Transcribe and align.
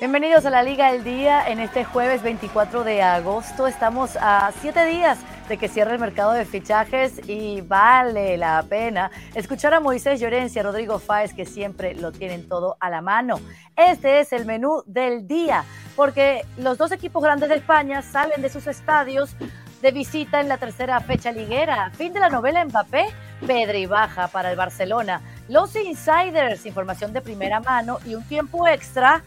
Bienvenidos 0.00 0.46
a 0.46 0.50
la 0.50 0.62
Liga 0.62 0.92
del 0.92 1.04
Día 1.04 1.46
en 1.46 1.60
este 1.60 1.84
jueves 1.84 2.22
24 2.22 2.84
de 2.84 3.02
agosto. 3.02 3.66
Estamos 3.66 4.16
a 4.18 4.50
siete 4.62 4.86
días 4.86 5.18
de 5.46 5.58
que 5.58 5.68
cierre 5.68 5.92
el 5.92 5.98
mercado 5.98 6.32
de 6.32 6.46
fichajes 6.46 7.20
y 7.28 7.60
vale 7.60 8.38
la 8.38 8.64
pena 8.66 9.10
escuchar 9.34 9.74
a 9.74 9.80
Moisés 9.80 10.18
Llorencia, 10.18 10.62
Rodrigo 10.62 10.98
Fáez, 11.00 11.34
que 11.34 11.44
siempre 11.44 11.94
lo 11.94 12.12
tienen 12.12 12.48
todo 12.48 12.78
a 12.80 12.88
la 12.88 13.02
mano. 13.02 13.40
Este 13.76 14.20
es 14.20 14.32
el 14.32 14.46
menú 14.46 14.82
del 14.86 15.26
día, 15.28 15.64
porque 15.96 16.46
los 16.56 16.78
dos 16.78 16.92
equipos 16.92 17.22
grandes 17.22 17.50
de 17.50 17.56
España 17.56 18.00
salen 18.00 18.40
de 18.40 18.48
sus 18.48 18.66
estadios 18.68 19.36
de 19.82 19.90
visita 19.90 20.40
en 20.40 20.48
la 20.48 20.56
tercera 20.56 20.98
fecha 21.00 21.30
liguera. 21.30 21.90
Fin 21.90 22.14
de 22.14 22.20
la 22.20 22.30
novela 22.30 22.64
Mbappé, 22.64 23.04
Pedri 23.46 23.84
baja 23.84 24.28
para 24.28 24.50
el 24.50 24.56
Barcelona. 24.56 25.20
Los 25.50 25.76
insiders, 25.76 26.64
información 26.64 27.12
de 27.12 27.20
primera 27.20 27.60
mano 27.60 27.98
y 28.06 28.14
un 28.14 28.24
tiempo 28.24 28.66
extra 28.66 29.22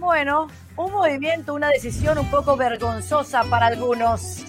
bueno, 0.00 0.48
un 0.76 0.92
movimiento, 0.92 1.54
una 1.54 1.68
decisión 1.68 2.18
un 2.18 2.30
poco 2.30 2.56
vergonzosa 2.56 3.44
para 3.44 3.66
algunos. 3.66 4.46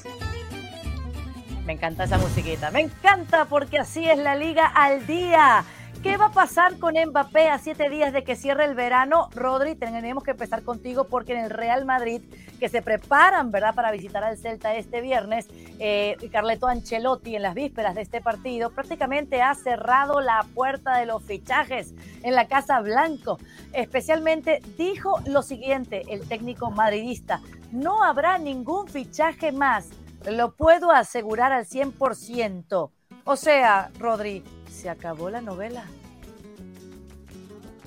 Me 1.66 1.74
encanta 1.74 2.06
esa 2.06 2.18
musiquita, 2.18 2.72
me 2.72 2.80
encanta 2.80 3.46
porque 3.46 3.78
así 3.78 4.10
es 4.10 4.18
la 4.18 4.36
liga 4.36 4.66
al 4.66 5.06
día. 5.06 5.64
¿Qué 6.04 6.18
va 6.18 6.28
a 6.28 6.32
pasar 6.32 6.80
con 6.80 6.96
Mbappé 6.96 7.50
a 7.50 7.60
siete 7.60 7.88
días 7.88 8.12
de 8.12 8.24
que 8.24 8.36
cierre 8.36 8.66
el 8.66 8.74
verano? 8.74 9.30
Rodri, 9.36 9.76
tenemos 9.76 10.24
que 10.24 10.32
empezar 10.32 10.64
contigo 10.64 11.04
porque 11.04 11.34
en 11.34 11.44
el 11.44 11.52
Real 11.52 11.86
Madrid, 11.86 12.24
que 12.60 12.70
se 12.70 12.82
preparan, 12.82 13.52
¿verdad?, 13.52 13.76
para 13.76 13.92
visitar 13.92 14.24
al 14.24 14.36
Celta 14.36 14.74
este 14.74 15.02
viernes, 15.02 15.48
eh, 15.78 16.18
Carleto 16.32 16.66
Ancelotti 16.66 17.36
en 17.36 17.44
las 17.44 17.54
vísperas 17.54 17.94
de 17.94 18.02
este 18.02 18.20
partido 18.20 18.72
prácticamente 18.72 19.44
ha 19.44 19.54
cerrado 19.54 20.22
la 20.22 20.44
puerta 20.56 20.98
de 20.98 21.06
los 21.06 21.22
fichajes 21.24 21.94
en 22.24 22.34
la 22.34 22.48
Casa 22.48 22.82
Blanco. 22.82 23.38
Especialmente 23.72 24.60
dijo 24.80 25.20
lo 25.28 25.44
siguiente 25.44 26.02
el 26.10 26.28
técnico 26.28 26.72
madridista, 26.72 27.42
no 27.72 28.04
habrá 28.04 28.40
ningún 28.40 28.88
fichaje 28.88 29.52
más, 29.52 29.90
lo 30.28 30.56
puedo 30.56 30.90
asegurar 30.90 31.52
al 31.52 31.68
100%. 31.68 32.90
O 33.24 33.36
sea, 33.36 33.92
Rodri, 34.00 34.44
¿se 34.70 34.90
acabó 34.90 35.30
la 35.30 35.42
novela? 35.42 35.86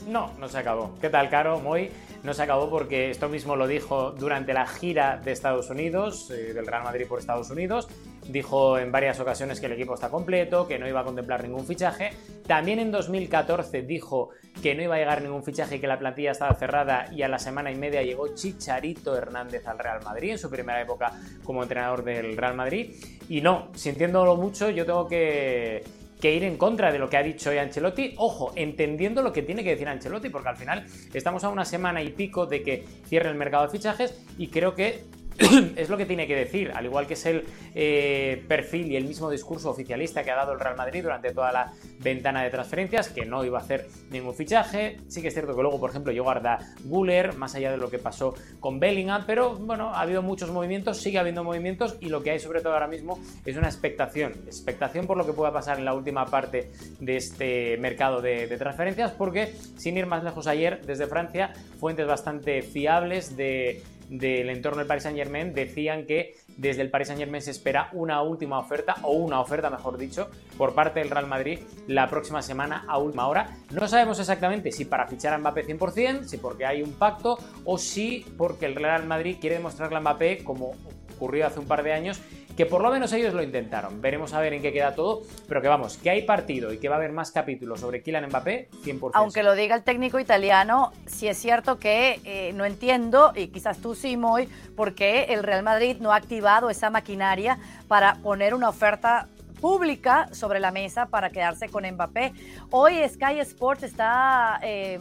No, 0.06 0.32
no 0.38 0.48
se 0.48 0.58
acabó. 0.58 0.94
¿Qué 1.00 1.08
tal, 1.10 1.28
Caro? 1.28 1.58
Muy. 1.58 1.90
No 2.22 2.32
se 2.32 2.42
acabó 2.42 2.70
porque 2.70 3.10
esto 3.10 3.28
mismo 3.28 3.56
lo 3.56 3.66
dijo 3.66 4.12
durante 4.12 4.54
la 4.54 4.66
gira 4.66 5.20
de 5.22 5.32
Estados 5.32 5.68
Unidos, 5.70 6.30
eh, 6.30 6.54
del 6.54 6.66
Real 6.66 6.84
Madrid 6.84 7.06
por 7.06 7.18
Estados 7.18 7.50
Unidos. 7.50 7.88
Dijo 8.28 8.78
en 8.78 8.92
varias 8.92 9.20
ocasiones 9.20 9.60
que 9.60 9.66
el 9.66 9.72
equipo 9.72 9.94
está 9.94 10.08
completo, 10.08 10.66
que 10.66 10.78
no 10.78 10.88
iba 10.88 11.00
a 11.00 11.04
contemplar 11.04 11.42
ningún 11.42 11.66
fichaje. 11.66 12.12
También 12.46 12.78
en 12.78 12.90
2014 12.90 13.82
dijo 13.82 14.30
que 14.64 14.74
no 14.74 14.82
iba 14.82 14.94
a 14.94 14.98
llegar 14.98 15.20
ningún 15.20 15.44
fichaje 15.44 15.76
y 15.76 15.78
que 15.78 15.86
la 15.86 15.98
plantilla 15.98 16.30
estaba 16.30 16.54
cerrada 16.54 17.12
y 17.12 17.20
a 17.20 17.28
la 17.28 17.38
semana 17.38 17.70
y 17.70 17.74
media 17.74 18.02
llegó 18.02 18.34
Chicharito 18.34 19.14
Hernández 19.14 19.68
al 19.68 19.78
Real 19.78 20.02
Madrid 20.02 20.30
en 20.30 20.38
su 20.38 20.48
primera 20.48 20.80
época 20.80 21.12
como 21.42 21.62
entrenador 21.62 22.02
del 22.02 22.34
Real 22.34 22.54
Madrid. 22.54 22.94
Y 23.28 23.42
no, 23.42 23.68
sintiéndolo 23.74 24.36
mucho, 24.36 24.70
yo 24.70 24.86
tengo 24.86 25.06
que 25.06 25.84
ir 26.22 26.44
en 26.44 26.56
contra 26.56 26.90
de 26.90 26.98
lo 26.98 27.10
que 27.10 27.18
ha 27.18 27.22
dicho 27.22 27.50
hoy 27.50 27.58
Ancelotti. 27.58 28.14
Ojo, 28.16 28.52
entendiendo 28.56 29.20
lo 29.20 29.34
que 29.34 29.42
tiene 29.42 29.62
que 29.62 29.68
decir 29.68 29.86
Ancelotti, 29.86 30.30
porque 30.30 30.48
al 30.48 30.56
final 30.56 30.86
estamos 31.12 31.44
a 31.44 31.50
una 31.50 31.66
semana 31.66 32.02
y 32.02 32.08
pico 32.12 32.46
de 32.46 32.62
que 32.62 32.86
cierre 33.06 33.28
el 33.28 33.34
mercado 33.34 33.64
de 33.64 33.68
fichajes 33.70 34.18
y 34.38 34.48
creo 34.48 34.74
que 34.74 35.04
es 35.76 35.88
lo 35.88 35.96
que 35.96 36.06
tiene 36.06 36.26
que 36.26 36.36
decir, 36.36 36.70
al 36.74 36.84
igual 36.84 37.06
que 37.06 37.14
es 37.14 37.26
el 37.26 37.44
eh, 37.74 38.44
perfil 38.46 38.92
y 38.92 38.96
el 38.96 39.04
mismo 39.04 39.30
discurso 39.30 39.70
oficialista 39.70 40.22
que 40.22 40.30
ha 40.30 40.36
dado 40.36 40.52
el 40.52 40.60
Real 40.60 40.76
Madrid 40.76 41.02
durante 41.02 41.32
toda 41.32 41.50
la 41.50 41.72
ventana 42.00 42.42
de 42.44 42.50
transferencias, 42.50 43.08
que 43.08 43.24
no 43.24 43.44
iba 43.44 43.58
a 43.58 43.62
hacer 43.62 43.88
ningún 44.10 44.34
fichaje. 44.34 44.98
Sí 45.08 45.22
que 45.22 45.28
es 45.28 45.34
cierto 45.34 45.56
que 45.56 45.62
luego, 45.62 45.80
por 45.80 45.90
ejemplo, 45.90 46.12
llegó 46.12 46.30
Arda 46.30 46.58
Guller, 46.84 47.34
más 47.36 47.54
allá 47.54 47.70
de 47.70 47.76
lo 47.76 47.90
que 47.90 47.98
pasó 47.98 48.34
con 48.60 48.78
Bellingham, 48.78 49.24
pero 49.26 49.56
bueno, 49.56 49.90
ha 49.94 50.00
habido 50.02 50.22
muchos 50.22 50.50
movimientos, 50.50 50.98
sigue 50.98 51.18
habiendo 51.18 51.42
movimientos 51.42 51.96
y 52.00 52.08
lo 52.08 52.22
que 52.22 52.30
hay 52.30 52.38
sobre 52.38 52.60
todo 52.60 52.74
ahora 52.74 52.88
mismo 52.88 53.18
es 53.44 53.56
una 53.56 53.68
expectación, 53.68 54.32
expectación 54.46 55.06
por 55.06 55.16
lo 55.16 55.26
que 55.26 55.32
pueda 55.32 55.52
pasar 55.52 55.78
en 55.78 55.84
la 55.84 55.94
última 55.94 56.26
parte 56.26 56.70
de 57.00 57.16
este 57.16 57.76
mercado 57.78 58.20
de, 58.20 58.46
de 58.46 58.56
transferencias, 58.56 59.12
porque 59.12 59.54
sin 59.76 59.96
ir 59.96 60.06
más 60.06 60.22
lejos 60.22 60.46
ayer, 60.46 60.80
desde 60.86 61.06
Francia, 61.06 61.52
fuentes 61.80 62.06
bastante 62.06 62.62
fiables 62.62 63.36
de 63.36 63.82
del 64.18 64.48
entorno 64.48 64.78
del 64.78 64.86
Paris 64.86 65.02
Saint 65.02 65.18
Germain 65.18 65.52
decían 65.52 66.06
que 66.06 66.36
desde 66.56 66.82
el 66.82 66.90
Paris 66.90 67.08
Saint 67.08 67.20
Germain 67.20 67.42
se 67.42 67.50
espera 67.50 67.88
una 67.92 68.22
última 68.22 68.58
oferta, 68.58 68.96
o 69.02 69.12
una 69.12 69.40
oferta 69.40 69.70
mejor 69.70 69.98
dicho, 69.98 70.30
por 70.56 70.74
parte 70.74 71.00
del 71.00 71.10
Real 71.10 71.26
Madrid 71.26 71.58
la 71.88 72.08
próxima 72.08 72.40
semana 72.40 72.84
a 72.86 72.98
última 72.98 73.26
hora. 73.26 73.56
No 73.72 73.88
sabemos 73.88 74.20
exactamente 74.20 74.70
si 74.70 74.84
para 74.84 75.08
fichar 75.08 75.34
a 75.34 75.38
Mbappé 75.38 75.66
100%, 75.66 76.24
si 76.24 76.36
porque 76.36 76.64
hay 76.64 76.82
un 76.82 76.92
pacto, 76.92 77.38
o 77.64 77.76
si 77.76 78.24
porque 78.38 78.66
el 78.66 78.76
Real 78.76 79.04
Madrid 79.06 79.36
quiere 79.40 79.56
demostrarle 79.56 79.96
a 79.96 80.00
Mbappé, 80.00 80.44
como 80.44 80.74
ocurrió 81.16 81.46
hace 81.46 81.58
un 81.58 81.66
par 81.66 81.82
de 81.82 81.92
años, 81.92 82.20
que 82.56 82.66
por 82.66 82.82
lo 82.82 82.90
menos 82.90 83.12
ellos 83.12 83.34
lo 83.34 83.42
intentaron. 83.42 84.00
Veremos 84.00 84.32
a 84.32 84.40
ver 84.40 84.52
en 84.52 84.62
qué 84.62 84.72
queda 84.72 84.94
todo, 84.94 85.22
pero 85.48 85.60
que 85.60 85.68
vamos, 85.68 85.96
que 85.96 86.10
hay 86.10 86.22
partido 86.22 86.72
y 86.72 86.78
que 86.78 86.88
va 86.88 86.96
a 86.96 86.98
haber 86.98 87.12
más 87.12 87.32
capítulos 87.32 87.80
sobre 87.80 88.02
Kylian 88.02 88.26
Mbappé, 88.26 88.68
100%. 88.84 89.10
Aunque 89.14 89.42
lo 89.42 89.54
diga 89.54 89.74
el 89.74 89.82
técnico 89.82 90.18
italiano, 90.18 90.92
sí 91.06 91.28
es 91.28 91.36
cierto 91.38 91.78
que 91.78 92.20
eh, 92.24 92.52
no 92.54 92.64
entiendo, 92.64 93.32
y 93.34 93.48
quizás 93.48 93.78
tú 93.78 93.94
sí, 93.94 94.16
Moy, 94.16 94.48
por 94.76 94.94
qué 94.94 95.24
el 95.30 95.42
Real 95.42 95.62
Madrid 95.62 95.96
no 96.00 96.12
ha 96.12 96.16
activado 96.16 96.70
esa 96.70 96.90
maquinaria 96.90 97.58
para 97.88 98.16
poner 98.16 98.54
una 98.54 98.68
oferta 98.68 99.28
pública 99.60 100.28
sobre 100.32 100.60
la 100.60 100.70
mesa 100.70 101.06
para 101.06 101.30
quedarse 101.30 101.68
con 101.68 101.90
Mbappé. 101.90 102.32
Hoy 102.70 102.96
Sky 103.08 103.40
Sports 103.40 103.82
está 103.82 104.60
eh, 104.62 104.98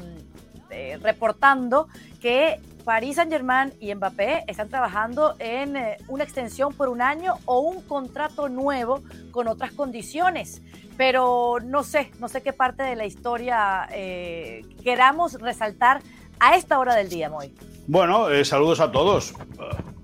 eh, 0.69 0.97
reportando 1.02 1.88
que 2.22 2.59
Paris 2.83 3.16
Saint-Germain 3.16 3.73
y 3.79 3.94
Mbappé 3.94 4.44
están 4.47 4.69
trabajando 4.69 5.35
en 5.39 5.75
eh, 5.75 5.97
una 6.07 6.23
extensión 6.23 6.73
por 6.73 6.89
un 6.89 7.01
año 7.01 7.35
o 7.45 7.59
un 7.59 7.81
contrato 7.81 8.49
nuevo 8.49 9.01
con 9.31 9.47
otras 9.47 9.71
condiciones. 9.71 10.61
Pero 10.97 11.57
no 11.63 11.83
sé, 11.83 12.11
no 12.19 12.27
sé 12.27 12.44
qué 12.44 12.53
parte 12.53 12.83
de 12.83 12.95
la 12.95 13.05
historia 13.05 13.88
eh, 13.91 14.66
queramos 14.83 15.33
resaltar 15.33 16.01
a 16.39 16.55
esta 16.55 16.77
hora 16.77 16.95
del 16.95 17.09
día, 17.09 17.29
Moy. 17.29 17.53
Bueno, 17.88 18.29
eh, 18.29 18.45
saludos 18.45 18.79
a 18.79 18.91
todos. 18.91 19.33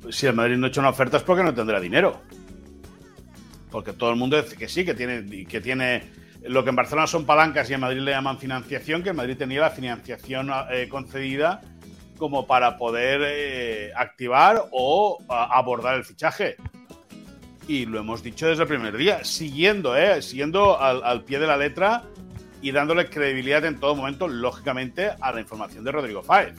Si 0.09 0.25
el 0.25 0.34
Madrid 0.34 0.57
no 0.57 0.66
ha 0.66 0.69
hecho 0.69 0.79
una 0.79 0.90
oferta 0.90 1.17
es 1.17 1.23
porque 1.23 1.44
no 1.44 1.53
tendrá 1.53 1.79
dinero. 1.79 2.22
Porque 3.69 3.94
todo 3.94 4.09
el 4.09 4.16
mundo 4.16 4.41
dice 4.41 4.56
que 4.56 4.67
sí, 4.67 4.84
que 4.84 4.96
tiene, 4.96 5.46
que 5.46 5.61
tiene 5.61 6.11
lo 6.44 6.63
que 6.63 6.72
en 6.72 6.75
Barcelona 6.75 7.06
son 7.06 7.25
palancas 7.25 7.69
y 7.69 7.73
en 7.73 7.81
Madrid 7.81 8.00
le 8.00 8.11
llaman 8.11 8.40
financiación, 8.40 9.03
que 9.03 9.09
en 9.09 9.17
Madrid 9.17 9.38
tenía 9.38 9.61
la 9.61 9.69
financiación 9.69 10.50
concedida 10.90 11.61
como 12.19 12.46
para 12.46 12.78
poder 12.78 13.22
eh, 13.24 13.91
activar 13.96 14.66
o 14.72 15.18
abordar 15.28 15.96
el 15.96 16.03
fichaje. 16.03 16.57
Y 17.68 17.85
lo 17.85 18.00
hemos 18.00 18.22
dicho 18.22 18.47
desde 18.47 18.63
el 18.63 18.68
primer 18.68 18.97
día, 18.97 19.24
siguiendo, 19.24 19.96
eh, 19.96 20.22
siguiendo 20.22 20.79
al, 20.79 21.24
pie 21.24 21.40
de 21.40 21.47
la 21.47 21.58
letra 21.58 22.03
y 22.62 22.72
dándole 22.72 23.09
credibilidad 23.09 23.63
en 23.66 23.79
todo 23.79 23.96
momento, 23.96 24.28
lógicamente, 24.28 25.12
a 25.19 25.31
la 25.31 25.40
información 25.40 25.84
de 25.84 25.91
Rodrigo 25.91 26.22
Fáez. 26.22 26.56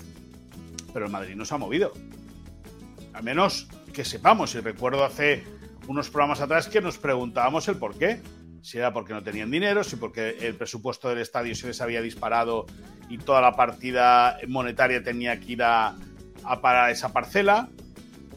Pero 0.93 1.07
el 1.07 1.13
Madrid 1.13 1.37
no 1.37 1.45
se 1.45 1.55
ha 1.55 1.59
movido. 1.59 1.93
Al 3.13 3.23
menos 3.23 3.69
que 3.93 4.05
sepamos, 4.05 4.55
y 4.55 4.61
recuerdo 4.61 5.05
hace 5.05 5.45
unos 5.87 6.09
programas 6.11 6.41
atrás 6.41 6.69
que 6.69 6.81
nos 6.81 6.97
preguntábamos 6.97 7.69
el 7.69 7.77
por 7.77 7.99
qué. 7.99 8.21
Si 8.63 8.79
era 8.79 8.93
porque 8.93 9.13
no 9.13 9.23
tenían 9.23 9.51
dinero, 9.51 9.83
si 9.85 9.97
porque 9.97 10.37
el 10.41 10.55
presupuesto 10.55 11.09
del 11.09 11.19
estadio 11.19 11.55
se 11.55 11.69
les 11.69 11.81
había 11.81 12.03
disparado 12.03 12.67
y 13.09 13.19
toda 13.19 13.41
la 13.41 13.57
partida 13.57 14.39
monetaria 14.49 15.03
tenía 15.03 15.41
que 15.41 15.53
ir 15.53 15.63
a, 15.63 15.97
parar 16.61 16.91
esa 16.91 17.13
parcela. 17.13 17.69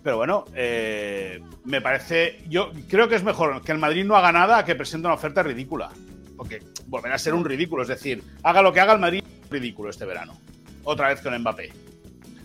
Pero 0.04 0.18
bueno, 0.18 0.46
eh, 0.54 1.42
me 1.64 1.82
parece. 1.82 2.44
Yo 2.50 2.72
creo 2.90 3.08
que 3.08 3.16
es 3.16 3.24
mejor 3.24 3.62
que 3.62 3.72
el 3.72 3.78
Madrid 3.78 4.04
no 4.04 4.16
haga 4.16 4.32
nada 4.32 4.66
que 4.66 4.76
presente 4.76 5.08
una 5.08 5.16
oferta 5.16 5.44
ridícula. 5.44 5.90
Porque 6.36 6.62
volverá 6.88 7.16
a 7.16 7.20
ser 7.20 7.34
un 7.34 7.46
ridículo. 7.46 7.84
Es 7.84 7.88
decir, 7.88 8.24
haga 8.44 8.62
lo 8.62 8.74
que 8.74 8.82
haga 8.82 8.94
el 8.94 9.00
Madrid, 9.00 9.24
ridículo 9.50 9.90
este 9.90 10.06
verano. 10.06 10.38
Otra 10.84 11.08
vez 11.08 11.22
con 11.22 11.38
Mbappé. 11.38 11.72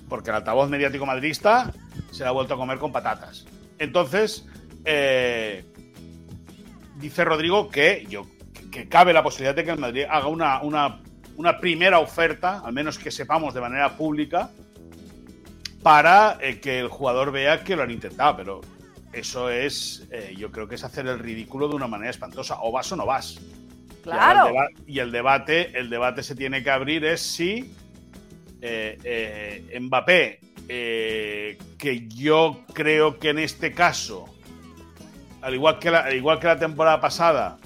Porque 0.08 0.31
el 0.31 0.37
altavoz 0.37 0.70
mediático 0.70 1.05
madridista 1.05 1.73
se 2.12 2.25
ha 2.25 2.31
vuelto 2.31 2.55
a 2.55 2.56
comer 2.56 2.79
con 2.79 2.93
patatas. 2.93 3.47
Entonces, 3.79 4.47
eh, 4.85 5.64
dice 6.99 7.25
Rodrigo 7.25 7.71
que 7.71 8.06
yo 8.09 8.27
que 8.71 8.89
cabe 8.89 9.12
la 9.12 9.23
posibilidad 9.23 9.55
de 9.55 9.65
que 9.65 9.71
el 9.71 9.79
Madrid 9.79 10.05
haga 10.09 10.27
una, 10.27 10.61
una 10.61 11.00
una 11.39 11.61
primera 11.61 12.00
oferta, 12.00 12.61
al 12.65 12.73
menos 12.73 12.99
que 12.99 13.12
sepamos 13.12 13.55
de 13.55 13.61
manera 13.61 13.97
pública, 13.97 14.50
para 15.83 16.37
eh, 16.41 16.59
que 16.59 16.81
el 16.81 16.89
jugador 16.89 17.31
vea 17.31 17.62
que 17.62 17.77
lo 17.77 17.85
han 17.85 17.93
intentado, 17.93 18.37
pero 18.37 18.61
eso 19.12 19.49
es, 19.49 20.06
eh, 20.11 20.35
yo 20.37 20.50
creo 20.50 20.67
que 20.67 20.75
es 20.75 20.83
hacer 20.83 21.06
el 21.06 21.21
ridículo 21.21 21.69
de 21.69 21.77
una 21.77 21.87
manera 21.87 22.11
espantosa. 22.11 22.59
O 22.61 22.73
vas 22.73 22.91
o 22.91 22.97
no 22.97 23.06
vas. 23.06 23.39
Claro. 24.03 24.53
Y 24.85 24.99
el, 24.99 25.12
debate, 25.12 25.79
el 25.79 25.89
debate 25.89 26.25
se 26.25 26.35
tiene 26.35 26.65
que 26.65 26.71
abrir 26.71 27.05
es 27.05 27.21
si 27.21 27.73
eh, 28.61 29.79
Mbappé, 29.81 30.41
que 30.67 32.09
yo 32.09 32.65
creo 32.75 33.21
que 33.21 33.31
en 33.31 33.39
este 33.39 33.73
caso, 33.73 34.25
al 35.43 35.55
igual 35.55 35.79
que 35.79 35.88
al 35.88 36.14
igual 36.14 36.38
que 36.38 36.46
la 36.46 36.58
temporada 36.58 37.00
pasada, 37.00 37.58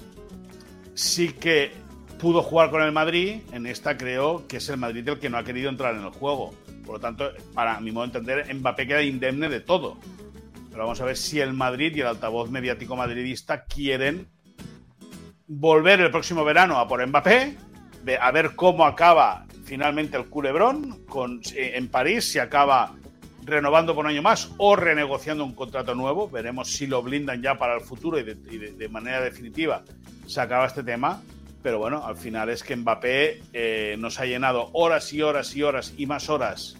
sí 0.93 1.33
que 1.33 1.71
pudo 2.19 2.41
jugar 2.41 2.69
con 2.69 2.81
el 2.81 2.91
Madrid, 2.91 3.41
en 3.51 3.65
esta 3.65 3.97
creo 3.97 4.47
que 4.47 4.57
es 4.57 4.69
el 4.69 4.77
Madrid 4.77 5.07
el 5.07 5.19
que 5.19 5.29
no 5.29 5.37
ha 5.37 5.43
querido 5.43 5.69
entrar 5.69 5.95
en 5.95 6.03
el 6.03 6.11
juego. 6.11 6.53
Por 6.85 6.95
lo 6.95 6.99
tanto, 6.99 7.31
para 7.53 7.79
mi 7.79 7.91
modo 7.91 8.07
de 8.07 8.17
entender, 8.17 8.55
Mbappé 8.55 8.87
queda 8.87 9.01
indemne 9.01 9.49
de 9.49 9.59
todo. 9.59 9.97
Pero 10.69 10.83
vamos 10.83 11.01
a 11.01 11.05
ver 11.05 11.17
si 11.17 11.39
el 11.39 11.53
Madrid 11.53 11.93
y 11.95 12.01
el 12.01 12.07
altavoz 12.07 12.49
mediático 12.49 12.95
madridista 12.95 13.65
quieren 13.65 14.27
volver 15.47 16.01
el 16.01 16.11
próximo 16.11 16.43
verano 16.43 16.79
a 16.79 16.87
por 16.87 17.05
Mbappé, 17.05 17.57
a 18.19 18.31
ver 18.31 18.55
cómo 18.55 18.85
acaba 18.85 19.45
finalmente 19.65 20.17
el 20.17 20.25
culebrón 20.25 21.05
eh, 21.55 21.73
en 21.75 21.87
París, 21.89 22.31
si 22.31 22.39
acaba 22.39 22.93
renovando 23.45 23.95
por 23.95 24.05
un 24.05 24.11
año 24.11 24.21
más 24.21 24.51
o 24.57 24.75
renegociando 24.75 25.43
un 25.43 25.53
contrato 25.53 25.95
nuevo. 25.95 26.29
Veremos 26.29 26.71
si 26.71 26.87
lo 26.87 27.01
blindan 27.01 27.41
ya 27.41 27.57
para 27.57 27.75
el 27.75 27.81
futuro 27.81 28.19
y 28.19 28.23
de, 28.23 28.89
manera 28.89 29.21
definitiva 29.21 29.83
se 30.25 30.41
acaba 30.41 30.65
este 30.65 30.83
tema. 30.83 31.21
Pero 31.61 31.79
bueno, 31.79 32.05
al 32.05 32.17
final 32.17 32.49
es 32.49 32.61
que 32.61 32.75
Mbappé 32.75 33.41
eh, 33.53 33.95
nos 33.97 34.19
ha 34.19 34.25
llenado 34.25 34.69
horas 34.73 35.13
y 35.13 35.21
horas 35.21 35.55
y 35.55 35.63
horas 35.63 35.93
y 35.97 36.05
más 36.05 36.29
horas 36.29 36.75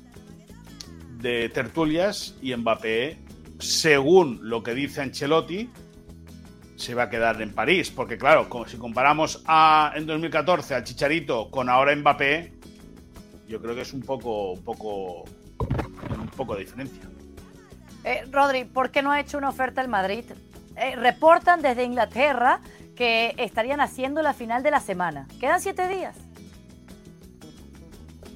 de 1.19 1.47
tertulias 1.49 2.35
y 2.41 2.53
Mbappé, 2.53 3.17
según 3.59 4.39
lo 4.41 4.61
que 4.61 4.73
dice 4.73 5.01
Ancelotti, 5.01 5.69
se 6.75 6.95
va 6.95 7.03
a 7.03 7.09
quedar 7.09 7.41
en 7.41 7.53
París. 7.53 7.91
Porque 7.91 8.17
claro, 8.17 8.49
como 8.49 8.67
si 8.67 8.77
comparamos 8.77 9.41
a, 9.45 9.93
en 9.95 10.05
2014 10.05 10.75
al 10.75 10.83
Chicharito 10.83 11.49
con 11.49 11.69
ahora 11.69 11.95
Mbappé, 11.95 12.53
yo 13.47 13.61
creo 13.61 13.75
que 13.75 13.81
es 13.81 13.93
un 13.93 14.01
poco, 14.01 14.51
un 14.51 14.63
poco 14.63 15.23
poco 16.33 16.55
de 16.55 16.61
diferencia. 16.61 17.01
Eh, 18.03 18.25
Rodri, 18.31 18.65
¿por 18.65 18.91
qué 18.91 19.01
no 19.01 19.11
ha 19.11 19.19
hecho 19.19 19.37
una 19.37 19.49
oferta 19.49 19.81
al 19.81 19.87
Madrid? 19.87 20.25
Eh, 20.75 20.95
reportan 20.95 21.61
desde 21.61 21.83
Inglaterra 21.83 22.59
que 22.95 23.33
estarían 23.37 23.79
haciendo 23.81 24.21
la 24.21 24.33
final 24.33 24.63
de 24.63 24.71
la 24.71 24.79
semana. 24.79 25.27
Quedan 25.39 25.61
siete 25.61 25.87
días. 25.87 26.15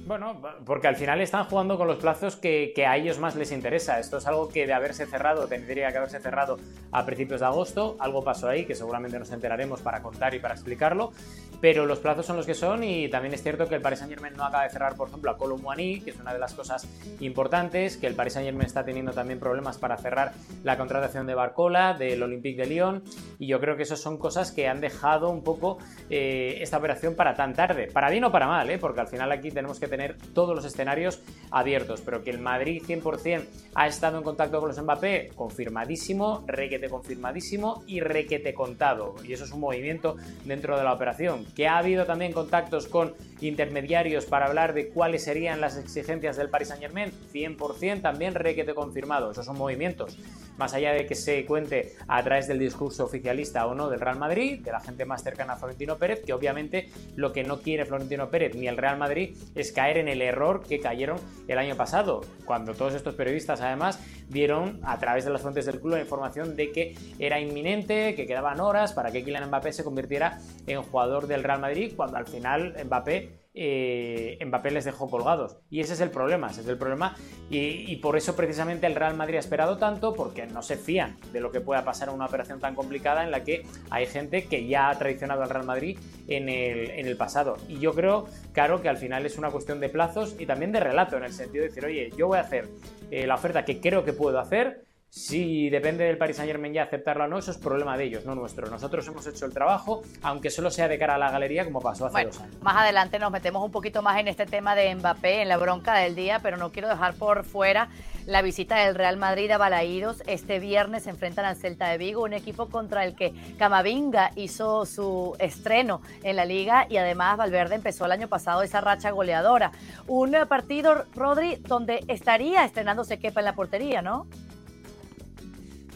Bueno, 0.08 0.40
porque 0.64 0.88
al 0.88 0.96
final 0.96 1.20
están 1.20 1.44
jugando 1.44 1.76
con 1.76 1.86
los 1.86 1.98
plazos 1.98 2.34
que, 2.34 2.72
a 2.88 2.96
ellos 2.96 3.18
más 3.18 3.36
les 3.36 3.52
interesa. 3.52 3.98
Esto 3.98 4.16
es 4.16 4.26
algo 4.26 4.48
que 4.48 4.66
de 4.66 4.72
haberse 4.72 5.04
cerrado, 5.04 5.46
tendría 5.48 5.92
que 5.92 5.98
haberse 5.98 6.18
cerrado 6.18 6.56
a 6.92 7.04
principios 7.04 7.40
de 7.40 7.46
agosto. 7.46 7.94
Algo 8.00 8.24
pasó 8.24 8.48
ahí 8.48 8.64
que 8.64 8.74
seguramente 8.74 9.18
nos 9.18 9.30
enteraremos 9.32 9.82
para 9.82 10.00
contar 10.00 10.34
y 10.34 10.38
para 10.38 10.54
explicarlo. 10.54 11.12
Pero 11.60 11.84
los 11.84 11.98
plazos 11.98 12.24
son 12.24 12.36
los 12.36 12.46
que 12.46 12.54
son 12.54 12.84
y 12.84 13.10
también 13.10 13.34
es 13.34 13.42
cierto 13.42 13.68
que 13.68 13.74
el 13.74 13.82
Paris 13.82 13.98
Saint 13.98 14.14
Germain 14.14 14.32
no 14.34 14.44
acaba 14.44 14.62
de 14.62 14.70
cerrar, 14.70 14.94
por 14.94 15.08
ejemplo, 15.08 15.30
a 15.30 15.36
Colomboani, 15.36 16.00
que 16.00 16.10
es 16.10 16.16
una 16.18 16.32
de 16.32 16.38
las 16.38 16.54
cosas 16.54 16.88
importantes, 17.20 17.98
que 17.98 18.06
el 18.06 18.14
Paris 18.14 18.32
Saint 18.32 18.46
Germain 18.46 18.66
está 18.66 18.84
teniendo 18.86 19.12
también 19.12 19.38
problemas 19.38 19.76
para 19.76 19.98
cerrar 19.98 20.32
la 20.62 20.78
contratación 20.78 21.26
de 21.26 21.34
Barcola, 21.34 21.92
del 21.92 22.22
Olympique 22.22 22.62
de 22.62 22.68
Lyon. 22.68 23.02
Y 23.38 23.48
yo 23.48 23.60
creo 23.60 23.76
que 23.76 23.82
esas 23.82 24.00
son 24.00 24.16
cosas 24.16 24.52
que 24.52 24.68
han 24.68 24.80
dejado 24.80 25.28
un 25.28 25.42
poco 25.42 25.76
eh, 26.08 26.56
esta 26.62 26.78
operación 26.78 27.14
para 27.14 27.34
tan 27.34 27.52
tarde. 27.52 27.88
Para 27.92 28.08
bien 28.08 28.24
o 28.24 28.32
para 28.32 28.46
mal, 28.46 28.70
¿eh? 28.70 28.78
porque 28.78 29.00
al 29.00 29.08
final 29.08 29.30
aquí 29.32 29.50
tenemos 29.50 29.78
que 29.78 29.86
tener 29.88 29.97
todos 30.34 30.54
los 30.54 30.64
escenarios 30.64 31.20
abiertos, 31.50 32.00
pero 32.02 32.22
que 32.22 32.30
el 32.30 32.38
Madrid 32.38 32.82
100% 32.86 33.44
ha 33.74 33.86
estado 33.86 34.18
en 34.18 34.24
contacto 34.24 34.60
con 34.60 34.68
los 34.68 34.80
Mbappé, 34.80 35.30
confirmadísimo, 35.34 36.44
requete 36.46 36.88
confirmadísimo 36.88 37.82
y 37.86 38.00
requete 38.00 38.54
contado. 38.54 39.14
Y 39.24 39.32
eso 39.32 39.44
es 39.44 39.52
un 39.52 39.60
movimiento 39.60 40.16
dentro 40.44 40.76
de 40.76 40.84
la 40.84 40.92
operación. 40.92 41.46
Que 41.54 41.68
ha 41.68 41.78
habido 41.78 42.04
también 42.04 42.32
contactos 42.32 42.86
con 42.86 43.14
intermediarios 43.40 44.26
para 44.26 44.46
hablar 44.46 44.74
de 44.74 44.88
cuáles 44.88 45.24
serían 45.24 45.60
las 45.60 45.76
exigencias 45.76 46.36
del 46.36 46.50
Paris 46.50 46.68
Saint 46.68 46.82
Germain, 46.82 47.12
100% 47.32 48.02
también 48.02 48.34
requete 48.34 48.74
confirmado. 48.74 49.30
Esos 49.30 49.46
son 49.46 49.56
movimientos. 49.56 50.18
Más 50.56 50.74
allá 50.74 50.92
de 50.92 51.06
que 51.06 51.14
se 51.14 51.44
cuente 51.46 51.94
a 52.08 52.22
través 52.22 52.48
del 52.48 52.58
discurso 52.58 53.04
oficialista 53.04 53.66
o 53.66 53.74
no 53.74 53.88
del 53.88 54.00
Real 54.00 54.18
Madrid, 54.18 54.60
de 54.60 54.72
la 54.72 54.80
gente 54.80 55.04
más 55.04 55.22
cercana 55.22 55.52
a 55.52 55.56
Florentino 55.56 55.96
Pérez, 55.96 56.22
que 56.24 56.32
obviamente 56.32 56.90
lo 57.14 57.32
que 57.32 57.44
no 57.44 57.60
quiere 57.60 57.84
Florentino 57.84 58.28
Pérez 58.28 58.56
ni 58.56 58.66
el 58.66 58.76
Real 58.76 58.98
Madrid 58.98 59.36
es 59.54 59.72
caer 59.72 59.87
en 59.96 60.08
el 60.08 60.22
error 60.22 60.62
que 60.62 60.80
cayeron 60.80 61.18
el 61.46 61.58
año 61.58 61.76
pasado, 61.76 62.20
cuando 62.44 62.74
todos 62.74 62.94
estos 62.94 63.14
periodistas 63.14 63.60
además 63.60 64.00
dieron 64.28 64.80
a 64.84 64.98
través 64.98 65.24
de 65.24 65.30
las 65.30 65.42
fuentes 65.42 65.66
del 65.66 65.80
club 65.80 65.94
la 65.94 66.00
información 66.00 66.56
de 66.56 66.72
que 66.72 66.94
era 67.18 67.40
inminente, 67.40 68.14
que 68.14 68.26
quedaban 68.26 68.60
horas 68.60 68.92
para 68.92 69.10
que 69.10 69.24
Kylian 69.24 69.48
Mbappé 69.48 69.72
se 69.72 69.84
convirtiera 69.84 70.38
en 70.66 70.82
jugador 70.82 71.26
del 71.26 71.44
Real 71.44 71.60
Madrid, 71.60 71.92
cuando 71.96 72.18
al 72.18 72.26
final 72.26 72.76
Mbappé 72.84 73.37
eh, 73.54 74.38
Mbappé 74.44 74.70
les 74.70 74.84
dejó 74.84 75.08
colgados. 75.08 75.58
Y 75.70 75.80
ese 75.80 75.94
es 75.94 76.00
el 76.00 76.10
problema, 76.10 76.50
ese 76.50 76.60
es 76.60 76.68
el 76.68 76.78
problema. 76.78 77.16
Y, 77.50 77.96
por 77.96 78.16
eso 78.16 78.36
precisamente 78.36 78.86
el 78.86 78.94
Real 78.94 79.16
Madrid 79.16 79.36
ha 79.36 79.40
esperado 79.40 79.78
tanto, 79.78 80.14
porque 80.14 80.46
no 80.46 80.62
se 80.62 80.76
fían 80.76 81.18
de 81.32 81.40
lo 81.40 81.50
que 81.50 81.60
pueda 81.60 81.84
pasar 81.84 82.08
en 82.08 82.14
una 82.14 82.26
operación 82.26 82.60
tan 82.60 82.74
complicada 82.74 83.24
en 83.24 83.30
la 83.30 83.42
que 83.44 83.66
hay 83.90 84.06
gente 84.06 84.44
que 84.46 84.66
ya 84.66 84.90
ha 84.90 84.98
traicionado 84.98 85.42
al 85.42 85.50
Real 85.50 85.66
Madrid 85.66 85.98
en 86.28 86.48
el, 86.48 87.16
pasado. 87.16 87.56
Y 87.68 87.80
yo 87.80 87.94
creo, 87.94 88.26
claro, 88.52 88.80
que 88.80 88.88
al 88.88 88.96
final 88.96 89.26
es 89.26 89.38
una 89.38 89.50
cuestión 89.50 89.80
de 89.80 89.88
plazos 89.88 90.36
y 90.38 90.46
también 90.46 90.70
de 90.72 90.80
relato, 90.80 91.16
en 91.16 91.24
el 91.24 91.32
sentido 91.32 91.62
de 91.62 91.68
decir, 91.68 91.84
oye, 91.84 92.10
yo 92.16 92.28
voy 92.28 92.38
a 92.38 92.42
hacer 92.42 92.68
eh, 93.10 93.26
la 93.26 93.34
oferta 93.34 93.64
que 93.64 93.80
creo 93.80 94.04
que 94.04 94.12
puedo 94.12 94.38
hacer, 94.38 94.84
si 95.10 95.70
depende 95.70 96.04
del 96.04 96.18
Paris 96.18 96.36
Saint 96.36 96.50
Germain 96.50 96.72
ya 96.72 96.84
aceptarlo 96.84 97.24
o 97.24 97.26
no, 97.26 97.38
eso 97.38 97.50
es 97.50 97.58
problema 97.58 97.96
de 97.96 98.04
ellos, 98.04 98.24
no 98.24 98.34
nuestro. 98.34 98.68
Nosotros 98.68 99.06
hemos 99.08 99.26
hecho 99.26 99.46
el 99.46 99.52
trabajo, 99.52 100.02
aunque 100.22 100.50
solo 100.50 100.70
sea 100.70 100.86
de 100.86 100.98
cara 100.98 101.16
a 101.16 101.18
la 101.18 101.30
galería, 101.30 101.64
como 101.64 101.80
pasó 101.80 102.06
hace 102.06 102.24
dos 102.24 102.40
años. 102.40 102.62
Más 102.62 102.76
adelante 102.76 103.18
nos 103.18 103.30
metemos 103.30 103.64
un 103.64 103.70
poquito 103.70 104.02
más 104.02 104.20
en 104.20 104.28
este 104.28 104.46
tema 104.46 104.74
de 104.74 104.94
Mbappé, 104.94 105.42
en 105.42 105.48
la 105.48 105.56
bronca 105.56 105.94
del 105.94 106.14
día, 106.14 106.40
pero 106.42 106.56
no 106.56 106.72
quiero 106.72 106.88
dejar 106.88 107.14
por 107.14 107.44
fuera 107.44 107.88
la 108.26 108.42
visita 108.42 108.76
del 108.76 108.94
Real 108.94 109.16
Madrid 109.16 109.50
a 109.50 109.58
Balaídos. 109.58 110.22
Este 110.26 110.60
viernes 110.60 111.04
se 111.04 111.10
enfrentan 111.10 111.46
al 111.46 111.56
Celta 111.56 111.88
de 111.88 111.96
Vigo, 111.96 112.22
un 112.22 112.34
equipo 112.34 112.68
contra 112.68 113.04
el 113.04 113.16
que 113.16 113.32
Camavinga 113.58 114.32
hizo 114.36 114.84
su 114.84 115.34
estreno 115.38 116.02
en 116.22 116.36
la 116.36 116.44
liga 116.44 116.86
y 116.88 116.98
además 116.98 117.38
Valverde 117.38 117.74
empezó 117.74 118.04
el 118.04 118.12
año 118.12 118.28
pasado 118.28 118.62
esa 118.62 118.82
racha 118.82 119.10
goleadora. 119.10 119.72
Un 120.06 120.36
partido, 120.48 121.06
Rodri, 121.14 121.56
donde 121.56 122.04
estaría 122.08 122.64
estrenándose 122.64 123.18
Kepa 123.18 123.40
en 123.40 123.46
la 123.46 123.54
portería, 123.54 124.02
¿no? 124.02 124.26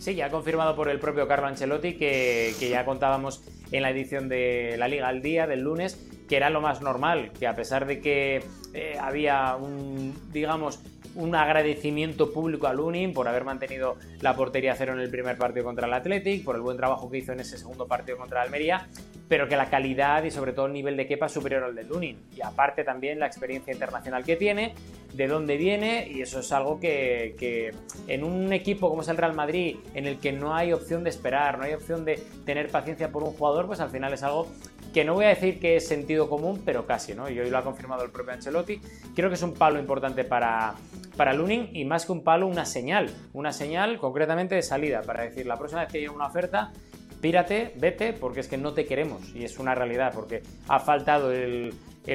Sí, 0.03 0.17
ya 0.17 0.31
confirmado 0.31 0.75
por 0.75 0.89
el 0.89 0.99
propio 0.99 1.29
Carlo 1.29 1.47
Ancelotti 1.47 1.95
que, 1.95 2.57
ya 2.59 2.85
contábamos 2.85 3.41
en 3.71 3.83
la 3.83 3.91
edición 3.91 4.29
de 4.29 4.75
la 4.77 4.89
Liga 4.89 5.07
al 5.07 5.23
Día 5.23 5.47
del 5.47 5.61
lunes, 5.61 5.97
que 6.29 6.37
era 6.37 6.51
lo 6.51 6.61
más 6.61 6.83
normal, 6.83 7.31
que 7.39 7.47
a 7.47 7.55
pesar 7.55 7.87
de 7.87 8.01
que 8.01 8.43
eh, 8.75 8.99
había 9.01 9.55
un, 9.55 10.13
digamos, 10.33 10.81
un 11.15 11.35
agradecimiento 11.35 12.33
público 12.33 12.67
a 12.67 12.73
Lunin 12.73 13.13
por 13.13 13.29
haber 13.29 13.45
mantenido 13.45 13.97
la 14.21 14.35
portería 14.35 14.75
cero 14.75 14.93
en 14.95 15.01
el 15.01 15.11
primer 15.11 15.37
partido 15.37 15.65
contra 15.65 15.87
el 15.87 15.93
Athletic, 15.93 16.45
por 16.45 16.57
el 16.57 16.63
buen 16.63 16.77
trabajo 16.77 17.11
que 17.11 17.19
hizo 17.19 17.33
en 17.33 17.41
ese 17.41 17.59
segundo 17.59 17.87
partido 17.87 18.17
contra 18.17 18.41
el 18.41 18.47
Almería, 18.47 18.89
pero 19.29 19.49
que 19.49 19.57
la 19.57 19.71
calidad 19.71 20.25
y 20.25 20.31
sobre 20.31 20.53
todo 20.53 20.67
el 20.67 20.73
nivel 20.73 20.97
de 20.97 21.07
Kepa 21.07 21.27
es 21.27 21.33
superior 21.33 21.65
al 21.65 21.75
de 21.75 21.85
Lunin. 21.85 22.19
Y 22.37 22.43
aparte 22.43 22.85
también 22.85 23.19
la 23.19 23.27
experiencia 23.27 23.73
internacional 23.73 24.25
que 24.25 24.37
tiene, 24.37 24.75
de 25.15 25.27
dónde 25.29 25.57
viene, 25.57 26.09
y 26.11 26.23
eso 26.23 26.41
es 26.41 26.53
algo 26.53 26.81
que, 26.81 27.75
en 28.09 28.25
un 28.25 28.53
equipo 28.53 28.89
como 28.89 29.03
es 29.03 29.09
el 29.09 29.17
Real 29.17 29.35
Madrid, 29.35 29.77
en 29.95 30.07
el 30.07 30.19
que 30.19 30.33
no 30.33 30.55
hay 30.55 30.73
opción 30.73 31.05
de 31.05 31.11
esperar, 31.11 31.59
no 31.59 31.65
hay 31.65 31.75
opción 31.75 32.05
de 32.05 32.17
tener 32.47 32.71
paciencia 32.71 33.11
por 33.11 33.23
un 33.23 33.33
jugador, 33.33 33.67
pues 33.67 33.81
al 33.81 33.91
final 33.91 34.13
es 34.13 34.23
algo 34.23 34.49
que 34.93 35.05
no 35.05 35.15
voy 35.15 35.25
a 35.25 35.29
decir 35.29 35.59
que 35.59 35.77
es 35.77 35.89
sentido 35.89 36.29
común, 36.29 36.63
pero 36.65 36.87
casi, 36.87 37.15
¿no? 37.15 37.31
Y 37.31 37.39
hoy 37.39 37.49
lo 37.49 37.59
ha 37.59 37.65
confirmado 37.65 38.05
el 38.05 38.11
propio 38.11 38.35
Ancelotti. 38.35 38.79
Creo 39.15 39.31
que 39.31 39.37
es 39.37 39.43
un 39.43 39.55
palo 39.55 39.79
importante 39.79 40.25
para, 40.25 40.75
para 41.17 41.33
Lunin 41.33 41.71
y 41.73 41.85
más 41.85 42.07
que 42.07 42.13
un 42.13 42.25
palo, 42.25 42.47
una 42.47 42.65
señal. 42.65 43.11
Una 43.33 43.53
señal 43.53 43.99
concretamente 43.99 44.55
de 44.55 44.63
salida, 44.63 45.03
para 45.03 45.25
decir, 45.25 45.47
la 45.47 45.57
próxima 45.57 45.83
vez 45.83 45.93
que 45.93 45.99
haya 45.99 46.11
una 46.11 46.27
oferta, 46.27 46.73
pírate, 47.21 47.73
vete, 47.77 48.13
porque 48.13 48.41
es 48.41 48.49
que 48.49 48.59
no 48.59 48.75
te 48.75 48.85
queremos. 48.85 49.35
Y 49.35 49.45
es 49.45 49.59
una 49.59 49.75
realidad, 49.75 50.13
porque 50.15 50.43
ha 50.69 50.81
faltado 50.81 51.33
el, 51.33 51.73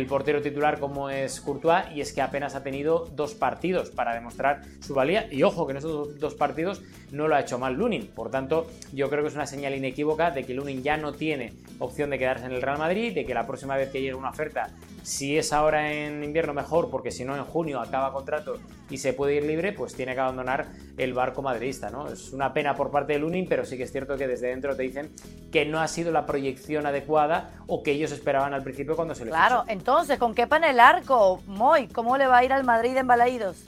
portero 0.09 0.41
titular 0.41 0.79
como 0.79 1.09
es 1.09 1.39
Courtois 1.39 1.85
y 1.95 2.01
es 2.01 2.11
que 2.11 2.21
apenas 2.21 2.55
ha 2.55 2.63
tenido 2.63 3.07
dos 3.15 3.33
partidos 3.35 3.89
para 3.89 4.13
demostrar 4.13 4.61
su 4.81 4.93
valía 4.93 5.31
y 5.31 5.43
ojo 5.43 5.65
que 5.65 5.71
en 5.71 5.77
esos 5.77 6.19
dos 6.19 6.35
partidos 6.35 6.81
no 7.11 7.29
lo 7.29 7.35
ha 7.35 7.39
hecho 7.39 7.57
mal 7.57 7.75
Lunin 7.75 8.07
por 8.07 8.29
tanto 8.29 8.67
yo 8.91 9.09
creo 9.09 9.21
que 9.21 9.29
es 9.29 9.35
una 9.35 9.47
señal 9.47 9.73
inequívoca 9.75 10.31
de 10.31 10.43
que 10.43 10.53
Lunin 10.53 10.83
ya 10.83 10.97
no 10.97 11.13
tiene 11.13 11.53
opción 11.79 12.09
de 12.09 12.19
quedarse 12.19 12.45
en 12.47 12.51
el 12.51 12.61
Real 12.61 12.77
Madrid 12.77 13.15
de 13.15 13.23
que 13.23 13.33
la 13.33 13.47
próxima 13.47 13.77
vez 13.77 13.89
que 13.89 14.01
llegue 14.01 14.13
una 14.13 14.31
oferta 14.31 14.71
si 15.07 15.37
es 15.37 15.53
ahora 15.53 15.93
en 15.93 16.21
invierno 16.21 16.53
mejor, 16.53 16.89
porque 16.89 17.11
si 17.11 17.23
no 17.23 17.33
en 17.37 17.45
junio 17.45 17.79
acaba 17.79 18.11
contrato 18.11 18.55
y 18.89 18.97
se 18.97 19.13
puede 19.13 19.35
ir 19.35 19.45
libre, 19.45 19.71
pues 19.71 19.95
tiene 19.95 20.13
que 20.13 20.19
abandonar 20.19 20.67
el 20.97 21.13
barco 21.13 21.41
madridista, 21.41 21.89
¿no? 21.89 22.09
Es 22.09 22.33
una 22.33 22.51
pena 22.51 22.75
por 22.75 22.91
parte 22.91 23.13
de 23.13 23.19
Lunin, 23.19 23.47
pero 23.47 23.63
sí 23.63 23.77
que 23.77 23.83
es 23.83 23.91
cierto 23.93 24.17
que 24.17 24.27
desde 24.27 24.47
dentro 24.47 24.75
te 24.75 24.83
dicen 24.83 25.09
que 25.49 25.65
no 25.65 25.79
ha 25.79 25.87
sido 25.87 26.11
la 26.11 26.25
proyección 26.25 26.85
adecuada 26.85 27.51
o 27.67 27.83
que 27.83 27.91
ellos 27.91 28.11
esperaban 28.11 28.53
al 28.53 28.63
principio 28.63 28.97
cuando 28.97 29.15
se 29.15 29.23
les 29.23 29.33
Claro, 29.33 29.63
entonces, 29.69 30.19
¿con 30.19 30.35
qué 30.35 30.45
pan 30.45 30.65
el 30.65 30.77
arco? 30.77 31.41
Moy, 31.47 31.87
¿cómo 31.87 32.17
le 32.17 32.27
va 32.27 32.39
a 32.39 32.43
ir 32.43 32.51
al 32.51 32.65
Madrid 32.65 32.97
en 32.97 33.07
Balaídos? 33.07 33.63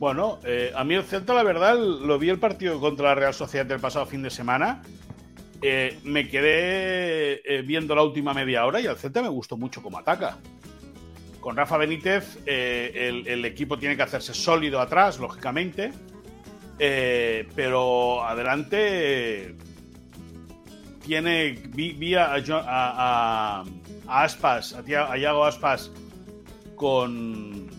Bueno, 0.00 0.40
eh, 0.42 0.72
a 0.74 0.82
mí 0.82 0.94
el 0.96 1.04
Celta, 1.04 1.34
la 1.34 1.44
verdad, 1.44 1.76
lo 1.78 2.18
vi 2.18 2.30
el 2.30 2.40
partido 2.40 2.80
contra 2.80 3.10
la 3.10 3.14
Real 3.14 3.32
Sociedad 3.32 3.64
del 3.64 3.78
pasado 3.78 4.06
fin 4.06 4.24
de 4.24 4.30
semana 4.30 4.82
eh, 5.62 5.98
me 6.02 6.28
quedé 6.28 7.40
eh, 7.44 7.62
viendo 7.62 7.94
la 7.94 8.02
última 8.02 8.34
media 8.34 8.66
hora 8.66 8.80
y 8.80 8.86
al 8.86 8.96
Celta 8.96 9.22
me 9.22 9.28
gustó 9.28 9.56
mucho 9.56 9.82
cómo 9.82 9.98
ataca. 9.98 10.38
Con 11.40 11.56
Rafa 11.56 11.76
Benítez 11.76 12.38
eh, 12.46 13.22
el, 13.26 13.44
equipo 13.44 13.78
tiene 13.78 13.96
que 13.96 14.02
hacerse 14.02 14.34
sólido 14.34 14.80
atrás, 14.80 15.18
lógicamente, 15.18 15.92
pero 16.78 18.24
adelante 18.24 19.56
tiene 21.04 21.58
vía 21.74 22.32
a, 22.32 23.64
Aspas, 24.06 24.74
a, 24.74 25.18
Iago 25.18 25.44
Aspas 25.44 25.90
con, 26.76 27.70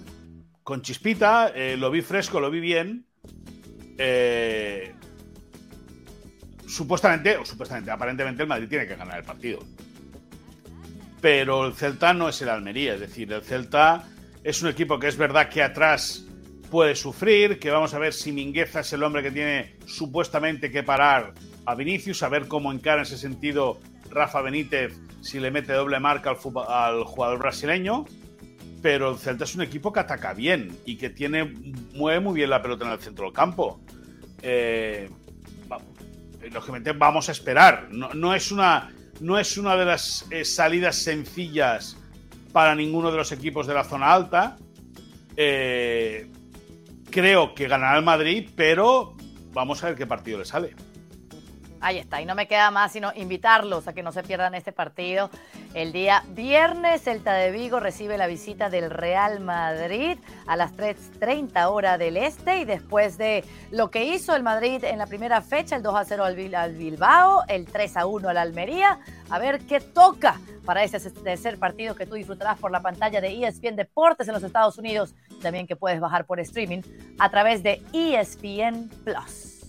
con 0.63 0.81
chispita, 0.81 1.53
lo 1.77 1.89
vi 1.89 2.01
fresco, 2.01 2.41
lo 2.41 2.51
vi 2.51 2.59
bien. 2.59 3.05
Eh, 3.97 4.92
supuestamente, 6.73 7.37
o 7.37 7.45
supuestamente, 7.45 7.91
aparentemente 7.91 8.43
el 8.43 8.49
Madrid 8.49 8.67
tiene 8.67 8.87
que 8.87 8.95
ganar 8.95 9.19
el 9.19 9.23
partido. 9.23 9.59
Pero 11.21 11.65
el 11.65 11.73
Celta 11.73 12.13
no 12.13 12.29
es 12.29 12.41
el 12.41 12.49
Almería, 12.49 12.95
es 12.95 12.99
decir, 12.99 13.31
el 13.31 13.41
Celta 13.43 14.03
es 14.43 14.61
un 14.61 14.69
equipo 14.69 14.99
que 14.99 15.07
es 15.07 15.17
verdad 15.17 15.49
que 15.49 15.63
atrás 15.63 16.25
puede 16.69 16.95
sufrir, 16.95 17.59
que 17.59 17.71
vamos 17.71 17.93
a 17.93 17.99
ver 17.99 18.13
si 18.13 18.31
Mingueza 18.31 18.81
es 18.81 18.91
el 18.93 19.03
hombre 19.03 19.23
que 19.23 19.31
tiene 19.31 19.75
supuestamente 19.85 20.71
que 20.71 20.83
parar 20.83 21.33
a 21.65 21.75
Vinicius, 21.75 22.23
a 22.23 22.29
ver 22.29 22.47
cómo 22.47 22.71
encara 22.71 22.97
en 22.97 23.03
ese 23.03 23.17
sentido 23.17 23.79
Rafa 24.09 24.41
Benítez 24.41 24.93
si 25.21 25.39
le 25.39 25.51
mete 25.51 25.71
doble 25.73 25.99
marca 25.99 26.31
al, 26.31 26.37
al 26.67 27.03
jugador 27.05 27.39
brasileño 27.39 28.05
pero 28.83 29.11
el 29.11 29.17
Celta 29.17 29.45
es 29.45 29.55
un 29.55 29.61
equipo 29.61 29.93
que 29.93 30.01
ataca 30.01 30.33
bien 30.33 30.77
y 30.85 30.97
que 30.97 31.09
tiene 31.09 31.45
mueve 31.93 32.19
muy 32.19 32.35
bien 32.35 32.49
la 32.49 32.61
pelota 32.61 32.85
en 32.85 32.91
el 32.91 32.99
centro 32.99 33.23
del 33.23 33.33
campo. 33.33 33.79
Eh, 34.41 35.09
lógicamente 36.51 36.91
vamos 36.93 37.29
a 37.29 37.31
esperar. 37.31 37.89
No, 37.91 38.33
es, 38.33 38.51
una, 38.51 38.91
no 39.19 39.37
es 39.37 39.57
una 39.57 39.75
de 39.75 39.85
las 39.85 40.25
eh, 40.31 40.45
salidas 40.45 40.95
sencillas 40.95 41.97
para 42.51 42.75
ninguno 42.75 43.11
de 43.11 43.17
los 43.17 43.31
equipos 43.31 43.67
de 43.67 43.73
la 43.73 43.83
zona 43.83 44.13
alta. 44.13 44.57
Eh, 45.35 46.29
creo 47.09 47.55
que 47.55 47.67
ganará 47.67 47.97
el 47.97 48.05
Madrid, 48.05 48.49
pero 48.55 49.15
vamos 49.51 49.83
a 49.83 49.87
ver 49.87 49.95
qué 49.95 50.05
partido 50.05 50.39
le 50.39 50.45
sale. 50.45 50.75
Ahí 51.83 51.97
está, 51.97 52.21
y 52.21 52.25
no 52.25 52.33
me 52.33 52.47
queda 52.47 52.71
más 52.71 52.93
sino 52.93 53.11
invitarlos 53.13 53.89
a 53.89 53.93
que 53.93 54.03
no 54.03 54.13
se 54.13 54.23
pierdan 54.23 54.55
este 54.55 54.71
partido. 54.71 55.29
El 55.73 55.91
día 55.91 56.23
viernes, 56.29 57.03
Celta 57.03 57.33
de 57.33 57.51
Vigo 57.51 57.81
recibe 57.81 58.17
la 58.17 58.25
visita 58.25 58.69
del 58.69 58.89
Real 58.89 59.41
Madrid 59.41 60.17
a 60.47 60.55
las 60.55 60.71
3.30 60.77 61.65
hora 61.69 61.97
del 61.97 62.15
este 62.15 62.59
y 62.59 62.65
después 62.65 63.17
de 63.17 63.43
lo 63.69 63.91
que 63.91 64.05
hizo 64.05 64.33
el 64.33 64.43
Madrid 64.43 64.81
en 64.85 64.97
la 64.97 65.07
primera 65.07 65.41
fecha, 65.41 65.75
el 65.75 65.83
2 65.83 65.93
a 65.93 66.05
0 66.05 66.23
al 66.23 66.73
Bilbao, 66.73 67.43
el 67.49 67.65
3 67.65 67.97
a 67.97 68.05
1 68.05 68.29
al 68.29 68.37
Almería, 68.37 68.99
a 69.29 69.37
ver 69.37 69.59
qué 69.65 69.81
toca 69.81 70.39
para 70.63 70.85
ese 70.85 71.01
tercer 71.11 71.59
partido 71.59 71.95
que 71.95 72.05
tú 72.05 72.15
disfrutarás 72.15 72.57
por 72.59 72.71
la 72.71 72.81
pantalla 72.81 73.19
de 73.19 73.45
ESPN 73.45 73.75
Deportes 73.75 74.25
en 74.29 74.33
los 74.33 74.43
Estados 74.43 74.77
Unidos, 74.77 75.13
también 75.41 75.67
que 75.67 75.75
puedes 75.75 75.99
bajar 75.99 76.25
por 76.25 76.39
streaming 76.39 76.81
a 77.19 77.29
través 77.29 77.61
de 77.61 77.81
ESPN 77.91 78.89
Plus. 79.03 79.62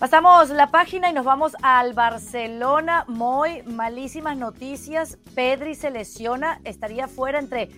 Pasamos 0.00 0.48
la 0.48 0.70
página 0.70 1.10
y 1.10 1.12
nos 1.12 1.26
vamos 1.26 1.52
al 1.60 1.92
Barcelona. 1.92 3.04
Muy 3.06 3.62
malísimas 3.64 4.34
noticias. 4.34 5.18
Pedri 5.34 5.74
se 5.74 5.90
lesiona, 5.90 6.58
estaría 6.64 7.06
fuera 7.06 7.38
entre 7.38 7.68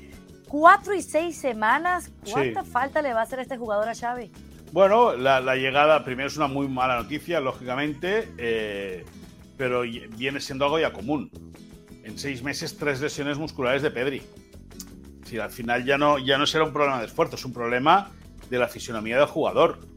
cuatro 0.46 0.94
y 0.94 1.02
seis 1.02 1.36
semanas. 1.36 2.12
¿Cuánta 2.30 2.62
falta 2.62 3.02
le 3.02 3.12
va 3.12 3.18
a 3.18 3.22
hacer 3.24 3.40
este 3.40 3.56
jugador 3.56 3.88
a 3.88 3.96
Xavi? 3.96 4.30
Bueno, 4.70 5.16
la, 5.16 5.56
llegada 5.56 6.04
primero 6.04 6.28
es 6.28 6.36
una 6.36 6.46
muy 6.46 6.68
mala 6.68 6.94
noticia, 6.94 7.40
lógicamente, 7.40 8.32
eh, 8.38 9.04
pero 9.56 9.80
viene 9.80 10.38
siendo 10.38 10.66
algo 10.66 10.78
ya 10.78 10.92
común. 10.92 11.28
En 12.04 12.20
seis 12.20 12.40
meses, 12.44 12.76
tres 12.76 13.00
lesiones 13.00 13.36
musculares 13.36 13.82
de 13.82 13.90
Pedri. 13.90 14.22
Si 15.24 15.40
al 15.40 15.50
final 15.50 15.84
ya 15.84 15.98
no, 15.98 16.20
ya 16.20 16.38
no 16.38 16.46
será 16.46 16.62
un 16.62 16.72
problema 16.72 17.00
de 17.00 17.06
esfuerzo, 17.06 17.34
es 17.34 17.44
un 17.44 17.52
problema 17.52 18.12
de 18.48 18.58
la 18.60 18.68
fisionomía 18.68 19.16
del 19.16 19.26
jugador 19.26 19.91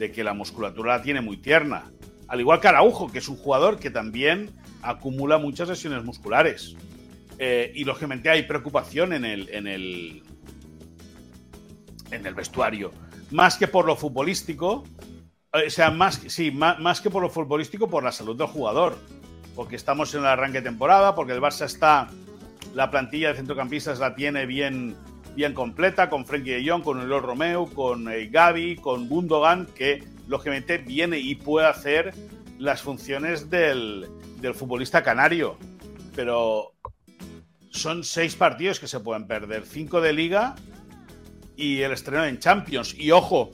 de 0.00 0.10
que 0.10 0.24
la 0.24 0.32
musculatura 0.32 0.96
la 0.96 1.02
tiene 1.02 1.20
muy 1.20 1.36
tierna. 1.36 1.92
Al 2.26 2.40
igual 2.40 2.58
que 2.58 2.68
Araujo, 2.68 3.12
que 3.12 3.18
es 3.18 3.28
un 3.28 3.36
jugador 3.36 3.78
que 3.78 3.90
también 3.90 4.50
acumula 4.80 5.36
muchas 5.36 5.68
lesiones 5.68 6.02
musculares. 6.02 6.74
Eh, 7.38 7.70
y 7.74 7.84
lógicamente 7.84 8.30
hay 8.30 8.44
preocupación 8.44 9.12
en 9.12 9.26
el, 9.26 9.50
en 9.50 9.66
el, 9.66 10.22
en 12.10 12.26
el 12.26 12.34
vestuario. 12.34 12.92
Más 13.30 13.58
que 13.58 13.68
por 13.68 13.84
lo 13.84 13.94
futbolístico, 13.94 14.84
eh, 15.52 15.66
o 15.66 15.70
sea, 15.70 15.90
más, 15.90 16.14
sí, 16.28 16.50
más, 16.50 17.02
que 17.02 17.10
por 17.10 17.22
lo 17.22 17.28
futbolístico, 17.28 17.90
por 17.90 18.02
la 18.02 18.10
salud 18.10 18.36
del 18.38 18.46
jugador. 18.46 18.96
Porque 19.54 19.76
estamos 19.76 20.14
en 20.14 20.20
el 20.20 20.28
arranque 20.28 20.62
de 20.62 20.64
temporada, 20.64 21.14
porque 21.14 21.34
el 21.34 21.42
Barça 21.42 21.66
está, 21.66 22.08
la 22.74 22.90
plantilla 22.90 23.28
de 23.28 23.34
centrocampistas 23.34 23.98
la 23.98 24.14
tiene 24.14 24.46
bien, 24.46 24.96
bien 25.34 25.54
completa, 25.54 26.10
con 26.10 26.26
Frenkie 26.26 26.52
de 26.52 26.68
Jong, 26.68 26.82
con 26.82 27.00
Eloy 27.00 27.20
Romeo, 27.20 27.66
con 27.66 28.10
eh, 28.10 28.28
Gaby, 28.28 28.76
con 28.76 29.08
Gundogan, 29.08 29.66
que 29.66 30.04
lógicamente 30.26 30.78
viene 30.78 31.18
y 31.18 31.34
puede 31.34 31.66
hacer 31.66 32.14
las 32.58 32.82
funciones 32.82 33.50
del, 33.50 34.08
futbolista 34.54 35.02
canario. 35.02 35.58
Pero 36.14 36.74
son 37.70 38.04
seis 38.04 38.36
partidos 38.36 38.80
que 38.80 38.86
se 38.86 39.00
pueden 39.00 39.26
perder, 39.26 39.64
cinco 39.66 40.00
de 40.00 40.12
liga 40.12 40.54
y 41.56 41.80
el 41.80 41.92
estreno 41.92 42.24
en 42.24 42.38
Champions. 42.38 42.94
Y 42.98 43.10
ojo, 43.10 43.50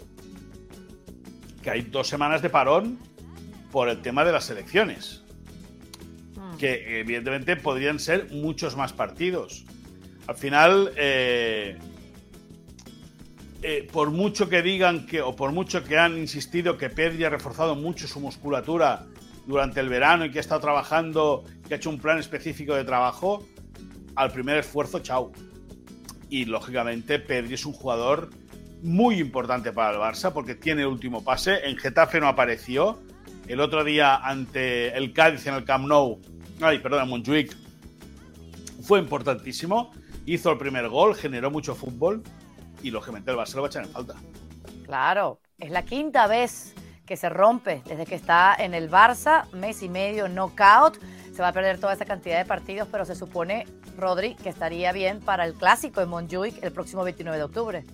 que 1.63 1.71
hay 1.71 1.83
dos 1.83 2.09
semanas 2.09 2.43
de 2.43 2.51
parón 2.51 2.99
por 3.71 3.89
el 3.89 4.01
tema 4.03 4.25
de 4.25 4.33
las 4.33 4.51
elecciones. 4.51 5.23
Hmm. 6.35 6.57
Que 6.57 7.01
evidentemente 7.01 7.57
podrían 7.57 7.99
ser 7.99 8.31
muchos 8.31 8.77
más 8.77 8.93
partidos. 8.93 9.65
Al 10.27 10.37
final, 10.37 10.93
eh, 10.97 11.79
eh, 13.63 13.89
por 13.93 14.11
mucho 14.11 14.49
que 14.49 14.63
digan 14.63 15.07
que, 15.07 15.23
o 15.23 15.35
por 15.35 15.53
mucho 15.53 15.85
que 15.85 15.99
han 15.99 16.19
insistido 16.19 16.77
que 16.77 16.91
Pedri 16.91 17.25
ha 17.25 17.31
reforzado 17.31 17.75
mucho 17.75 18.09
su 18.09 18.21
musculatura 18.21 19.07
durante 19.47 19.81
el 19.81 19.89
verano 19.89 20.25
y 20.25 20.31
que 20.31 20.39
ha 20.39 20.41
estado 20.41 20.61
trabajando, 20.61 21.45
que 21.67 21.75
ha 21.75 21.77
hecho 21.77 21.91
un 21.91 21.99
plan 21.99 22.19
específico 22.19 22.75
de 22.75 22.85
trabajo, 22.85 23.47
al 24.17 24.33
primer 24.33 24.59
esfuerzo, 24.59 25.01
chao. 25.01 25.33
Y 26.29 26.45
lógicamente 26.45 27.19
Pedri 27.21 27.55
es 27.55 27.65
un 27.65 27.73
jugador 27.73 28.31
muy 28.83 29.21
importante 29.21 29.73
para 29.73 29.93
el 29.93 29.99
Barça 29.99 30.33
porque 30.33 30.55
tiene 30.55 30.83
el 30.83 30.89
último 30.89 31.23
pase. 31.23 31.67
En 31.69 31.77
Getafe 31.77 32.21
no 32.21 32.29
apareció. 32.29 33.01
El 33.47 33.61
otro 33.61 33.85
día 33.85 34.17
ante 34.17 34.97
el 34.97 35.13
Cádiz 35.13 35.47
en 35.47 35.55
el 35.55 35.65
Camp 35.65 35.87
Nou, 35.87 36.21
ay, 36.61 36.81
perdón, 36.81 37.05
en 37.05 37.09
Montjuic, 37.11 37.57
fue 38.83 38.99
importantísimo 38.99 39.93
hizo 40.27 40.51
el 40.51 40.59
primer 40.59 40.89
gol, 40.89 41.15
generó 41.15 41.51
mucho 41.51 41.75
fútbol 41.75 42.23
y 42.83 42.91
lógicamente 42.91 43.31
el 43.31 43.37
Barça 43.37 43.55
lo 43.55 43.63
va 43.63 43.69
a 43.69 43.71
echar 43.71 43.85
en 43.85 43.91
falta. 43.91 44.15
Claro, 44.85 45.41
es 45.59 45.71
la 45.71 45.85
quinta 45.85 46.27
vez 46.27 46.75
que 47.07 47.17
se 47.17 47.29
rompe 47.29 47.83
desde 47.87 48.05
que 48.05 48.17
está 48.17 48.55
en 48.59 48.75
el 48.75 48.91
Barça, 48.91 49.51
mes 49.53 49.83
y 49.83 49.89
medio 49.89 50.29
knockout. 50.29 50.99
Se 51.33 51.43
va 51.43 51.49
a 51.49 51.53
perder 51.53 51.79
toda 51.79 51.93
esa 51.93 52.05
cantidad 52.05 52.39
de 52.39 52.45
partidos, 52.45 52.89
pero 52.91 53.05
se 53.05 53.15
supone, 53.15 53.67
Rodri, 53.97 54.35
que 54.35 54.49
estaría 54.49 54.93
bien 54.93 55.21
para 55.21 55.45
el 55.45 55.55
clásico 55.55 56.01
de 56.01 56.07
Montjuic 56.07 56.63
el 56.63 56.73
próximo 56.73 57.05
29 57.05 57.39
de 57.39 57.45
octubre. 57.45 57.85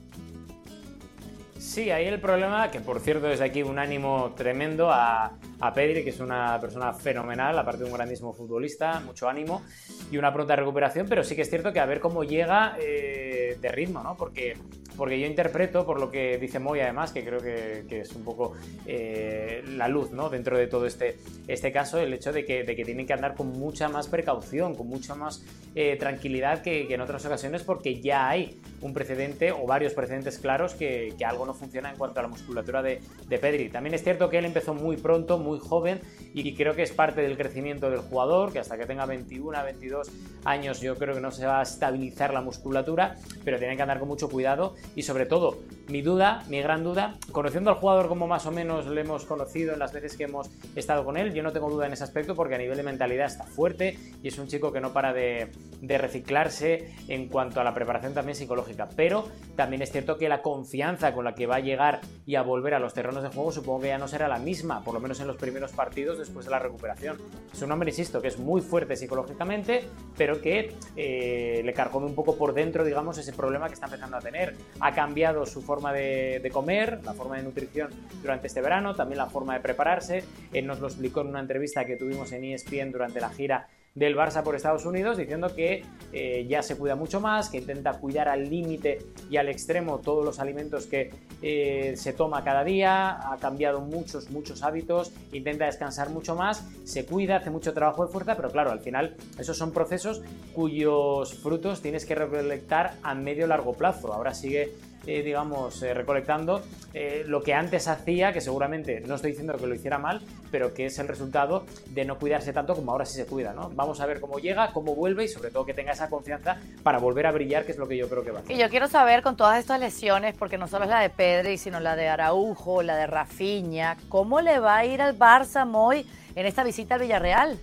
Sí, 1.72 1.90
ahí 1.90 2.04
el 2.04 2.20
problema, 2.20 2.70
que 2.70 2.80
por 2.80 3.00
cierto 3.00 3.28
desde 3.28 3.44
aquí 3.44 3.62
un 3.62 3.78
ánimo 3.78 4.34
tremendo 4.36 4.90
a, 4.90 5.38
a 5.58 5.72
Pedri, 5.72 6.04
que 6.04 6.10
es 6.10 6.20
una 6.20 6.60
persona 6.60 6.92
fenomenal, 6.92 7.58
aparte 7.58 7.84
de 7.84 7.88
un 7.88 7.94
grandísimo 7.94 8.34
futbolista, 8.34 9.00
mucho 9.00 9.26
ánimo 9.26 9.62
y 10.10 10.18
una 10.18 10.30
pronta 10.34 10.54
recuperación, 10.54 11.06
pero 11.08 11.24
sí 11.24 11.34
que 11.34 11.40
es 11.40 11.48
cierto 11.48 11.72
que 11.72 11.80
a 11.80 11.86
ver 11.86 11.98
cómo 11.98 12.24
llega 12.24 12.76
eh, 12.78 13.56
de 13.58 13.68
ritmo, 13.70 14.02
¿no? 14.02 14.18
Porque, 14.18 14.54
porque 14.96 15.18
yo 15.18 15.26
interpreto, 15.26 15.84
por 15.84 16.00
lo 16.00 16.10
que 16.10 16.38
dice 16.38 16.58
Moy 16.58 16.80
además, 16.80 17.12
que 17.12 17.24
creo 17.24 17.40
que, 17.40 18.00
es 18.00 18.12
un 18.14 18.24
poco 18.24 18.54
eh, 18.86 19.62
la 19.76 19.88
luz, 19.88 20.10
¿no? 20.12 20.28
Dentro 20.28 20.56
de 20.56 20.66
todo 20.66 20.86
este, 20.86 21.18
este 21.48 21.72
caso, 21.72 21.98
el 21.98 22.12
hecho 22.12 22.32
de 22.32 22.44
que, 22.44 22.64
de 22.64 22.76
que 22.76 22.84
tienen 22.84 23.06
que 23.06 23.12
andar 23.12 23.34
con 23.34 23.48
mucha 23.52 23.88
más 23.88 24.08
precaución, 24.08 24.74
con 24.74 24.88
mucha 24.88 25.14
más 25.14 25.44
eh, 25.74 25.96
tranquilidad 25.96 26.62
que, 26.62 26.92
en 26.92 27.00
otras 27.00 27.24
ocasiones, 27.24 27.62
porque 27.62 28.00
ya 28.00 28.28
hay 28.28 28.60
un 28.80 28.92
precedente 28.92 29.52
o 29.52 29.66
varios 29.66 29.94
precedentes 29.94 30.38
claros 30.38 30.74
que, 30.74 31.14
algo 31.24 31.46
no 31.46 31.54
funciona 31.54 31.88
en 31.88 31.96
cuanto 31.96 32.18
a 32.18 32.24
la 32.24 32.28
musculatura 32.28 32.82
de, 32.82 33.00
de 33.28 33.38
Pedri. 33.38 33.68
También 33.68 33.94
es 33.94 34.02
cierto 34.02 34.28
que 34.28 34.38
él 34.38 34.44
empezó 34.44 34.74
muy 34.74 34.96
pronto, 34.96 35.38
muy 35.38 35.60
joven 35.60 36.00
y 36.34 36.54
creo 36.54 36.74
que 36.74 36.82
es 36.82 36.92
parte 36.92 37.22
del 37.22 37.36
crecimiento 37.36 37.90
del 37.90 38.00
jugador, 38.00 38.52
que 38.52 38.58
hasta 38.58 38.76
que 38.76 38.86
tenga 38.86 39.06
21, 39.06 39.62
22 39.62 40.10
años 40.44 40.80
yo 40.80 40.96
creo 40.96 41.14
que 41.14 41.20
no 41.20 41.30
se 41.30 41.46
va 41.46 41.60
a 41.60 41.62
estabilizar 41.62 42.32
la 42.32 42.40
musculatura, 42.40 43.16
pero 43.44 43.58
tienen 43.58 43.76
que 43.76 43.82
andar 43.82 43.98
con 43.98 44.08
mucho 44.08 44.28
cuidado 44.28 44.74
y 44.94 45.02
sobre 45.02 45.26
todo, 45.26 45.58
mi 45.88 46.02
duda, 46.02 46.44
mi 46.48 46.60
gran 46.60 46.84
duda, 46.84 47.16
conociendo 47.32 47.70
al 47.70 47.76
jugador 47.76 48.08
como 48.08 48.26
más 48.26 48.46
o 48.46 48.50
menos 48.50 48.86
le 48.86 49.00
hemos 49.00 49.24
conocido 49.24 49.72
en 49.72 49.78
las 49.78 49.92
veces 49.92 50.16
que 50.16 50.24
hemos 50.24 50.50
estado 50.76 51.04
con 51.04 51.16
él, 51.16 51.32
yo 51.34 51.42
no 51.42 51.52
tengo 51.52 51.70
duda 51.70 51.86
en 51.86 51.92
ese 51.92 52.04
aspecto 52.04 52.34
porque 52.34 52.54
a 52.54 52.58
nivel 52.58 52.76
de 52.76 52.82
mentalidad 52.82 53.26
está 53.26 53.44
fuerte 53.44 53.98
y 54.22 54.28
es 54.28 54.38
un 54.38 54.48
chico 54.48 54.72
que 54.72 54.80
no 54.80 54.92
para 54.92 55.12
de, 55.12 55.50
de 55.80 55.98
reciclarse 55.98 56.94
en 57.08 57.28
cuanto 57.28 57.60
a 57.60 57.64
la 57.64 57.74
preparación 57.74 58.14
también 58.14 58.36
psicológica, 58.36 58.88
pero 58.96 59.28
también 59.56 59.82
es 59.82 59.90
cierto 59.90 60.16
que 60.18 60.28
la 60.28 60.42
confianza 60.42 61.12
con 61.12 61.24
la 61.24 61.34
que 61.34 61.46
va 61.46 61.56
a 61.56 61.60
llegar 61.60 62.00
y 62.26 62.36
a 62.36 62.42
volver 62.42 62.74
a 62.74 62.78
los 62.78 62.94
terrenos 62.94 63.22
de 63.22 63.28
juego 63.28 63.52
supongo 63.52 63.80
que 63.80 63.88
ya 63.88 63.98
no 63.98 64.08
será 64.08 64.28
la 64.28 64.38
misma, 64.38 64.82
por 64.82 64.94
lo 64.94 65.00
menos 65.00 65.20
en 65.20 65.26
los 65.26 65.36
primeros 65.36 65.72
partidos 65.72 66.18
después 66.18 66.46
de 66.46 66.50
la 66.50 66.58
recuperación. 66.58 67.18
Es 67.52 67.62
un 67.62 67.72
hombre, 67.72 67.90
insisto, 67.90 68.20
que 68.20 68.28
es 68.28 68.38
muy 68.38 68.60
fuerte 68.60 68.96
psicológicamente, 68.96 69.84
pero 70.16 70.40
que 70.40 70.74
eh, 70.96 71.62
le 71.64 71.72
cargó 71.72 71.98
un 71.98 72.14
poco 72.14 72.36
por 72.36 72.54
dentro, 72.54 72.84
digamos, 72.84 73.18
ese 73.18 73.32
problema 73.32 73.68
que 73.68 73.74
está 73.74 73.86
empezando 73.86 74.16
a 74.16 74.20
tener. 74.20 74.56
Ha 74.80 74.92
cambiado 74.94 75.46
su 75.46 75.62
forma 75.62 75.92
de, 75.92 76.50
comer, 76.52 77.00
la 77.04 77.14
forma 77.14 77.36
de 77.36 77.42
nutrición 77.42 77.90
durante 78.20 78.46
este 78.48 78.60
verano, 78.60 78.94
también 78.94 79.18
la 79.18 79.30
forma 79.30 79.54
de 79.54 79.60
prepararse. 79.60 80.24
Él 80.52 80.66
nos 80.66 80.80
lo 80.80 80.88
explicó 80.88 81.20
en 81.20 81.28
una 81.28 81.40
entrevista 81.40 81.84
que 81.84 81.96
tuvimos 81.96 82.32
en 82.32 82.44
ESPN 82.44 82.90
durante 82.90 83.20
la 83.20 83.30
gira 83.30 83.68
del 83.94 84.16
Barça 84.16 84.42
por 84.42 84.54
Estados 84.54 84.86
Unidos, 84.86 85.18
diciendo 85.18 85.54
que 85.54 85.84
eh, 86.12 86.46
ya 86.48 86.62
se 86.62 86.76
cuida 86.76 86.96
mucho 86.96 87.20
más, 87.20 87.50
que 87.50 87.58
intenta 87.58 87.92
cuidar 87.92 88.28
al 88.28 88.48
límite 88.48 88.98
y 89.30 89.36
al 89.36 89.48
extremo 89.48 89.98
todos 89.98 90.24
los 90.24 90.40
alimentos 90.40 90.86
que 90.86 91.10
eh, 91.42 91.94
se 91.96 92.12
toma 92.12 92.42
cada 92.42 92.64
día, 92.64 93.32
ha 93.32 93.36
cambiado 93.38 93.80
muchos, 93.80 94.30
muchos 94.30 94.62
hábitos, 94.62 95.12
intenta 95.32 95.66
descansar 95.66 96.10
mucho 96.10 96.34
más, 96.34 96.66
se 96.84 97.04
cuida, 97.04 97.36
hace 97.36 97.50
mucho 97.50 97.74
trabajo 97.74 98.06
de 98.06 98.12
fuerza, 98.12 98.36
pero 98.36 98.50
claro, 98.50 98.70
al 98.70 98.80
final 98.80 99.16
esos 99.38 99.56
son 99.56 99.72
procesos 99.72 100.22
cuyos 100.54 101.34
frutos 101.34 101.82
tienes 101.82 102.06
que 102.06 102.14
recolectar 102.14 102.94
a 103.02 103.14
medio 103.14 103.46
largo 103.46 103.74
plazo. 103.74 104.12
Ahora 104.12 104.34
sigue 104.34 104.72
eh, 105.06 105.22
digamos, 105.22 105.82
eh, 105.82 105.94
recolectando 105.94 106.62
eh, 106.94 107.24
lo 107.26 107.42
que 107.42 107.54
antes 107.54 107.88
hacía, 107.88 108.32
que 108.32 108.40
seguramente 108.40 109.00
no 109.00 109.16
estoy 109.16 109.30
diciendo 109.30 109.56
que 109.56 109.66
lo 109.66 109.74
hiciera 109.74 109.98
mal, 109.98 110.20
pero 110.50 110.72
que 110.72 110.86
es 110.86 110.98
el 110.98 111.08
resultado 111.08 111.64
de 111.86 112.04
no 112.04 112.18
cuidarse 112.18 112.52
tanto 112.52 112.74
como 112.74 112.92
ahora 112.92 113.04
sí 113.04 113.16
se 113.16 113.26
cuida, 113.26 113.52
¿no? 113.52 113.70
Vamos 113.70 114.00
a 114.00 114.06
ver 114.06 114.20
cómo 114.20 114.38
llega, 114.38 114.72
cómo 114.72 114.94
vuelve 114.94 115.24
y 115.24 115.28
sobre 115.28 115.50
todo 115.50 115.64
que 115.64 115.74
tenga 115.74 115.92
esa 115.92 116.08
confianza 116.08 116.58
para 116.82 116.98
volver 116.98 117.26
a 117.26 117.32
brillar, 117.32 117.64
que 117.64 117.72
es 117.72 117.78
lo 117.78 117.88
que 117.88 117.96
yo 117.96 118.08
creo 118.08 118.22
que 118.22 118.30
va 118.30 118.40
a 118.40 118.42
hacer. 118.42 118.56
Y 118.56 118.58
yo 118.60 118.68
quiero 118.68 118.88
saber 118.88 119.22
con 119.22 119.36
todas 119.36 119.58
estas 119.58 119.80
lesiones, 119.80 120.36
porque 120.36 120.58
no 120.58 120.68
solo 120.68 120.84
es 120.84 120.90
la 120.90 121.00
de 121.00 121.10
Pedri, 121.10 121.58
sino 121.58 121.80
la 121.80 121.96
de 121.96 122.08
Araujo, 122.08 122.82
la 122.82 122.96
de 122.96 123.06
Rafinha, 123.06 123.96
¿cómo 124.08 124.40
le 124.40 124.60
va 124.60 124.78
a 124.78 124.84
ir 124.84 125.02
al 125.02 125.18
Barça 125.18 125.66
Moy 125.66 126.06
en 126.34 126.46
esta 126.46 126.64
visita 126.64 126.94
al 126.94 127.00
Villarreal? 127.00 127.58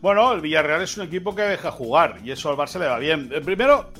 Bueno, 0.00 0.32
el 0.32 0.40
Villarreal 0.40 0.82
es 0.82 0.96
un 0.96 1.06
equipo 1.06 1.34
que 1.34 1.42
deja 1.42 1.72
jugar 1.72 2.18
y 2.22 2.30
eso 2.30 2.50
al 2.50 2.56
Barça 2.56 2.78
le 2.78 2.86
va 2.86 2.98
bien. 2.98 3.30
Primero, 3.44 3.90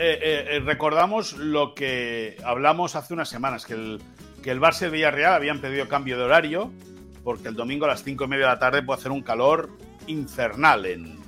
eh, 0.00 0.18
eh, 0.22 0.46
eh, 0.50 0.60
recordamos 0.60 1.32
lo 1.32 1.74
que 1.74 2.36
hablamos 2.44 2.94
hace 2.94 3.14
unas 3.14 3.28
semanas, 3.28 3.66
que 3.66 3.74
el, 3.74 4.00
que 4.44 4.52
el 4.52 4.60
Barça 4.60 4.82
y 4.82 4.84
el 4.84 4.90
Villarreal 4.92 5.34
habían 5.34 5.60
pedido 5.60 5.88
cambio 5.88 6.16
de 6.16 6.22
horario, 6.22 6.72
porque 7.24 7.48
el 7.48 7.56
domingo 7.56 7.84
a 7.84 7.88
las 7.88 8.04
cinco 8.04 8.24
y 8.24 8.28
media 8.28 8.46
de 8.46 8.52
la 8.52 8.58
tarde 8.60 8.84
puede 8.84 9.00
hacer 9.00 9.10
un 9.10 9.22
calor 9.22 9.76
infernal 10.06 10.86
en, 10.86 11.18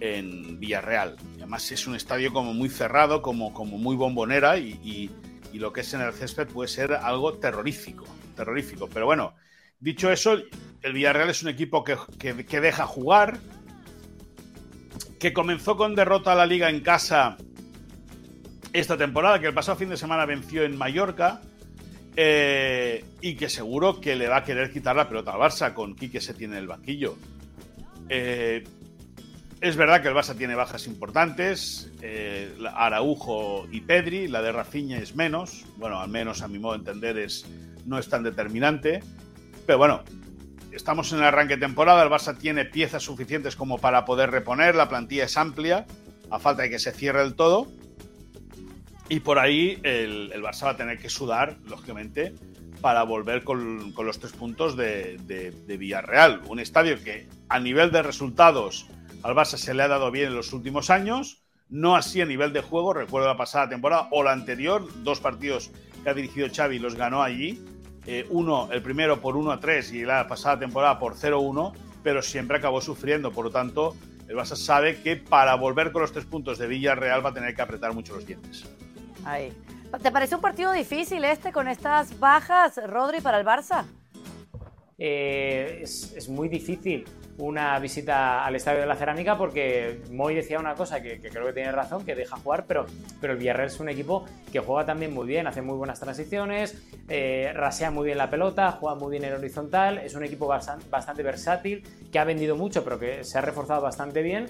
en 0.00 0.60
Villarreal. 0.60 1.16
Y 1.36 1.38
además 1.38 1.72
es 1.72 1.86
un 1.86 1.94
estadio 1.94 2.34
como 2.34 2.52
muy 2.52 2.68
cerrado, 2.68 3.22
como, 3.22 3.54
como 3.54 3.78
muy 3.78 3.96
bombonera, 3.96 4.58
y, 4.58 5.10
lo 5.54 5.72
que 5.72 5.80
es 5.80 5.94
en 5.94 6.02
el 6.02 6.12
césped 6.12 6.48
puede 6.48 6.68
ser 6.68 6.92
algo 6.92 7.32
terrorífico, 7.38 8.04
terrorífico. 8.36 8.88
Pero 8.92 9.06
bueno, 9.06 9.34
dicho 9.80 10.12
eso, 10.12 10.36
el 10.82 10.92
Villarreal 10.92 11.30
es 11.30 11.42
un 11.42 11.48
equipo 11.48 11.82
que, 11.82 11.96
que 12.18 12.60
deja 12.60 12.86
jugar, 12.86 13.38
que 15.18 15.32
comenzó 15.32 15.76
con 15.76 15.94
derrota 15.94 16.32
a 16.32 16.34
la 16.34 16.46
liga 16.46 16.70
en 16.70 16.80
casa 16.80 17.36
esta 18.72 18.96
temporada, 18.96 19.40
que 19.40 19.46
el 19.46 19.54
pasado 19.54 19.78
fin 19.78 19.88
de 19.88 19.96
semana 19.96 20.26
venció 20.26 20.62
en 20.62 20.76
Mallorca 20.76 21.40
eh, 22.16 23.04
y 23.20 23.34
que 23.34 23.48
seguro 23.48 24.00
que 24.00 24.16
le 24.16 24.28
va 24.28 24.38
a 24.38 24.44
querer 24.44 24.72
quitar 24.72 24.96
la 24.96 25.08
pelota 25.08 25.32
al 25.32 25.40
Barça 25.40 25.72
con 25.74 25.94
Quique 25.94 26.20
se 26.20 26.34
tiene 26.34 26.56
en 26.56 26.62
el 26.62 26.68
banquillo. 26.68 27.16
Eh, 28.08 28.64
es 29.60 29.76
verdad 29.76 30.02
que 30.02 30.08
el 30.08 30.14
Barça 30.14 30.36
tiene 30.36 30.54
bajas 30.54 30.86
importantes, 30.86 31.90
eh, 32.02 32.54
Araujo 32.74 33.66
y 33.72 33.80
Pedri, 33.80 34.28
la 34.28 34.40
de 34.42 34.52
Rafinha 34.52 34.98
es 34.98 35.16
menos, 35.16 35.64
bueno, 35.76 36.00
al 36.00 36.08
menos 36.08 36.42
a 36.42 36.48
mi 36.48 36.58
modo 36.58 36.74
de 36.74 36.78
entender 36.78 37.18
es, 37.18 37.44
no 37.84 37.98
es 37.98 38.08
tan 38.08 38.22
determinante, 38.22 39.00
pero 39.66 39.78
bueno, 39.78 40.04
estamos 40.72 41.12
en 41.12 41.18
el 41.18 41.24
arranque 41.24 41.56
de 41.56 41.60
temporada, 41.60 42.02
el 42.02 42.10
Barça 42.10 42.36
tiene 42.36 42.64
piezas 42.64 43.02
suficientes 43.02 43.56
como 43.56 43.78
para 43.78 44.04
poder 44.04 44.30
reponer, 44.30 44.74
la 44.74 44.88
plantilla 44.88 45.24
es 45.24 45.36
amplia, 45.36 45.86
a 46.30 46.38
falta 46.38 46.62
de 46.62 46.70
que 46.70 46.78
se 46.78 46.92
cierre 46.92 47.22
el 47.22 47.34
todo. 47.34 47.68
Y 49.08 49.20
por 49.20 49.38
ahí 49.38 49.78
el, 49.82 50.30
Barça 50.42 50.64
va 50.64 50.70
a 50.70 50.76
tener 50.76 50.98
que 50.98 51.08
sudar, 51.08 51.56
lógicamente, 51.66 52.34
para 52.80 53.02
volver 53.02 53.42
con, 53.42 53.94
los 53.96 54.18
tres 54.18 54.32
puntos 54.32 54.76
de, 54.76 55.16
Villarreal. 55.66 56.42
Un 56.48 56.60
estadio 56.60 57.02
que 57.02 57.26
a 57.48 57.58
nivel 57.58 57.90
de 57.90 58.02
resultados 58.02 58.86
al 59.22 59.34
Barça 59.34 59.56
se 59.56 59.72
le 59.74 59.82
ha 59.82 59.88
dado 59.88 60.10
bien 60.10 60.28
en 60.28 60.34
los 60.34 60.52
últimos 60.52 60.90
años, 60.90 61.42
no 61.70 61.96
así 61.96 62.20
a 62.20 62.26
nivel 62.26 62.52
de 62.52 62.60
juego. 62.60 62.92
Recuerdo 62.92 63.28
la 63.28 63.36
pasada 63.36 63.70
temporada 63.70 64.08
o 64.10 64.22
la 64.22 64.32
anterior, 64.32 64.86
dos 65.02 65.20
partidos 65.20 65.70
que 66.04 66.10
ha 66.10 66.14
dirigido 66.14 66.48
Xavi 66.54 66.78
los 66.78 66.94
ganó 66.94 67.22
allí 67.22 67.62
eh, 68.10 68.26
uno, 68.30 68.70
el 68.72 68.80
primero 68.80 69.20
por 69.20 69.36
1 69.36 69.52
a 69.52 69.60
3 69.60 69.92
y 69.92 70.02
la 70.02 70.26
pasada 70.26 70.58
temporada 70.58 70.98
por 70.98 71.14
0-1, 71.14 71.74
pero 72.02 72.22
siempre 72.22 72.56
acabó 72.56 72.80
sufriendo. 72.80 73.32
Por 73.32 73.44
lo 73.44 73.50
tanto, 73.50 73.94
el 74.26 74.34
Barça 74.34 74.56
sabe 74.56 75.02
que 75.02 75.16
para 75.16 75.54
volver 75.56 75.92
con 75.92 76.00
los 76.00 76.10
tres 76.10 76.24
puntos 76.24 76.56
de 76.56 76.66
Villarreal 76.66 77.22
va 77.22 77.28
a 77.28 77.34
tener 77.34 77.54
que 77.54 77.60
apretar 77.60 77.92
mucho 77.92 78.14
los 78.14 78.26
dientes. 78.26 78.64
Ahí. 79.26 79.52
¿Te 80.02 80.10
parece 80.10 80.36
un 80.36 80.40
partido 80.40 80.72
difícil 80.72 81.22
este 81.22 81.52
con 81.52 81.68
estas 81.68 82.18
bajas, 82.18 82.80
Rodri, 82.86 83.20
para 83.20 83.40
el 83.40 83.44
Barça? 83.44 83.84
Eh, 84.96 85.80
es, 85.82 86.30
muy 86.30 86.48
difícil 86.48 87.04
una 87.38 87.78
visita 87.78 88.44
al 88.44 88.56
Estadio 88.56 88.80
de 88.80 88.86
la 88.86 88.96
Cerámica 88.96 89.38
porque 89.38 90.00
Moy 90.10 90.34
decía 90.34 90.58
una 90.58 90.74
cosa 90.74 91.00
que, 91.00 91.20
creo 91.20 91.46
que 91.46 91.52
tiene 91.52 91.72
razón, 91.72 92.04
que 92.04 92.14
deja 92.14 92.36
jugar, 92.36 92.64
pero, 92.66 92.86
pero 93.20 93.32
el 93.32 93.38
Villarreal 93.38 93.68
es 93.68 93.80
un 93.80 93.88
equipo 93.88 94.24
que 94.52 94.58
juega 94.60 94.84
también 94.84 95.14
muy 95.14 95.26
bien, 95.26 95.46
hace 95.46 95.62
muy 95.62 95.76
buenas 95.76 96.00
transiciones, 96.00 96.82
eh, 97.08 97.52
rasea 97.54 97.90
muy 97.90 98.06
bien 98.06 98.18
la 98.18 98.28
pelota, 98.28 98.72
juega 98.72 98.96
muy 98.96 99.12
bien 99.12 99.24
en 99.24 99.34
horizontal, 99.34 99.98
es 99.98 100.14
un 100.14 100.24
equipo 100.24 100.46
bastante 100.46 101.22
versátil, 101.22 101.84
que 102.10 102.18
ha 102.18 102.24
vendido 102.24 102.56
mucho, 102.56 102.82
pero 102.82 102.98
que 102.98 103.22
se 103.24 103.38
ha 103.38 103.40
reforzado 103.40 103.82
bastante 103.82 104.22
bien 104.22 104.46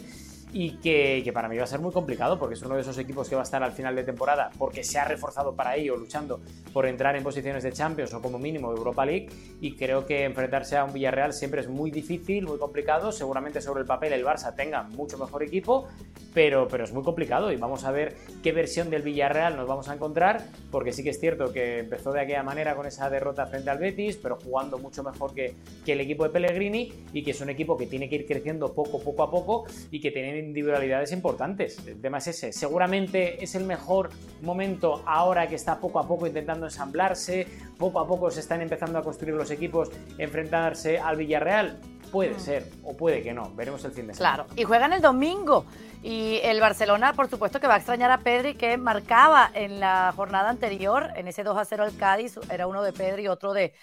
y 0.53 0.79
que, 0.79 1.31
para 1.33 1.49
mí 1.49 1.57
va 1.57 1.65
a 1.65 1.67
ser 1.67 1.81
muy 1.81 1.93
complicado 1.93 2.39
porque 2.39 2.55
es 2.55 2.63
uno 2.63 2.75
de 2.75 2.81
esos 2.81 2.97
equipos 2.99 3.29
que 3.29 3.35
va 3.35 3.43
a 3.43 3.45
estar 3.45 3.63
al 3.63 3.73
final 3.73 3.95
de 3.95 4.05
temporada 4.05 4.51
porque 4.59 4.83
se 4.85 4.99
ha 4.99 5.05
reforzado 5.05 5.55
para 5.55 5.77
ello, 5.77 5.97
luchando 5.97 6.41
por 6.73 6.87
entrar 6.87 7.17
en 7.17 7.23
posiciones 7.23 7.63
de 7.63 7.73
Champions 7.73 8.15
o 8.15 8.23
como 8.23 8.39
mínimo 8.39 8.71
Europa 8.71 9.05
League. 9.05 9.29
Y 9.61 9.77
creo 9.77 10.07
que 10.07 10.25
enfrentarse 10.25 10.77
a 10.77 10.85
un 10.85 10.93
Villarreal 10.93 11.33
siempre 11.33 11.61
es 11.61 11.69
muy 11.69 11.91
difícil, 11.91 12.47
muy 12.47 12.59
complicado, 12.59 13.13
seguramente 13.13 13.61
sobre 13.61 13.81
el 13.81 13.87
papel 13.87 14.13
el 14.13 14.25
Barça 14.25 14.55
tenga 14.55 14.83
mucho 14.85 15.19
mejor 15.19 15.43
equipo, 15.43 15.89
pero, 16.33 16.69
pero 16.69 16.85
es 16.85 16.93
muy 16.93 17.03
complicado. 17.03 17.53
Y 17.53 17.57
vamos 17.57 17.85
a 17.85 17.91
ver 17.91 18.17
qué 18.43 18.53
versión 18.53 18.91
del 18.91 19.03
Villarreal 19.03 19.57
nos 19.57 19.69
vamos 19.69 19.89
a 19.89 19.95
encontrar 19.95 20.43
porque 20.71 20.93
sí 20.93 21.03
que 21.03 21.11
es 21.11 21.21
cierto 21.21 21.53
que 21.53 21.81
empezó 21.81 22.13
de 22.13 22.21
aquella 22.21 22.43
manera 22.43 22.75
con 22.75 22.87
esa 22.87 23.11
derrota 23.11 23.47
frente 23.47 23.71
al 23.71 23.79
Betis, 23.79 24.17
pero 24.17 24.39
jugando 24.43 24.79
mucho 24.79 25.03
mejor 25.03 25.35
que, 25.35 25.55
que 25.85 25.93
el 25.93 26.01
equipo 26.01 26.25
de 26.25 26.31
Pellegrini 26.31 26.93
y 27.13 27.23
que 27.23 27.33
es 27.33 27.41
un 27.41 27.51
equipo 27.51 27.77
que 27.77 27.87
tiene 27.87 28.09
que 28.09 28.17
ir 28.17 28.27
creciendo 28.27 28.73
poco, 28.73 29.01
poco 29.01 29.23
a 29.23 29.31
poco 29.31 29.65
y 29.91 30.01
que 30.01 30.11
tiene 30.11 30.38
individualidades 30.39 31.13
importantes. 31.13 31.79
El 31.87 32.01
tema 32.01 32.19
es 32.19 32.29
ese. 32.29 32.53
Seguramente 32.53 33.43
es 33.43 33.55
el 33.55 33.65
mejor 33.65 34.11
momento 34.43 35.03
ahora 35.07 35.49
que 35.49 35.55
está 35.55 35.79
poco 35.81 35.99
a 35.99 36.07
poco 36.07 36.27
intentando 36.27 36.67
ensamblarse, 36.67 37.47
poco 37.79 38.01
a 38.01 38.07
poco 38.07 38.31
se 38.31 38.41
están 38.41 38.61
empezando 38.63 38.99
a 38.99 39.03
construir 39.03 39.35
los 39.35 39.51
equipos, 39.51 39.91
enfrentarse 40.19 40.99
al 40.99 41.17
Villarreal. 41.17 41.81
Puede 42.11 42.35
mm. 42.35 42.41
ser, 42.41 42.71
o 42.85 42.97
puede 42.97 43.23
que 43.23 43.33
no. 43.33 43.51
Veremos 43.55 43.85
el 43.85 43.93
fin 43.93 44.07
de 44.07 44.15
semana. 44.15 44.45
Claro, 44.45 44.51
y 44.57 44.65
juegan 44.65 44.93
el 44.93 45.01
domingo. 45.01 45.65
Y 46.03 46.39
el 46.45 46.61
Barcelona, 46.61 47.13
por 47.13 47.29
supuesto, 47.29 47.59
que 47.59 47.67
va 47.67 47.75
a 47.75 47.77
extrañar 47.79 48.11
a 48.13 48.19
Pedri, 48.19 48.55
que 48.55 48.77
marcaba 48.77 49.51
en 49.53 49.81
la 49.81 50.13
jornada 50.15 50.49
anterior, 50.49 51.11
en 51.17 51.27
ese 51.27 51.43
2 51.43 51.59
a 51.59 51.65
0 51.65 51.85
al 51.85 51.97
Cádiz, 51.97 52.39
era 52.51 52.69
uno 52.69 52.83
de 52.83 52.93
Pedri 52.93 53.25
y 53.25 53.29
otro 53.29 53.53
de, 53.53 53.75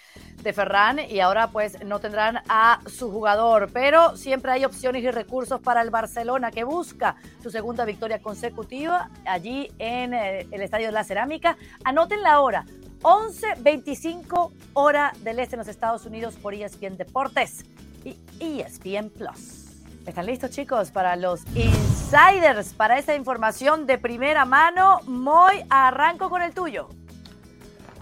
de 0.42 0.52
Ferran, 0.54 0.98
y 0.98 1.20
ahora 1.20 1.48
pues 1.48 1.84
no 1.84 1.98
tendrán 1.98 2.40
a 2.48 2.80
su 2.86 3.10
jugador. 3.10 3.68
Pero 3.70 4.16
siempre 4.16 4.52
hay 4.52 4.64
opciones 4.64 5.02
y 5.04 5.10
recursos 5.10 5.60
para 5.60 5.82
el 5.82 5.90
Barcelona, 5.90 6.50
que 6.50 6.64
busca 6.64 7.16
su 7.42 7.50
segunda 7.50 7.84
victoria 7.84 8.18
consecutiva 8.20 9.10
allí 9.26 9.70
en 9.78 10.14
eh, 10.14 10.46
el 10.50 10.62
Estadio 10.62 10.86
de 10.86 10.92
la 10.92 11.04
Cerámica. 11.04 11.58
Anoten 11.84 12.22
la 12.22 12.40
hora, 12.40 12.64
11.25 13.02 14.52
hora 14.72 15.12
del 15.22 15.38
este 15.38 15.56
en 15.56 15.58
los 15.58 15.68
Estados 15.68 16.06
Unidos 16.06 16.34
por 16.36 16.54
ESPN 16.54 16.96
Deportes 16.96 17.64
y 18.06 18.16
ESPN 18.60 19.10
Plus. 19.10 19.66
¿Están 20.06 20.26
listos 20.26 20.50
chicos 20.50 20.92
para 20.92 21.16
los 21.16 21.42
insiders, 21.56 22.74
para 22.74 22.98
esa 22.98 23.16
información 23.16 23.86
de 23.86 23.98
primera 23.98 24.44
mano? 24.44 25.00
Muy 25.06 25.64
arranco 25.68 26.30
con 26.30 26.42
el 26.42 26.54
tuyo. 26.54 26.88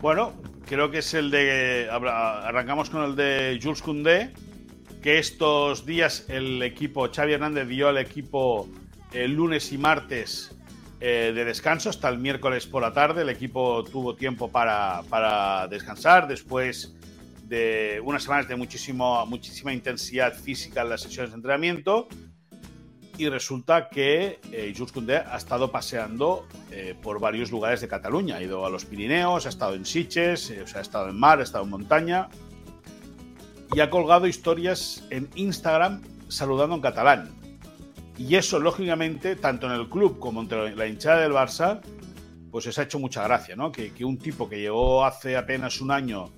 Bueno, 0.03 0.35
creo 0.67 0.91
que 0.91 0.99
es 0.99 1.15
el 1.15 1.31
de... 1.31 1.89
Arrancamos 1.91 2.91
con 2.91 3.05
el 3.05 3.17
de 3.17 3.59
Jules 3.63 3.81
Koundé, 3.81 4.35
que 5.03 5.19
estos 5.19 5.87
días 5.87 6.27
el 6.29 6.63
equipo, 6.63 7.09
Xavi 7.11 7.33
Hernández 7.33 7.69
dio 7.69 7.89
al 7.89 7.97
equipo 7.97 8.69
el 9.13 9.33
lunes 9.33 9.73
y 9.73 9.79
martes 9.79 10.55
eh, 11.01 11.33
de 11.35 11.45
descanso 11.47 11.89
hasta 11.89 12.11
el 12.11 12.19
miércoles 12.19 12.67
por 12.67 12.83
la 12.83 12.93
tarde. 12.93 13.23
El 13.23 13.31
equipo 13.31 13.83
tuvo 13.85 14.15
tiempo 14.15 14.51
para, 14.51 15.03
para 15.09 15.69
descansar. 15.69 16.29
Después 16.29 16.95
de 17.47 18.01
unas 18.05 18.23
semanas 18.23 18.49
de 18.49 18.57
muchísimo, 18.57 19.25
muchísima 19.27 19.73
intensidad 19.73 20.35
física 20.35 20.83
en 20.83 20.89
las 20.91 21.03
sesiones 21.03 21.31
de 21.31 21.37
entrenamiento 21.37 22.09
y 23.17 23.29
resulta 23.29 23.89
que 23.89 24.41
eh, 24.51 24.75
Jules 24.77 25.23
ha 25.27 25.37
estado 25.37 25.71
paseando 25.71 26.47
eh, 26.71 26.95
por 27.01 27.21
varios 27.21 27.51
lugares 27.51 27.81
de 27.81 27.89
Cataluña. 27.89 28.37
Ha 28.37 28.43
ido 28.43 28.67
a 28.67 28.71
los 28.71 28.85
Pirineos, 28.85 29.47
ha 29.47 29.49
estado 29.49 29.75
en 29.75 29.85
Siches, 29.85 30.51
eh, 30.51 30.65
ha 30.75 30.81
estado 30.81 31.09
en 31.09 31.19
mar, 31.19 31.39
ha 31.39 31.45
estado 31.45 31.65
en 31.65 31.71
montaña 31.71 32.29
y 33.73 33.81
ha 33.81 33.91
colgado 33.91 34.27
historias 34.27 35.05
en 35.11 35.29
Instagram 35.35 36.03
saludando 36.29 36.75
en 36.75 36.81
catalán. 36.81 37.31
Y 38.19 38.37
eso, 38.37 38.59
lógicamente, 38.59 39.37
tanto 39.37 39.67
en 39.67 39.73
el 39.73 39.89
club 39.89 40.19
como 40.19 40.41
entre 40.41 40.75
la 40.75 40.87
hinchada 40.87 41.21
del 41.21 41.33
Barça, 41.33 41.81
pues 42.51 42.67
les 42.67 42.79
ha 42.79 42.85
hecho 42.85 43.01
mucha 43.01 43.25
gracia, 43.25 43.57
¿no? 43.57 43.73
Que, 43.73 43.93
que 43.93 44.05
un 44.05 44.19
tipo 44.19 44.49
que 44.49 44.61
llegó 44.61 45.05
hace 45.05 45.37
apenas 45.37 45.81
un 45.81 45.91
año 45.91 46.31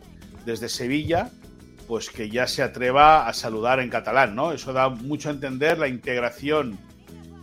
desde 0.47 0.71
Sevilla 0.71 1.31
pues 1.87 2.11
que 2.11 2.29
ya 2.29 2.47
se 2.47 2.63
atreva 2.63 3.29
a 3.29 3.33
saludar 3.33 3.81
en 3.81 3.91
catalán, 3.91 4.35
¿no? 4.35 4.53
Eso 4.53 4.73
da 4.73 4.89
mucho 4.89 5.29
a 5.29 5.33
entender 5.33 5.79
la 5.79 5.89
integración 5.89 6.79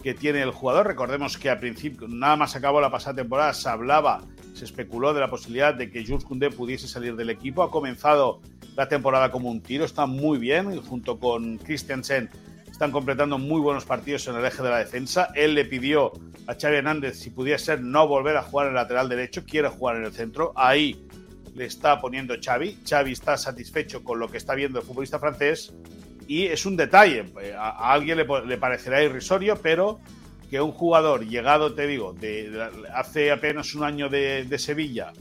que 0.04 0.14
tiene 0.14 0.42
el 0.42 0.52
jugador. 0.52 0.88
Recordemos 0.88 1.38
que 1.38 1.50
al 1.50 1.60
principio, 1.60 2.08
nada 2.10 2.36
más 2.36 2.56
acabó 2.56 2.82
la 2.82 2.92
pasada 2.92 3.16
temporada, 3.16 3.54
se 3.54 3.70
hablaba, 3.70 4.22
se 4.54 4.66
especuló 4.66 5.14
de 5.14 5.22
la 5.22 5.30
posibilidad 5.30 5.74
de 5.74 5.90
que 5.90 6.06
Jules 6.06 6.26
Koundé 6.26 6.50
pudiese 6.50 6.88
salir 6.88 7.16
del 7.16 7.30
equipo. 7.30 7.64
Ha 7.64 7.72
comenzado 7.72 8.42
la 8.76 8.90
temporada 8.90 9.32
como 9.32 9.50
un 9.50 9.62
tiro, 9.62 9.86
está 9.86 10.06
muy 10.06 10.38
bien, 10.40 10.78
junto 10.82 11.20
con 11.20 11.58
Christensen 11.58 12.30
están 12.70 12.92
completando 12.92 13.38
muy 13.38 13.62
buenos 13.62 13.86
partidos 13.86 14.28
en 14.28 14.36
el 14.36 14.44
eje 14.44 14.64
de 14.64 14.70
la 14.70 14.80
defensa. 14.80 15.30
Él 15.36 15.54
le 15.54 15.64
pidió 15.64 16.12
a 16.48 16.56
Xavi 16.56 16.78
Hernández 16.78 17.20
si 17.20 17.30
pudiera 17.30 17.60
ser 17.60 17.82
no 17.82 18.08
volver 18.08 18.36
a 18.36 18.42
jugar 18.42 18.66
en 18.66 18.72
el 18.72 18.76
lateral 18.76 19.08
derecho, 19.08 19.46
quiere 19.46 19.70
jugar 19.70 19.98
en 19.98 20.06
el 20.06 20.12
centro. 20.12 20.54
Ahí 20.56 21.03
le 21.56 21.66
está 21.66 22.00
poniendo 22.00 22.36
Xavi. 22.42 22.80
Xavi 22.88 23.12
está 23.12 23.38
satisfecho 23.38 24.04
con 24.04 24.20
lo 24.20 24.28
que 24.28 24.38
está 24.38 24.56
viendo 24.56 24.80
el 24.80 24.86
futbolista 24.86 25.20
francés 25.20 25.74
y 26.28 26.46
es 26.46 26.66
un 26.66 26.76
detalle. 26.76 27.26
A, 27.58 27.94
alguien 27.94 28.18
le, 28.18 28.58
parecerá 28.58 29.04
irrisorio, 29.04 29.58
pero 29.62 30.00
que 30.50 30.62
un 30.62 30.72
jugador 30.72 31.26
llegado, 31.26 31.74
te 31.74 31.88
digo, 31.88 32.16
hace 32.94 33.32
apenas 33.32 33.74
un 33.76 33.84
año 33.84 34.10
de, 34.10 34.58
Sevilla, 34.60 35.14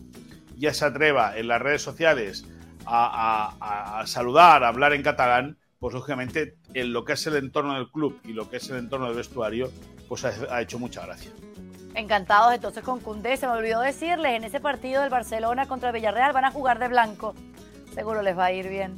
ya 0.57 0.75
se 0.75 0.85
atreva 0.85 1.37
en 1.37 1.49
las 1.49 1.61
redes 1.61 1.83
sociales 1.83 2.47
a 2.85 4.03
saludar, 4.07 4.65
a 4.65 4.69
hablar 4.69 4.93
en 4.93 5.03
catalán, 5.03 5.57
pues 5.83 5.95
lógicamente 5.95 6.55
en 6.75 6.93
lo 6.93 7.05
que 7.05 7.15
es 7.15 7.27
el 7.27 7.35
entorno 7.35 7.75
del 7.75 7.91
club 7.91 8.21
y 8.25 8.35
lo 8.35 8.49
que 8.49 8.59
es 8.59 8.71
el 8.71 8.77
entorno 8.77 9.07
del 9.07 9.17
vestuario, 9.17 9.69
pues 10.09 10.25
ha, 10.25 10.63
hecho 10.63 10.79
mucha 10.79 11.05
gracia. 11.05 11.33
Encantados 11.95 12.55
entonces 12.55 12.83
con 12.83 13.01
Cundé, 13.01 13.37
se 13.37 13.47
me 13.47 13.53
olvidó 13.53 13.81
decirles, 13.81 14.37
en 14.37 14.45
ese 14.45 14.61
partido 14.61 15.03
del 15.03 15.11
Barcelona 15.11 15.67
contra 15.67 15.91
el 15.91 15.95
Villarreal 15.95 16.33
van 16.33 16.45
a 16.45 16.51
jugar 16.51 16.79
de 16.79 16.89
blanco. 16.89 17.35
Seguro 17.95 18.23
les 18.23 18.37
va 18.37 18.47
a 18.47 18.53
ir 18.53 18.69
bien. 18.69 18.97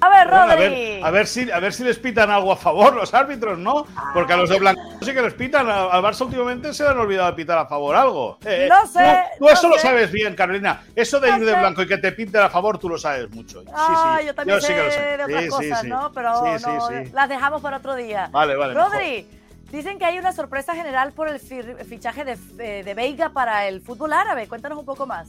A 0.00 0.08
ver, 0.10 0.28
Rodri. 0.28 1.00
a, 1.02 1.10
ver, 1.10 1.26
si, 1.26 1.50
a 1.50 1.58
ver 1.58 1.72
si 1.72 1.82
les 1.82 1.98
pitan 1.98 2.30
algo 2.30 2.52
a 2.52 2.56
favor 2.56 2.94
los 2.94 3.12
árbitros, 3.14 3.58
¿no? 3.58 3.84
Porque 4.14 4.32
a 4.32 4.36
los 4.36 4.48
de 4.48 4.58
Blanco 4.58 4.80
sí 5.02 5.12
que 5.12 5.22
les 5.22 5.34
pitan. 5.34 5.68
Al 5.68 6.02
Barça 6.02 6.24
últimamente 6.24 6.72
se 6.72 6.84
le 6.84 6.90
han 6.90 6.98
olvidado 6.98 7.30
de 7.30 7.32
pitar 7.32 7.58
a 7.58 7.66
favor 7.66 7.96
algo. 7.96 8.38
Eh, 8.44 8.68
no 8.70 8.86
sé. 8.86 9.24
Tú, 9.38 9.48
eso 9.48 9.68
lo 9.68 9.76
sabes 9.78 10.12
bien, 10.12 10.36
Carolina. 10.36 10.82
Eso 10.94 11.18
de 11.18 11.30
ir 11.30 11.44
de 11.44 11.52
blanco 11.52 11.82
y 11.82 11.88
que 11.88 11.98
te 11.98 12.12
pinten 12.12 12.42
a 12.42 12.48
favor, 12.48 12.78
tú 12.78 12.88
lo 12.88 12.96
sabes 12.96 13.28
mucho. 13.30 13.64
Ah, 13.74 14.20
yo 14.24 14.34
también 14.34 14.60
sé, 14.60 14.72
de 14.72 15.24
otras 15.24 15.46
cosas, 15.48 15.84
¿no? 15.84 16.12
Pero 16.12 16.58
no, 16.58 16.90
las 17.12 17.28
dejamos 17.28 17.60
para 17.60 17.78
otro 17.78 17.96
día. 17.96 18.28
Vale, 18.30 18.54
vale. 18.54 18.74
Rodri. 18.74 19.37
Dicen 19.70 19.98
que 19.98 20.06
hay 20.06 20.18
una 20.18 20.32
sorpresa 20.32 20.74
general 20.74 21.12
por 21.12 21.28
el 21.28 21.38
fichaje 21.38 22.24
de, 22.24 22.38
eh, 22.58 22.82
de 22.82 22.94
Veiga 22.94 23.30
para 23.30 23.68
el 23.68 23.82
fútbol 23.82 24.14
árabe. 24.14 24.48
Cuéntanos 24.48 24.78
un 24.78 24.86
poco 24.86 25.06
más. 25.06 25.28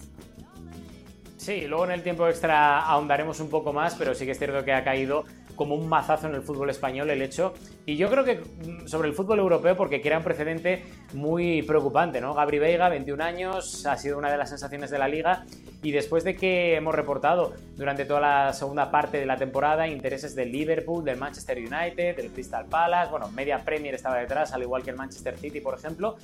Sí, 1.37 1.67
luego 1.67 1.85
en 1.85 1.91
el 1.91 2.03
tiempo 2.03 2.27
extra 2.27 2.79
ahondaremos 2.79 3.39
un 3.39 3.49
poco 3.49 3.73
más, 3.73 3.95
pero 3.95 4.13
sí 4.15 4.25
que 4.25 4.31
es 4.31 4.37
cierto 4.37 4.63
que 4.63 4.73
ha 4.73 4.83
caído 4.83 5.25
como 5.59 5.75
un 5.75 5.89
mazazo 5.89 6.27
en 6.27 6.35
el 6.35 6.41
fútbol 6.41 6.69
español 6.69 7.09
el 7.09 7.21
hecho. 7.21 7.53
Y 7.85 7.97
yo 7.97 8.09
creo 8.09 8.23
que 8.23 8.35
mm, 8.35 8.87
sobre 8.87 9.09
el 9.09 9.13
fútbol 9.13 9.39
europeo, 9.39 9.75
porque 9.75 10.01
crea 10.01 10.17
un 10.17 10.23
precedente 10.23 10.85
muy 11.13 11.63
preocupante, 11.63 12.21
¿no? 12.21 12.33
Gabri 12.33 12.59
Veiga, 12.59 12.87
21 12.87 13.21
años, 13.21 13.85
ha 13.85 13.97
sido 13.97 14.17
una 14.17 14.31
de 14.31 14.37
las 14.37 14.47
sensaciones 14.47 14.89
de 14.89 14.97
la 14.97 15.09
liga. 15.09 15.43
Y 15.83 15.91
después 15.91 16.23
de 16.23 16.37
que 16.37 16.75
hemos 16.75 16.95
reportado 16.95 17.51
durante 17.75 18.05
toda 18.05 18.21
la 18.21 18.53
segunda 18.53 18.89
parte 18.89 19.17
de 19.17 19.25
la 19.25 19.35
temporada 19.35 19.85
intereses 19.85 20.33
del 20.33 20.49
Liverpool, 20.49 21.03
del 21.03 21.17
Manchester 21.17 21.57
United, 21.57 22.15
del 22.15 22.31
Crystal 22.31 22.65
Palace, 22.65 23.11
bueno, 23.11 23.29
media 23.29 23.59
Premier 23.65 23.93
estaba 23.93 24.17
detrás, 24.17 24.53
al 24.53 24.61
igual 24.61 24.81
que 24.81 24.91
el 24.91 24.95
Manchester 24.95 25.37
City, 25.37 25.59
por 25.59 25.77
ejemplo. 25.77 26.15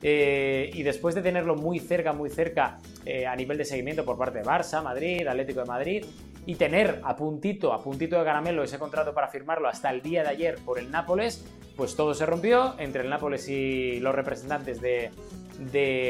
Eh, 0.00 0.70
y 0.74 0.84
después 0.84 1.16
de 1.16 1.22
tenerlo 1.22 1.56
muy 1.56 1.80
cerca, 1.80 2.12
muy 2.12 2.30
cerca 2.30 2.78
eh, 3.04 3.26
a 3.26 3.34
nivel 3.34 3.58
de 3.58 3.64
seguimiento 3.64 4.04
por 4.04 4.16
parte 4.16 4.38
de 4.38 4.44
Barça, 4.44 4.80
Madrid, 4.80 5.26
Atlético 5.26 5.60
de 5.60 5.66
Madrid, 5.66 6.04
y 6.46 6.54
tener 6.54 7.00
a 7.04 7.16
puntito, 7.16 7.72
a 7.72 7.82
puntito 7.82 8.18
de 8.18 8.24
caramelo 8.24 8.62
ese 8.62 8.78
contrato 8.78 9.12
para 9.12 9.28
firmarlo 9.28 9.68
hasta 9.68 9.90
el 9.90 10.00
día 10.00 10.22
de 10.22 10.30
ayer 10.30 10.58
por 10.64 10.78
el 10.78 10.90
Nápoles, 10.90 11.44
pues 11.76 11.96
todo 11.96 12.14
se 12.14 12.24
rompió 12.24 12.74
entre 12.78 13.02
el 13.02 13.10
Nápoles 13.10 13.48
y 13.48 14.00
los 14.00 14.14
representantes 14.14 14.80
de, 14.80 15.10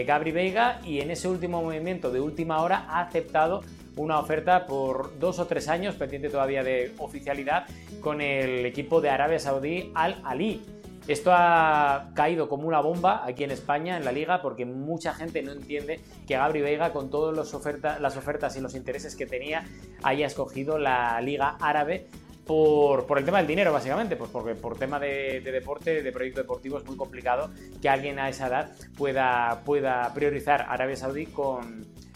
Gabri 0.06 0.32
Veiga 0.32 0.80
y 0.84 1.00
en 1.00 1.10
ese 1.10 1.28
último 1.28 1.62
movimiento 1.62 2.10
de 2.10 2.20
última 2.20 2.60
hora 2.62 2.86
ha 2.88 3.00
aceptado 3.00 3.62
una 3.96 4.18
oferta 4.18 4.66
por 4.66 5.18
dos 5.18 5.38
o 5.38 5.46
tres 5.46 5.68
años, 5.68 5.94
pendiente 5.94 6.28
todavía 6.28 6.62
de 6.62 6.92
oficialidad, 6.98 7.66
con 8.00 8.20
el 8.20 8.66
equipo 8.66 9.00
de 9.00 9.08
Arabia 9.08 9.38
Saudí 9.38 9.90
Al 9.94 10.20
Ali. 10.24 10.60
Esto 11.08 11.30
ha 11.32 12.10
caído 12.14 12.48
como 12.48 12.66
una 12.66 12.80
bomba 12.80 13.24
aquí 13.24 13.44
en 13.44 13.52
España, 13.52 13.96
en 13.96 14.04
la 14.04 14.12
liga, 14.12 14.42
porque 14.42 14.64
mucha 14.64 15.14
gente 15.14 15.40
no 15.42 15.52
entiende 15.52 16.00
que 16.26 16.36
Gabri 16.36 16.62
Veiga, 16.62 16.92
con 16.92 17.10
todas 17.10 17.36
las 17.36 17.54
ofertas 18.16 18.56
y 18.56 18.60
los 18.60 18.74
intereses 18.74 19.14
que 19.14 19.26
tenía, 19.26 19.64
haya 20.02 20.26
escogido 20.26 20.78
la 20.78 21.20
liga 21.20 21.56
árabe 21.60 22.08
por, 22.46 23.18
el 23.18 23.24
tema 23.24 23.38
del 23.38 23.46
dinero, 23.46 23.72
básicamente, 23.72 24.16
pues 24.16 24.30
porque 24.30 24.54
por 24.54 24.78
tema 24.78 25.00
de, 25.00 25.40
deporte, 25.40 26.02
de 26.02 26.12
proyecto 26.12 26.40
deportivo, 26.40 26.78
es 26.78 26.84
muy 26.84 26.96
complicado 26.96 27.50
que 27.82 27.88
alguien 27.88 28.18
a 28.18 28.28
esa 28.28 28.46
edad 28.46 28.70
pueda, 28.96 29.62
pueda 29.64 30.12
priorizar 30.14 30.66
Arabia 30.68 30.96
Saudí 30.96 31.28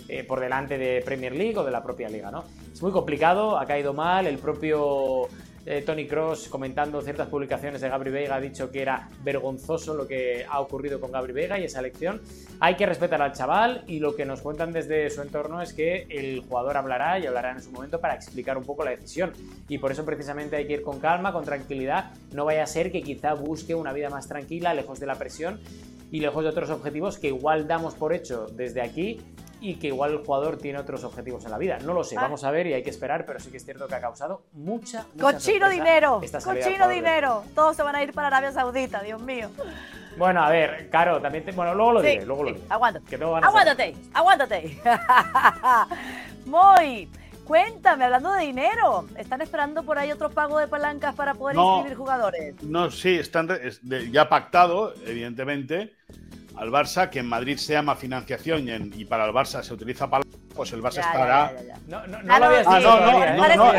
eh, 0.08 0.24
por 0.24 0.40
delante 0.40 0.78
de 0.78 1.02
Premier 1.04 1.34
League 1.34 1.58
o 1.58 1.64
de 1.64 1.72
la 1.72 1.82
propia 1.82 2.08
liga, 2.08 2.30
¿no? 2.30 2.44
Es 2.72 2.80
muy 2.80 2.92
complicado, 2.92 3.58
ha 3.58 3.66
caído 3.66 3.92
mal, 3.92 4.26
el 4.26 4.38
propio 4.38 5.28
eh, 5.66 5.82
Tony 5.84 6.06
Cross 6.06 6.48
comentando 6.48 7.02
ciertas 7.02 7.28
publicaciones 7.28 7.80
de 7.80 7.88
Gabri 7.88 8.10
Vega 8.10 8.36
ha 8.36 8.40
dicho 8.40 8.70
que 8.70 8.80
era 8.80 9.08
vergonzoso 9.22 9.94
lo 9.94 10.06
que 10.06 10.46
ha 10.48 10.58
ocurrido 10.60 11.00
con 11.00 11.12
Gabri 11.12 11.32
Vega 11.32 11.58
y 11.58 11.64
esa 11.64 11.80
elección. 11.80 12.22
Hay 12.60 12.76
que 12.76 12.86
respetar 12.86 13.20
al 13.20 13.32
chaval 13.32 13.84
y 13.86 13.98
lo 13.98 14.16
que 14.16 14.24
nos 14.24 14.40
cuentan 14.40 14.72
desde 14.72 15.10
su 15.10 15.20
entorno 15.20 15.60
es 15.60 15.72
que 15.72 16.06
el 16.08 16.40
jugador 16.40 16.76
hablará 16.76 17.18
y 17.18 17.26
hablará 17.26 17.52
en 17.52 17.62
su 17.62 17.70
momento 17.70 18.00
para 18.00 18.14
explicar 18.14 18.56
un 18.56 18.64
poco 18.64 18.84
la 18.84 18.92
decisión. 18.92 19.32
Y 19.68 19.78
por 19.78 19.92
eso 19.92 20.04
precisamente 20.04 20.56
hay 20.56 20.66
que 20.66 20.74
ir 20.74 20.82
con 20.82 20.98
calma, 20.98 21.32
con 21.32 21.44
tranquilidad. 21.44 22.12
No 22.32 22.44
vaya 22.46 22.62
a 22.62 22.66
ser 22.66 22.90
que 22.90 23.02
quizá 23.02 23.34
busque 23.34 23.74
una 23.74 23.92
vida 23.92 24.08
más 24.08 24.28
tranquila, 24.28 24.72
lejos 24.72 24.98
de 24.98 25.06
la 25.06 25.16
presión 25.16 25.60
y 26.10 26.20
lejos 26.20 26.42
de 26.42 26.50
otros 26.50 26.70
objetivos 26.70 27.18
que 27.18 27.28
igual 27.28 27.68
damos 27.68 27.94
por 27.94 28.12
hecho 28.12 28.46
desde 28.46 28.80
aquí 28.80 29.20
y 29.60 29.76
que 29.76 29.88
igual 29.88 30.12
el 30.12 30.18
jugador 30.18 30.56
tiene 30.56 30.78
otros 30.78 31.04
objetivos 31.04 31.44
en 31.44 31.50
la 31.50 31.58
vida. 31.58 31.78
No 31.80 31.92
lo 31.92 32.02
sé, 32.04 32.16
ah. 32.16 32.22
vamos 32.22 32.44
a 32.44 32.50
ver 32.50 32.66
y 32.66 32.72
hay 32.72 32.82
que 32.82 32.90
esperar, 32.90 33.26
pero 33.26 33.38
sí 33.40 33.50
que 33.50 33.58
es 33.58 33.64
cierto 33.64 33.86
que 33.86 33.94
ha 33.94 34.00
causado 34.00 34.42
mucha, 34.52 35.06
mucha 35.14 35.32
Cochino 35.32 35.68
dinero, 35.68 36.20
cochino 36.44 36.88
dinero. 36.88 37.44
Todos 37.54 37.76
se 37.76 37.82
van 37.82 37.94
a 37.96 38.02
ir 38.02 38.12
para 38.12 38.28
Arabia 38.28 38.52
Saudita, 38.52 39.02
Dios 39.02 39.20
mío. 39.20 39.50
Bueno, 40.16 40.42
a 40.42 40.50
ver, 40.50 40.88
Caro, 40.90 41.20
también 41.20 41.44
te... 41.44 41.52
Bueno, 41.52 41.74
luego 41.74 41.92
lo 41.92 42.02
diré, 42.02 42.24
luego 42.26 42.44
lo 42.44 42.52
diré. 42.52 42.64
Aguántate. 42.68 43.16
aguántate, 43.16 43.96
aguántate. 44.12 44.80
Muy. 46.46 47.08
Cuéntame, 47.44 48.04
hablando 48.04 48.32
de 48.32 48.44
dinero, 48.44 49.06
¿están 49.16 49.40
esperando 49.42 49.82
por 49.82 49.98
ahí 49.98 50.12
otro 50.12 50.30
pago 50.30 50.58
de 50.58 50.68
palancas 50.68 51.16
para 51.16 51.34
poder 51.34 51.56
inscribir 51.56 51.96
jugadores? 51.96 52.62
No, 52.62 52.92
sí, 52.92 53.16
están 53.16 53.48
ya 54.12 54.28
pactado, 54.28 54.94
evidentemente 55.04 55.96
al 56.56 56.70
Barça, 56.70 57.10
que 57.10 57.20
en 57.20 57.26
Madrid 57.26 57.56
se 57.56 57.72
llama 57.72 57.96
financiación 57.96 58.92
y, 58.94 59.04
para 59.04 59.26
el 59.26 59.32
Barça 59.32 59.62
se 59.62 59.72
utiliza 59.72 60.08
palanca, 60.08 60.36
pues 60.54 60.72
el 60.72 60.82
Barça 60.82 61.00
estará. 61.00 61.52
no, 61.86 62.06
no, 62.06 62.22
no, 62.22 62.38
lo 62.38 62.44
habías 62.46 62.66
ah, 62.66 62.80
no, 62.80 63.00
no, 63.00 63.02
no, 63.02 63.72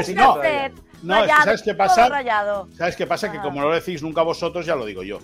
no, 1.03 1.27
¿sabes 1.27 1.62
qué 1.62 1.73
pasa? 1.73 2.10
¿Sabes 2.77 2.95
qué 2.95 3.07
pasa? 3.07 3.31
Que 3.31 3.39
como 3.39 3.62
no 3.62 3.69
lo 3.69 3.75
decís 3.75 4.01
nunca 4.01 4.21
vosotros, 4.21 4.65
ya 4.65 4.75
lo 4.75 4.86
digo 4.86 5.03
yo. 5.03 5.19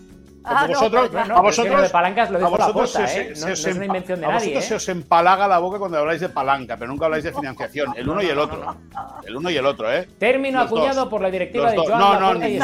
Ah, 0.50 0.66
vosotros, 0.68 1.12
no, 1.12 1.38
a 1.38 1.42
vosotros, 1.42 1.82
de 1.82 1.90
palancas 1.90 2.32
lo 2.32 2.46
a 2.46 2.50
vosotros 2.50 2.94
la 2.96 3.14
¿eh? 3.14 3.34
no, 3.38 3.48
es 3.50 3.66
una 3.66 3.86
invención 3.86 4.20
de 4.22 4.26
a 4.26 4.30
vosotros 4.30 4.64
se 4.64 4.76
os 4.76 4.90
empalaga 4.90 5.48
la 5.48 5.60
boca 5.60 5.78
cuando 5.78 5.98
habláis 5.98 6.22
de 6.22 6.30
palanca, 6.30 6.78
pero 6.78 6.90
nunca 6.90 7.06
habláis 7.06 7.26
de 7.26 7.34
financiación. 7.34 7.94
El 7.98 8.08
uno 8.08 8.22
y 8.22 8.28
el 8.28 8.40
otro. 8.40 8.78
El 9.26 9.36
uno 9.36 9.50
y 9.50 9.58
el 9.58 9.66
otro, 9.66 9.92
¿eh? 9.92 10.08
Término 10.18 10.62
acuñado 10.62 11.10
por 11.10 11.22
la 11.22 11.30
directiva 11.30 11.72
de 11.72 11.78
Joan 11.78 12.00
No, 12.00 12.20
no, 12.20 12.34
ni, 12.36 12.60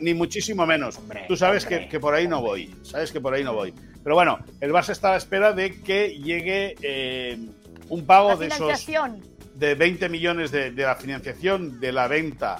ni, 0.00 0.14
muchísimo 0.14 0.66
menos. 0.66 0.98
Tú 1.28 1.36
sabes 1.36 1.64
que, 1.64 1.88
que, 1.88 2.00
por 2.00 2.14
ahí 2.14 2.26
no 2.26 2.40
voy. 2.40 2.74
Sabes 2.82 3.12
que 3.12 3.20
por 3.20 3.34
ahí 3.34 3.44
no 3.44 3.54
voy. 3.54 3.72
Pero 4.02 4.14
bueno, 4.14 4.38
el 4.60 4.72
Barça 4.72 4.90
está 4.90 5.08
a 5.08 5.10
la 5.12 5.16
espera 5.18 5.52
de 5.52 5.80
que 5.80 6.18
llegue 6.18 6.74
eh, 6.82 7.38
un 7.88 8.06
pago 8.06 8.36
de 8.36 8.48
esos 8.48 8.86
de 9.54 9.74
20 9.74 10.08
millones 10.08 10.50
de, 10.50 10.70
de 10.70 10.82
la 10.82 10.96
financiación 10.96 11.80
de 11.80 11.92
la 11.92 12.08
venta 12.08 12.56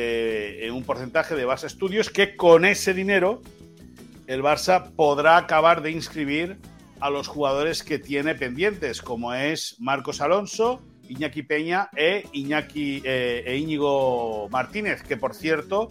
de 0.00 0.70
un 0.72 0.84
porcentaje 0.84 1.34
de 1.34 1.44
base 1.44 1.66
estudios 1.66 2.10
que 2.10 2.36
con 2.36 2.64
ese 2.64 2.94
dinero 2.94 3.42
el 4.26 4.42
Barça 4.42 4.90
podrá 4.94 5.36
acabar 5.36 5.82
de 5.82 5.90
inscribir 5.90 6.58
a 7.00 7.10
los 7.10 7.28
jugadores 7.28 7.82
que 7.82 7.98
tiene 7.98 8.34
pendientes, 8.34 9.02
como 9.02 9.34
es 9.34 9.76
Marcos 9.78 10.20
Alonso, 10.20 10.82
Iñaki 11.08 11.42
Peña 11.42 11.88
e 11.94 12.24
Iñaki 12.32 13.02
eh, 13.04 13.44
e 13.46 13.56
Íñigo 13.56 14.48
Martínez, 14.50 15.02
que 15.02 15.16
por 15.16 15.34
cierto 15.34 15.90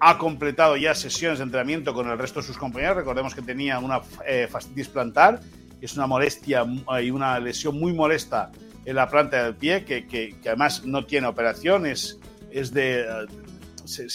ha 0.00 0.18
completado 0.18 0.76
ya 0.76 0.94
sesiones 0.94 1.38
de 1.38 1.44
entrenamiento 1.44 1.92
con 1.92 2.08
el 2.08 2.18
resto 2.18 2.40
de 2.40 2.46
sus 2.46 2.56
compañeros. 2.56 2.96
Recordemos 2.96 3.34
que 3.34 3.42
tenía 3.42 3.78
una 3.78 4.00
eh, 4.26 4.48
fastitis 4.50 4.88
plantar, 4.88 5.40
que 5.78 5.86
es 5.86 5.94
una 5.94 6.06
molestia 6.06 6.64
y 7.02 7.10
una 7.10 7.38
lesión 7.38 7.78
muy 7.78 7.92
molesta 7.92 8.50
en 8.86 8.96
la 8.96 9.08
planta 9.08 9.44
del 9.44 9.54
pie, 9.54 9.84
que, 9.84 10.34
además 10.46 10.84
no 10.84 11.04
tiene 11.04 11.26
operaciones, 11.26 12.18
es 12.52 12.72
de. 12.72 13.06
se, 13.84 14.10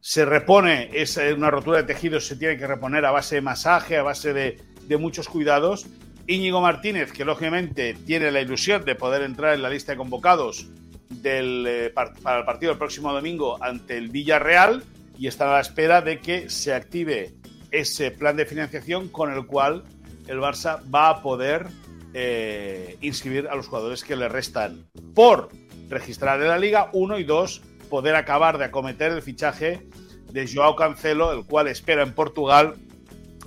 se, 0.00 0.24
repone, 0.24 0.90
es 0.92 1.16
una 1.16 1.50
rotura 1.50 1.78
de 1.78 1.84
tejidos, 1.84 2.26
se 2.26 2.36
tiene 2.36 2.56
que 2.56 2.66
reponer 2.66 3.04
a 3.04 3.10
base 3.10 3.36
de 3.36 3.40
masaje, 3.40 3.96
a 3.96 4.02
base 4.02 4.32
de, 4.32 4.96
muchos 4.98 5.28
cuidados. 5.28 5.86
Íñigo 6.28 6.60
Martínez, 6.60 7.12
que 7.12 7.24
lógicamente 7.24 7.94
tiene 8.06 8.30
la 8.32 8.40
ilusión 8.40 8.84
de 8.84 8.96
poder 8.96 9.22
entrar 9.22 9.54
en 9.54 9.62
la 9.62 9.70
lista 9.70 9.92
de 9.92 9.98
convocados 9.98 10.68
del, 11.08 11.64
eh, 11.68 11.90
para 11.90 12.40
el 12.40 12.44
partido 12.44 12.72
del 12.72 12.78
próximo 12.78 13.12
domingo 13.12 13.62
ante 13.62 13.96
el 13.96 14.08
Villarreal 14.08 14.82
y 15.18 15.28
está 15.28 15.48
a 15.48 15.54
la 15.54 15.60
espera 15.60 16.02
de 16.02 16.20
que 16.20 16.50
se 16.50 16.74
active 16.74 17.34
ese 17.70 18.10
plan 18.10 18.36
de 18.36 18.46
financiación 18.46 19.08
con 19.08 19.32
el 19.32 19.46
cual 19.46 19.84
el 20.26 20.38
Barça 20.38 20.82
va 20.92 21.10
a 21.10 21.22
poder 21.22 21.66
eh, 22.14 22.96
inscribir 23.00 23.48
a 23.48 23.54
los 23.54 23.68
jugadores 23.68 24.02
que 24.02 24.16
le 24.16 24.28
restan 24.28 24.88
por 25.14 25.50
registrar 25.88 26.40
en 26.40 26.48
la 26.48 26.58
liga, 26.58 26.90
uno 26.92 27.18
y 27.18 27.24
dos, 27.24 27.62
poder 27.88 28.16
acabar 28.16 28.58
de 28.58 28.64
acometer 28.64 29.12
el 29.12 29.22
fichaje 29.22 29.86
de 30.32 30.50
Joao 30.52 30.76
Cancelo, 30.76 31.32
el 31.32 31.46
cual 31.46 31.68
espera 31.68 32.02
en 32.02 32.12
Portugal 32.12 32.74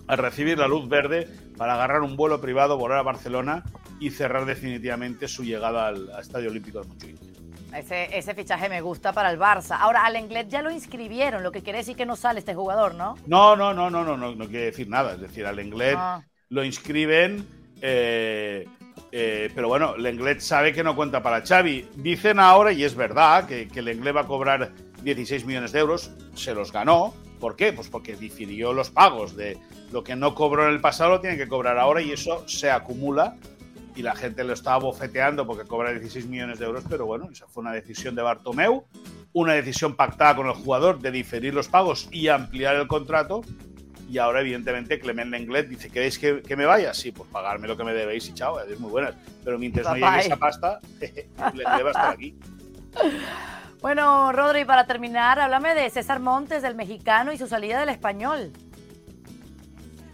a 0.08 0.16
recibir 0.16 0.58
la 0.58 0.68
luz 0.68 0.90
verde 0.90 1.28
para 1.58 1.74
agarrar 1.74 2.02
un 2.02 2.16
vuelo 2.16 2.42
privado, 2.42 2.78
volar 2.78 3.00
a 3.00 3.04
Barcelona 3.04 3.64
y 4.00 4.12
cerrar 4.12 4.46
definitivamente 4.46 5.28
su 5.28 5.44
llegada 5.44 5.88
al, 5.88 6.10
Estadio 6.20 6.50
Olímpico 6.50 6.82
de 6.82 6.88
Montjuic. 6.88 7.18
Ese, 7.76 8.18
ese, 8.18 8.34
fichaje 8.34 8.68
me 8.70 8.82
gusta 8.82 9.14
para 9.14 9.30
el 9.30 9.38
Barça. 9.38 9.78
Ahora, 9.80 10.06
al 10.06 10.16
Inglés 10.16 10.48
ya 10.50 10.64
lo 10.64 10.72
inscribieron, 10.72 11.44
lo 11.44 11.52
que 11.52 11.62
quiere 11.62 11.80
decir 11.80 11.96
que 11.96 12.06
no 12.06 12.16
sale 12.16 12.40
este 12.40 12.56
jugador, 12.56 12.96
¿no? 12.96 13.16
No, 13.28 13.56
no, 13.56 13.74
no, 13.74 13.92
no, 13.92 14.04
no, 14.04 14.18
no, 14.18 14.34
no 14.34 14.48
quiere 14.48 14.66
decir 14.66 14.90
nada. 14.90 15.14
Es 15.14 15.22
decir, 15.22 15.46
al 15.46 15.60
Inglés 15.60 15.96
ah. 15.96 16.24
lo 16.48 16.64
inscriben, 16.64 17.46
eh, 17.82 18.68
eh, 19.12 19.50
pero 19.54 19.68
bueno, 19.68 19.96
el 19.96 20.06
Inglés 20.08 20.44
sabe 20.44 20.74
que 20.74 20.84
no 20.84 20.96
cuenta 20.96 21.22
para 21.22 21.46
Xavi. 21.46 21.90
Dicen 21.96 22.40
ahora, 22.40 22.72
y 22.72 22.84
es 22.84 22.96
verdad, 22.96 23.48
que, 23.48 23.68
que 23.68 23.80
el 23.80 23.90
Inglés 23.90 24.16
va 24.16 24.22
a 24.22 24.28
cobrar 24.28 24.72
16 25.04 25.46
millones 25.46 25.72
de 25.72 25.80
euros, 25.80 26.12
se 26.36 26.54
los 26.54 26.72
ganó. 26.72 27.14
¿Por 27.40 27.56
qué? 27.56 27.72
Pues 27.72 27.88
porque 27.88 28.16
difirió 28.16 28.74
los 28.74 28.90
pagos 28.90 29.36
de 29.36 29.58
lo 29.92 30.04
que 30.04 30.16
no 30.16 30.36
cobró 30.36 30.68
en 30.68 30.74
el 30.74 30.82
pasado, 30.82 31.12
lo 31.12 31.22
tiene 31.22 31.38
que 31.38 31.48
cobrar 31.48 31.78
ahora 31.78 32.02
y 32.02 32.12
eso 32.12 32.48
se 32.48 32.70
acumula 32.70 33.36
y 33.96 34.02
la 34.02 34.16
gente 34.16 34.44
lo 34.44 34.54
estaba 34.54 34.78
bofeteando 34.78 35.46
porque 35.46 35.68
cobra 35.68 35.92
16 35.92 36.28
millones 36.28 36.60
de 36.60 36.66
euros, 36.66 36.84
pero 36.88 37.06
bueno, 37.06 37.30
esa 37.32 37.48
fue 37.48 37.62
una 37.62 37.74
decisión 37.74 38.16
de 38.16 38.22
Bartomeu, 38.22 38.86
una 39.34 39.54
decisión 39.54 39.96
pactada 39.96 40.36
con 40.36 40.48
el 40.48 40.54
jugador 40.54 41.00
de 41.00 41.12
diferir 41.12 41.54
los 41.54 41.68
pagos 41.68 42.08
y 42.12 42.30
ampliar 42.30 42.76
el 42.76 42.88
contrato. 42.88 43.42
Y 44.10 44.18
ahora, 44.18 44.42
evidentemente, 44.42 45.00
Clement 45.00 45.32
Lenglet 45.32 45.68
dice: 45.68 45.90
¿Queréis 45.90 46.18
que, 46.18 46.42
que, 46.42 46.56
me 46.56 46.66
vaya? 46.66 46.94
Sí, 46.94 47.12
pues 47.12 47.30
pagarme 47.30 47.68
lo 47.68 47.78
que 47.78 47.84
me 47.84 47.94
debéis 47.94 48.28
y 48.28 48.34
chao, 48.34 48.60
es 48.60 48.80
muy 48.80 48.90
buena. 48.90 49.14
Pero 49.44 49.60
mientras 49.60 49.86
no 49.88 49.96
llegue 49.96 50.20
esa 50.20 50.38
pasta, 50.38 50.80
Lenglet 51.00 51.68
va 51.68 51.88
a 51.88 51.92
estar 51.92 52.10
aquí. 52.10 52.36
Bueno, 53.82 54.34
Rodri, 54.34 54.66
para 54.66 54.86
terminar, 54.86 55.40
háblame 55.40 55.74
de 55.74 55.90
César 55.90 56.20
Montes, 56.20 56.62
del 56.62 56.76
mexicano, 56.76 57.32
y 57.32 57.38
su 57.38 57.48
salida 57.48 57.80
del 57.80 57.88
español. 57.88 58.52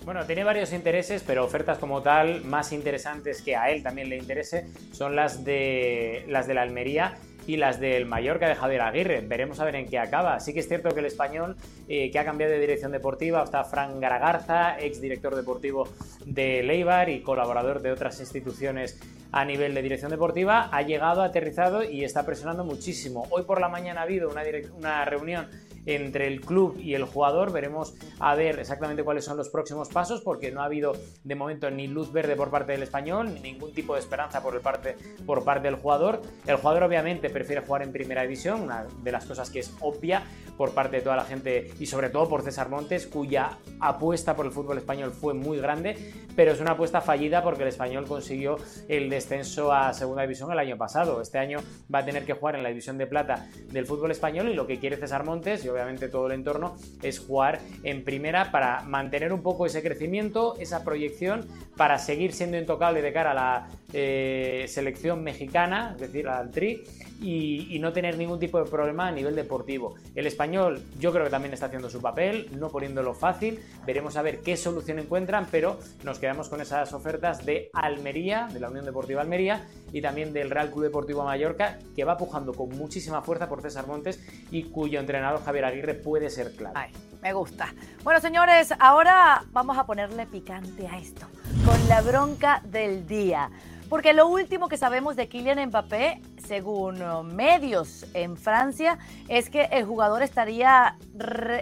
Bueno, 0.05 0.23
tiene 0.27 0.43
varios 0.43 0.71
intereses, 0.71 1.23
pero 1.25 1.43
ofertas 1.43 1.79
como 1.79 2.03
tal 2.03 2.45
más 2.45 2.71
interesantes 2.71 3.41
que 3.41 3.55
a 3.55 3.71
él 3.71 3.81
también 3.81 4.08
le 4.08 4.17
interese 4.17 4.67
son 4.91 5.15
las 5.15 5.43
de 5.43 6.25
las 6.27 6.45
de 6.45 6.53
la 6.53 6.62
Almería 6.62 7.17
y 7.47 7.58
las 7.58 7.79
del 7.79 8.05
Mallorca 8.05 8.47
de 8.47 8.55
Javier 8.55 8.81
Aguirre. 8.81 9.21
Veremos 9.21 9.60
a 9.60 9.65
ver 9.65 9.75
en 9.75 9.88
qué 9.88 9.99
acaba. 9.99 10.39
Sí 10.39 10.53
que 10.53 10.60
es 10.60 10.67
cierto 10.67 10.89
que 10.89 10.99
el 10.99 11.05
español, 11.05 11.55
eh, 11.88 12.12
que 12.12 12.19
ha 12.19 12.25
cambiado 12.25 12.53
de 12.53 12.60
dirección 12.60 12.91
deportiva, 12.91 13.43
está 13.43 13.63
Fran 13.63 13.99
Garagarza, 13.99 14.79
ex 14.79 15.01
director 15.01 15.36
deportivo 15.36 15.88
de 16.25 16.63
Leibar 16.63 17.10
y 17.10 17.21
colaborador 17.21 17.81
de 17.81 17.91
otras 17.91 18.19
instituciones 18.19 18.99
a 19.31 19.43
nivel 19.43 19.73
de 19.73 19.81
dirección 19.81 20.12
deportiva, 20.12 20.69
ha 20.71 20.81
llegado, 20.81 21.21
aterrizado 21.21 21.84
y 21.84 22.05
está 22.05 22.25
presionando 22.25 22.63
muchísimo. 22.63 23.27
Hoy 23.31 23.43
por 23.43 23.60
la 23.60 23.67
mañana 23.67 23.99
ha 23.99 24.03
habido 24.03 24.29
una, 24.29 24.43
una 24.77 25.03
reunión 25.03 25.49
entre 25.86 26.28
el 26.28 26.41
club 26.41 26.78
y 26.80 26.93
el 26.93 27.04
jugador. 27.06 27.52
Veremos 27.52 27.95
a 28.19 28.36
ver 28.36 28.60
exactamente 28.60 29.04
cuáles 29.04 29.26
son 29.26 29.38
los 29.38 29.50
próximos 29.50 29.89
pasos, 29.89 30.21
porque 30.21 30.52
no 30.52 30.62
ha 30.62 30.65
habido 30.65 30.93
de 31.24 31.36
momento 31.36 31.69
ni 31.71 31.88
luz 31.88 32.12
verde 32.12 32.36
por 32.36 32.50
parte 32.50 32.71
del 32.71 32.84
español, 32.84 33.34
ni 33.34 33.39
ningún 33.39 33.74
tipo 33.74 33.93
de 33.93 34.00
esperanza 34.00 34.41
por, 34.41 34.56
el 34.56 34.62
parte, 34.62 34.95
por 35.26 35.43
parte 35.43 35.67
del 35.67 35.76
jugador. 35.76 36.21
El 36.45 36.58
jugador 36.58 36.84
obviamente 36.84 37.30
prefiere 37.30 37.62
jugar 37.62 37.84
en 37.84 37.91
primera 37.91 38.21
división, 38.24 38.62
una 38.62 38.86
de 39.04 39.12
las 39.12 39.26
cosas 39.26 39.50
que 39.50 39.60
es 39.60 39.74
obvia 39.82 40.24
por 40.58 40.71
parte 40.71 40.98
de 40.98 41.02
toda 41.02 41.15
la 41.15 41.26
gente 41.26 41.71
y 41.80 41.86
sobre 41.86 42.10
todo 42.10 42.30
por 42.30 42.41
César 42.41 42.69
Montes, 42.69 43.08
cuya 43.08 43.58
apuesta 43.80 44.36
por 44.36 44.45
el 44.45 44.52
fútbol 44.52 44.78
español 44.78 45.12
fue 45.12 45.34
muy 45.34 45.58
grande, 45.58 46.13
pero 46.36 46.52
es 46.52 46.62
una 46.62 46.71
apuesta 46.71 47.02
fallida 47.02 47.43
porque 47.43 47.63
el 47.63 47.69
español 47.69 48.06
consiguió 48.08 48.58
el 48.88 49.10
descenso 49.10 49.71
a 49.71 49.93
segunda 49.93 50.21
división 50.21 50.52
el 50.52 50.60
año 50.60 50.78
pasado. 50.78 51.21
Este 51.21 51.38
año 51.38 51.60
va 51.93 52.00
a 52.00 52.06
tener 52.06 52.26
que 52.26 52.34
jugar 52.34 52.56
en 52.56 52.63
la 52.63 52.69
división 52.69 52.98
de 52.98 53.08
plata 53.08 53.48
del 53.71 53.86
fútbol 53.86 54.12
español 54.12 54.50
y 54.50 54.54
lo 54.54 54.67
que 54.67 54.80
quiere 54.80 54.98
César 54.98 55.26
Montes, 55.26 55.63
obviamente 55.75 56.07
todo 56.07 56.27
el 56.27 56.33
entorno, 56.33 56.75
es 57.03 57.19
jugar 57.19 57.59
en 57.83 58.03
primera 58.03 58.51
para 58.51 58.81
mantener 58.81 59.33
un 59.33 59.41
poco 59.41 59.65
ese 59.65 59.83
crecimiento, 59.83 60.55
esa 60.59 60.83
proyección, 60.83 61.45
para 61.75 61.99
seguir 61.99 62.33
siendo 62.33 62.57
intocable 62.57 63.01
de 63.01 63.13
cara 63.13 63.31
a 63.31 63.33
la 63.33 63.67
eh, 63.97 64.65
selección 64.67 65.23
mexicana, 65.23 65.91
es 65.95 66.01
decir, 66.01 66.27
al 66.27 66.51
Tri, 66.51 66.84
y, 67.21 67.79
no 67.79 67.93
tener 67.93 68.17
ningún 68.17 68.39
tipo 68.39 68.62
de 68.62 68.69
problema 68.69 69.08
a 69.08 69.12
nivel 69.12 69.36
deportivo. 69.36 69.95
El 70.15 70.27
español 70.27 70.84
yo 70.99 71.13
creo 71.13 71.23
que 71.23 71.29
también 71.29 71.53
está 71.53 71.67
haciendo 71.67 71.89
su 71.89 72.01
papel, 72.01 72.49
no 72.60 72.69
poniéndolo 72.69 73.13
fácil, 73.13 73.62
veremos 73.86 74.17
a 74.17 74.21
ver 74.21 74.41
qué 74.41 74.58
solución 74.58 74.99
encuentran, 74.99 75.47
pero 75.49 75.79
nos 76.03 76.19
quedamos 76.19 76.49
con 76.49 76.60
esas 76.60 76.91
ofertas 76.91 77.45
de 77.45 77.69
Almería, 77.71 78.49
de 78.51 78.60
la 78.60 78.69
Unión 78.69 78.84
Deportiva 78.84 79.21
Almería, 79.21 79.65
y 79.93 80.01
también 80.01 80.34
del 80.34 80.49
Real 80.49 80.71
Club 80.71 80.84
Deportivo 80.84 81.23
Mallorca, 81.23 81.79
que 81.95 82.03
va 82.03 82.17
pujando 82.17 82.53
con 82.53 82.69
muchísima 82.69 83.21
fuerza 83.21 83.47
por 83.47 83.62
César 83.62 83.88
Montes 83.88 84.21
y 84.51 84.63
cuyo 84.63 84.99
entrenador 84.99 85.41
Javier 85.45 85.65
Aguirre 85.65 85.93
puede 85.93 86.29
ser 86.29 86.51
clave. 86.51 86.89
Me 87.21 87.31
gusta. 87.31 87.73
Bueno, 88.03 88.19
señores, 88.19 88.73
ahora 88.77 89.43
vamos 89.51 89.77
a 89.77 89.86
ponerle 89.86 90.25
picante 90.25 90.86
a 90.86 90.97
esto, 90.99 91.27
con 91.65 91.88
la 91.88 92.01
bronca 92.01 92.62
del 92.65 93.08
día. 93.08 93.49
Porque 93.95 94.12
lo 94.12 94.27
último 94.27 94.67
que 94.67 94.75
sabemos 94.75 95.15
de 95.15 95.29
Kylian 95.29 95.69
Mbappé, 95.69 96.21
según 96.45 97.01
uh, 97.01 97.23
medios 97.23 98.05
en 98.13 98.36
Francia, 98.36 98.99
es 99.29 99.49
que 99.49 99.69
el 99.71 99.86
jugador 99.86 100.21
estaría 100.21 100.97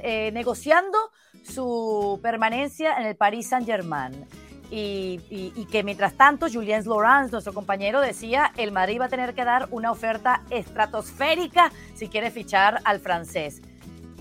eh, 0.01 0.31
negociando 0.33 0.97
su 1.43 2.19
permanencia 2.23 2.97
en 2.97 3.05
el 3.05 3.15
Paris 3.15 3.49
Saint-Germain. 3.49 4.25
Y, 4.71 5.67
que 5.71 5.83
mientras 5.83 6.15
tanto 6.15 6.47
Julien 6.51 6.83
Laurent, 6.85 7.31
nuestro 7.31 7.53
compañero, 7.53 8.01
decía 8.01 8.51
el 8.57 8.71
Madrid 8.71 8.99
va 8.99 9.05
a 9.05 9.09
tener 9.09 9.35
que 9.35 9.45
dar 9.45 9.67
una 9.69 9.91
oferta 9.91 10.41
estratosférica 10.49 11.71
si 11.93 12.07
quiere 12.07 12.31
fichar 12.31 12.81
al 12.83 12.99
francés. 12.99 13.61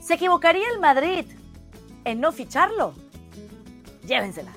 ¿Se 0.03 0.13
equivocaría 0.17 0.69
el 0.75 0.81
Madrid 0.81 1.25
en 2.05 2.21
no 2.21 2.31
ficharlo? 2.31 2.93
Llévensela. 4.07 4.53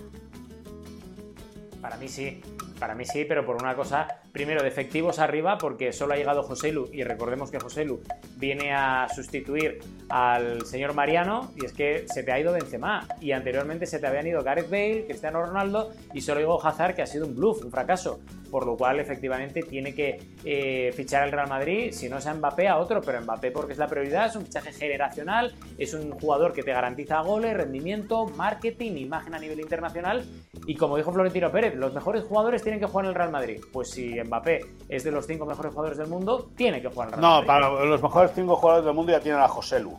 Para 1.81 1.95
mí 1.95 2.09
sí. 2.09 2.41
Para 2.79 2.93
mí 2.93 3.05
sí, 3.05 3.25
pero 3.25 3.45
por 3.45 3.55
una 3.55 3.75
cosa, 3.75 4.07
primero, 4.31 4.61
de 4.61 4.67
efectivos 4.67 5.19
arriba, 5.19 5.57
porque 5.57 5.93
solo 5.93 6.13
ha 6.13 6.17
llegado 6.17 6.43
José 6.43 6.71
Lu, 6.71 6.89
y 6.91 7.03
recordemos 7.03 7.49
que 7.49 7.59
José 7.59 7.85
Lu 7.85 8.01
viene 8.35 8.73
a 8.73 9.07
sustituir 9.13 9.79
al 10.09 10.65
señor 10.65 10.93
Mariano, 10.93 11.51
y 11.55 11.65
es 11.65 11.73
que 11.73 12.05
se 12.07 12.23
te 12.23 12.31
ha 12.31 12.39
ido 12.39 12.51
Benzema, 12.51 13.07
y 13.21 13.31
anteriormente 13.31 13.85
se 13.85 13.99
te 13.99 14.07
habían 14.07 14.27
ido 14.27 14.43
Gareth 14.43 14.69
Bale, 14.69 15.05
Cristiano 15.07 15.45
Ronaldo, 15.45 15.91
y 16.13 16.21
solo 16.21 16.41
llegó 16.41 16.65
Hazard, 16.65 16.95
que 16.95 17.01
ha 17.01 17.07
sido 17.07 17.25
un 17.25 17.35
bluff, 17.35 17.63
un 17.63 17.71
fracaso 17.71 18.19
por 18.49 18.65
lo 18.65 18.75
cual 18.77 18.99
efectivamente 18.99 19.63
tiene 19.63 19.93
que 19.93 20.19
eh, 20.43 20.91
fichar 20.95 21.23
al 21.23 21.31
Real 21.31 21.49
Madrid, 21.49 21.91
si 21.91 22.09
no 22.09 22.21
sea 22.21 22.33
Mbappé 22.33 22.67
a 22.67 22.77
otro, 22.77 23.01
pero 23.01 23.21
Mbappé 23.21 23.51
porque 23.51 23.73
es 23.73 23.79
la 23.79 23.87
prioridad, 23.87 24.27
es 24.27 24.35
un 24.35 24.43
fichaje 24.43 24.71
generacional, 24.71 25.53
es 25.77 25.93
un 25.93 26.11
jugador 26.11 26.53
que 26.53 26.63
te 26.63 26.71
garantiza 26.71 27.21
goles, 27.21 27.55
rendimiento, 27.55 28.27
marketing, 28.27 28.97
imagen 28.97 29.33
a 29.35 29.39
nivel 29.39 29.59
internacional 29.59 30.25
y 30.65 30.75
como 30.75 30.97
dijo 30.97 31.11
Florentino 31.11 31.51
Pérez, 31.51 31.75
los 31.75 31.93
mejores 31.93 32.23
jugadores 32.23 32.63
tienen 32.63 32.79
que 32.79 32.87
jugar 32.87 33.05
en 33.05 33.09
el 33.09 33.15
Real 33.15 33.31
Madrid. 33.31 33.61
Pues 33.71 33.91
si 33.91 34.19
Mbappé 34.21 34.61
es 34.89 35.03
de 35.03 35.11
los 35.11 35.27
cinco 35.27 35.45
mejores 35.45 35.71
jugadores 35.71 35.97
del 35.97 36.07
mundo, 36.07 36.49
tiene 36.55 36.81
que 36.81 36.89
jugar 36.89 37.09
en 37.09 37.15
el 37.15 37.19
Real 37.19 37.31
Madrid. 37.31 37.47
No, 37.47 37.47
para 37.47 37.85
los 37.85 38.01
mejores 38.01 38.31
cinco 38.33 38.55
jugadores 38.55 38.85
del 38.85 38.93
mundo 38.93 39.11
ya 39.11 39.19
tienen 39.19 39.41
a 39.41 39.47
José 39.47 39.79
Lu. 39.79 39.97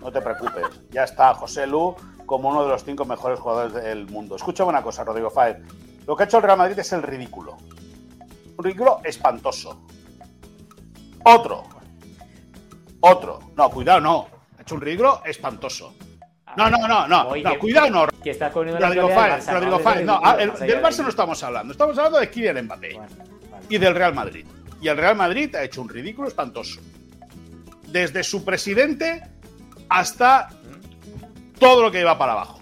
No 0.00 0.10
te 0.10 0.20
preocupes, 0.20 0.64
ya 0.90 1.04
está 1.04 1.32
José 1.34 1.66
Lu 1.66 1.94
como 2.26 2.48
uno 2.48 2.64
de 2.64 2.70
los 2.70 2.84
cinco 2.84 3.04
mejores 3.04 3.38
jugadores 3.38 3.74
del 3.74 4.06
mundo. 4.06 4.36
Escucha 4.36 4.64
una 4.64 4.82
cosa, 4.82 5.04
Rodrigo 5.04 5.30
Fáez. 5.30 5.58
Lo 6.06 6.16
que 6.16 6.24
ha 6.24 6.26
hecho 6.26 6.38
el 6.38 6.42
Real 6.42 6.58
Madrid 6.58 6.78
es 6.78 6.92
el 6.92 7.02
ridículo. 7.02 7.56
Un 8.56 8.64
ridículo 8.64 9.00
espantoso. 9.04 9.86
Otro. 11.24 11.64
Otro. 13.00 13.52
No, 13.56 13.70
cuidado, 13.70 14.00
no. 14.00 14.28
Ha 14.58 14.62
hecho 14.62 14.74
un 14.74 14.80
ridículo 14.80 15.22
espantoso. 15.24 15.94
No, 16.56 16.68
no, 16.68 16.76
no, 16.86 17.08
no. 17.08 17.36
no 17.36 17.58
cuidado, 17.58 17.90
no. 17.90 18.06
Que 18.22 18.32
Rodrigo 18.34 19.08
Fáez, 19.08 19.46
Rodrigo 19.46 19.78
Fáez. 19.78 20.04
No, 20.04 20.20
del 20.36 20.82
Barça 20.82 21.02
no 21.02 21.08
estamos 21.08 21.42
hablando. 21.42 21.72
Estamos 21.72 21.96
hablando 21.96 22.18
de 22.18 22.30
Kylian 22.30 22.64
Mbappé. 22.64 23.00
Y 23.68 23.78
del 23.78 23.94
Real 23.94 24.14
Madrid. 24.14 24.46
Y 24.80 24.88
el 24.88 24.96
Real 24.96 25.16
Madrid 25.16 25.54
ha 25.54 25.62
hecho 25.62 25.80
un 25.80 25.88
ridículo 25.88 26.28
espantoso. 26.28 26.80
Desde 27.86 28.22
su 28.24 28.44
presidente 28.44 29.22
hasta 29.88 30.48
todo 31.58 31.82
lo 31.82 31.90
que 31.90 32.00
iba 32.00 32.18
para 32.18 32.32
abajo. 32.32 32.58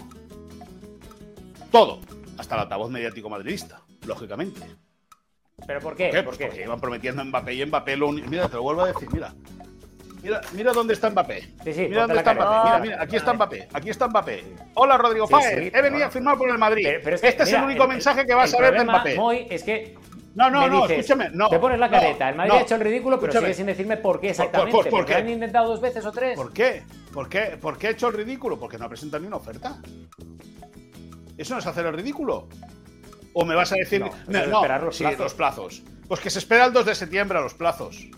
Todo 1.70 2.09
hasta 2.40 2.54
el 2.56 2.62
altavoz 2.62 2.90
mediático 2.90 3.28
madridista, 3.30 3.80
lógicamente. 4.06 4.60
¿Pero 5.66 5.80
por 5.80 5.94
qué? 5.94 6.06
¿Por 6.06 6.12
qué? 6.14 6.22
Pues 6.22 6.38
porque 6.38 6.62
iban 6.64 6.80
prometiendo 6.80 7.24
Mbappé 7.24 7.52
y 7.54 7.66
Mbappé 7.66 7.96
lo 7.96 8.10
Mira, 8.12 8.48
te 8.48 8.56
lo 8.56 8.62
vuelvo 8.62 8.82
a 8.82 8.88
decir, 8.88 9.08
mira. 9.12 9.32
Mira, 10.22 10.40
mira 10.52 10.72
dónde 10.72 10.94
está 10.94 11.10
Mbappé. 11.10 11.42
Sí, 11.64 11.72
sí, 11.74 11.86
mira 11.88 12.02
dónde 12.02 12.16
está. 12.18 12.34
Mbappé. 12.34 12.64
Mira, 12.64 12.78
mira, 12.80 13.02
aquí 13.02 13.16
está 13.16 13.34
Mbappé. 13.34 13.68
Aquí 13.72 13.90
está 13.90 14.08
Mbappé. 14.08 14.44
Hola, 14.74 14.96
Rodrigo 14.98 15.26
Sí, 15.26 15.32
Fáez. 15.34 15.58
sí, 15.58 15.70
He 15.74 15.82
venido 15.82 16.06
a 16.06 16.10
firmar 16.10 16.38
por 16.38 16.48
el 16.50 16.58
Madrid. 16.58 16.84
Pero, 16.86 17.00
pero 17.04 17.16
es 17.16 17.22
que, 17.22 17.28
este 17.28 17.42
es 17.42 17.48
mira, 17.50 17.58
el 17.60 17.64
único 17.66 17.86
mensaje 17.86 18.24
que 18.26 18.34
vas 18.34 18.52
el 18.54 18.58
a 18.64 18.70
ver 18.70 18.78
de 18.78 18.84
Mbappé. 18.84 19.14
Moy, 19.16 19.46
es 19.50 19.62
que 19.62 19.94
No, 20.34 20.48
no, 20.50 20.60
me 20.62 20.68
no, 20.68 20.82
dices, 20.82 20.98
escúchame. 21.00 21.30
No, 21.34 21.48
te 21.50 21.58
pones 21.58 21.78
la 21.78 21.86
no, 21.88 21.92
careta. 21.92 22.28
El 22.30 22.36
Madrid 22.36 22.52
no. 22.52 22.58
ha 22.58 22.62
hecho 22.62 22.74
el 22.76 22.80
ridículo, 22.80 23.20
pero 23.20 23.32
Escúchame. 23.32 23.46
sigue 23.48 23.56
sin 23.56 23.66
decirme 23.66 23.96
por 23.98 24.20
qué 24.20 24.28
Por- 24.28 24.36
por- 24.36 24.44
exactamente. 24.44 24.72
por- 24.72 24.84
por 24.84 24.90
porque 25.00 25.12
qué? 25.12 25.18
han 25.18 25.28
intentado 25.28 25.68
dos 25.68 25.80
veces 25.80 26.04
o 26.06 26.12
tres. 26.12 26.36
¿Por 26.36 26.52
qué? 26.52 26.82
¿Por 27.12 27.28
qué? 27.28 27.58
¿Por 27.60 27.76
qué 27.78 27.88
he 27.88 27.90
hecho 27.90 28.08
el 28.08 28.14
ridículo? 28.14 28.58
Porque 28.58 28.78
no 28.78 28.86
ha 28.86 28.88
presentado 28.88 29.20
ni 29.20 29.26
una 29.26 29.36
oferta. 29.36 29.76
¿Eso 31.40 31.54
no 31.54 31.60
es 31.60 31.66
hacer 31.66 31.86
el 31.86 31.94
ridículo? 31.94 32.48
¿O 33.32 33.46
me 33.46 33.54
vas 33.54 33.72
a 33.72 33.76
decir.? 33.76 34.00
No, 34.00 34.08
es 34.38 34.46
esperar 34.46 34.82
los 34.82 34.94
sí, 34.94 35.04
plazos. 35.04 35.20
los 35.20 35.34
plazos. 35.34 35.82
Pues 36.06 36.20
que 36.20 36.28
se 36.28 36.38
espera 36.38 36.66
el 36.66 36.72
2 36.74 36.84
de 36.84 36.94
septiembre 36.94 37.38
a 37.38 37.40
los 37.40 37.54
plazos. 37.54 38.08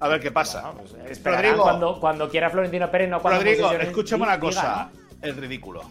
A 0.00 0.08
ver 0.08 0.20
qué 0.20 0.30
pasa. 0.30 0.70
Bueno, 0.70 0.88
pues 0.88 1.10
esperarán 1.10 1.44
Rodrigo. 1.44 1.62
cuando, 1.64 2.00
cuando 2.00 2.28
quiera 2.30 2.48
Florentino 2.48 2.90
Pérez, 2.90 3.10
no 3.10 3.20
cuando 3.20 3.40
Rodrigo, 3.40 3.70
escúchame 3.72 4.22
una 4.22 4.36
diga, 4.36 4.46
cosa. 4.46 4.90
El 5.20 5.36
ridículo. 5.36 5.82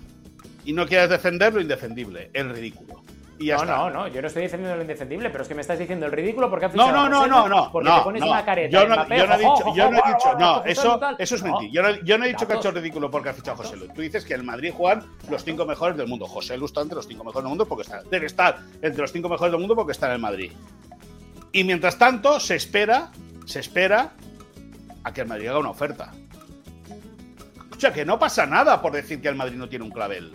Y 0.63 0.73
no 0.73 0.87
quieres 0.87 1.09
defender 1.09 1.53
lo 1.53 1.61
indefendible. 1.61 2.31
El 2.33 2.49
ridículo. 2.49 3.03
Y 3.37 3.47
ya 3.47 3.57
No, 3.57 3.63
está. 3.63 3.75
no, 3.77 3.89
no, 3.89 4.07
yo 4.07 4.21
no 4.21 4.27
estoy 4.27 4.43
defendiendo 4.43 4.75
lo 4.77 4.81
indefendible, 4.81 5.29
pero 5.29 5.41
es 5.41 5.47
que 5.49 5.55
me 5.55 5.61
estás 5.61 5.77
diciendo 5.77 6.05
el 6.05 6.11
ridículo 6.13 6.49
porque 6.49 6.67
No, 6.67 6.71
fichado 6.71 6.91
no, 6.93 6.99
a 7.01 7.09
no, 7.09 7.27
no, 7.27 7.43
Lu, 7.47 7.55
no. 7.55 7.69
Porque 7.71 7.89
no, 7.89 7.97
te 7.97 8.03
pones 8.03 8.21
no. 8.21 8.27
una 8.31 8.45
careta. 8.45 8.69
Yo 8.69 8.87
no, 8.87 8.95
yo 8.95 9.27
no 9.27 9.33
he 9.33 9.37
dicho, 9.37 9.75
yo 9.75 9.91
no 9.91 9.97
he 9.97 10.13
dicho, 10.13 10.33
no, 10.39 10.63
eso, 10.63 10.99
eso 11.19 11.35
es 11.35 11.43
No. 11.43 11.51
mentir. 11.51 11.71
Yo 11.71 11.81
no, 11.83 11.89
yo 12.05 12.17
no 12.17 12.23
he 12.23 12.27
dicho 12.29 12.47
que 12.47 12.53
ha 12.53 12.55
hecho 12.55 12.69
Datos. 12.69 12.81
ridículo 12.81 13.11
porque 13.11 13.29
ha 13.29 13.33
fichado 13.33 13.53
a 13.53 13.57
José 13.57 13.75
Lu. 13.75 13.87
Tú 13.89 14.01
dices 14.01 14.23
que 14.23 14.33
el 14.35 14.43
Madrid 14.43 14.71
juegan 14.73 15.05
los 15.29 15.43
cinco 15.43 15.65
mejores 15.65 15.97
del 15.97 16.07
mundo. 16.07 16.27
José 16.27 16.57
Lu 16.57 16.65
está 16.65 16.79
entre 16.81 16.95
los 16.95 17.07
cinco 17.07 17.25
mejores 17.25 17.43
del 17.43 17.49
mundo 17.49 17.65
porque 17.65 17.81
está, 17.83 18.01
debe 18.03 18.25
estar 18.27 18.57
entre 18.81 19.01
los 19.01 19.11
cinco 19.11 19.27
mejores 19.27 19.51
del 19.51 19.59
mundo 19.59 19.75
porque 19.75 19.91
está 19.91 20.07
en 20.07 20.13
el 20.13 20.19
Madrid. 20.19 20.51
Y 21.51 21.63
mientras 21.65 21.97
tanto, 21.97 22.39
se 22.39 22.55
espera, 22.55 23.11
se 23.45 23.59
espera 23.59 24.11
a 25.03 25.11
que 25.13 25.21
el 25.21 25.27
Madrid 25.27 25.47
haga 25.49 25.59
una 25.59 25.71
oferta. 25.71 26.11
Escucha, 27.57 27.91
que 27.91 28.05
no 28.05 28.17
pasa 28.17 28.45
nada 28.45 28.81
por 28.81 28.93
decir 28.93 29.21
que 29.21 29.27
el 29.27 29.35
Madrid 29.35 29.57
no 29.57 29.67
tiene 29.67 29.83
un 29.83 29.91
clavel. 29.91 30.31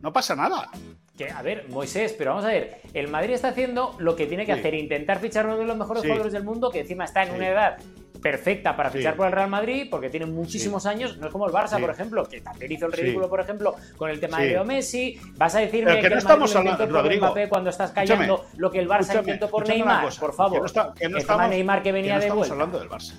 No 0.00 0.12
pasa 0.12 0.34
nada. 0.34 0.70
Que, 1.16 1.30
a 1.30 1.40
ver, 1.42 1.66
Moisés, 1.70 2.14
pero 2.16 2.30
vamos 2.32 2.44
a 2.44 2.48
ver, 2.48 2.80
el 2.92 3.08
Madrid 3.08 3.34
está 3.34 3.48
haciendo 3.48 3.94
lo 3.98 4.14
que 4.16 4.26
tiene 4.26 4.44
que 4.44 4.52
Sí. 4.52 4.58
hacer, 4.60 4.74
intentar 4.74 5.18
fichar 5.18 5.46
uno 5.46 5.56
de 5.56 5.64
los 5.64 5.76
mejores 5.76 6.02
Sí. 6.02 6.08
jugadores 6.08 6.32
del 6.32 6.44
mundo, 6.44 6.70
que 6.70 6.80
encima 6.80 7.04
está 7.04 7.22
en 7.22 7.30
Sí. 7.30 7.34
una 7.36 7.48
edad 7.48 7.76
perfecta 8.22 8.76
para 8.76 8.90
fichar 8.90 9.14
por 9.14 9.26
el 9.26 9.32
Real 9.32 9.48
Madrid, 9.48 9.86
porque 9.90 10.10
tiene 10.10 10.26
muchísimos 10.26 10.84
años, 10.84 11.16
no 11.18 11.26
es 11.28 11.32
como 11.32 11.46
el 11.46 11.52
Barça, 11.54 11.80
por 11.80 11.90
ejemplo, 11.90 12.24
que 12.26 12.40
también 12.40 12.72
hizo 12.72 12.86
el 12.86 12.92
ridículo, 12.92 13.28
por 13.30 13.40
ejemplo, 13.40 13.76
con 13.96 14.10
el 14.10 14.18
tema 14.20 14.40
de 14.40 14.48
Leo 14.48 14.64
Messi. 14.64 15.18
Vas 15.36 15.54
a 15.54 15.60
decirme 15.60 15.92
Pero 15.92 15.96
que 15.96 16.02
que, 16.02 16.08
no 16.10 16.18
el 16.18 16.24
Madrid 16.24 16.44
estamos 16.44 16.56
hablando- 16.56 16.86
Rodrigo, 17.02 17.26
Mbappé 17.26 17.48
cuando 17.48 17.70
estás 17.70 17.92
callando 17.92 18.44
lo 18.56 18.70
que 18.70 18.80
el 18.80 18.88
Barça 18.88 19.00
escúchame, 19.00 19.20
intentó 19.22 19.48
por 19.50 19.62
escúchame 19.62 19.78
Neymar, 19.78 20.04
cosa, 20.04 20.20
por 20.20 20.34
favor. 20.34 20.52
Que 20.54 20.60
no, 20.60 20.66
está- 20.66 20.82
que 20.94 21.08
no 21.08 21.16
Encima 21.16 21.18
estamos, 21.20 21.48
Neymar 21.50 21.82
que 21.82 21.92
venía 21.92 22.14
no 22.14 22.18
de 22.20 22.24
estamos 22.26 22.48
vuelta. 22.48 22.52
hablando 22.54 22.78
del 22.80 22.88
Barça. 22.90 23.14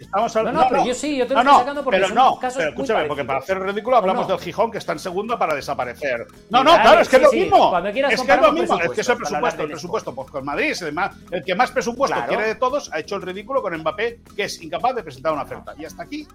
Estamos 0.00 0.34
No, 0.34 0.40
hablando, 0.40 0.62
no, 0.62 0.68
pero 0.70 0.84
yo 0.86 0.94
sí, 0.94 1.16
yo 1.18 1.26
te 1.26 1.34
lo 1.34 1.42
no, 1.44 1.50
estoy 1.50 1.52
no, 1.52 1.58
sacando 1.60 1.84
porque 1.84 1.96
pero 1.98 2.06
son 2.08 2.16
no, 2.16 2.38
casos 2.38 2.56
pero 2.56 2.72
muy 2.72 2.82
escúchame, 2.82 3.06
porque 3.06 3.24
para 3.24 3.38
hacer 3.40 3.56
el 3.58 3.64
ridículo 3.64 3.96
hablamos 3.98 4.24
¿O 4.24 4.28
no? 4.28 4.34
del 4.34 4.42
Gijón 4.44 4.70
que 4.70 4.78
está 4.78 4.92
en 4.92 4.98
segunda 4.98 5.38
para 5.38 5.54
desaparecer. 5.54 6.26
No, 6.48 6.60
Y 6.62 6.64
no, 6.64 6.70
claro, 6.80 7.00
es 7.02 7.08
que 7.08 7.16
sí, 7.18 7.22
es 7.22 7.28
lo 7.32 7.38
mismo. 7.38 7.70
cuando 7.70 7.92
quieras 7.92 8.12
Es 8.14 8.22
que 8.22 8.32
es 8.32 8.40
lo 8.40 8.52
mismo, 8.52 8.80
es 8.80 8.90
que 8.92 9.00
es 9.02 9.08
hablar 9.10 9.18
presupuesto, 9.28 9.62
el 9.62 9.68
presupuesto, 9.68 10.14
pues 10.14 10.30
con 10.30 10.44
Madrid 10.44 10.70
es 10.70 10.82
el, 10.82 10.92
más- 10.94 11.14
el 11.30 11.44
que 11.44 11.54
más 11.54 11.70
presupuesto 11.70 12.16
Claro. 12.16 12.28
quiere 12.32 12.46
de 12.48 12.54
todos, 12.54 12.90
ha 12.92 12.98
hecho 12.98 13.16
el 13.16 13.22
ridículo 13.22 13.60
con 13.60 13.76
Mbappé, 13.76 14.20
que 14.34 14.44
es 14.44 14.62
incapaz 14.62 14.94
de 14.94 15.02
presentar 15.02 15.32
una 15.34 15.42
oferta. 15.42 15.74
Y 15.78 15.84
hasta 15.84 16.02
aquí. 16.02 16.26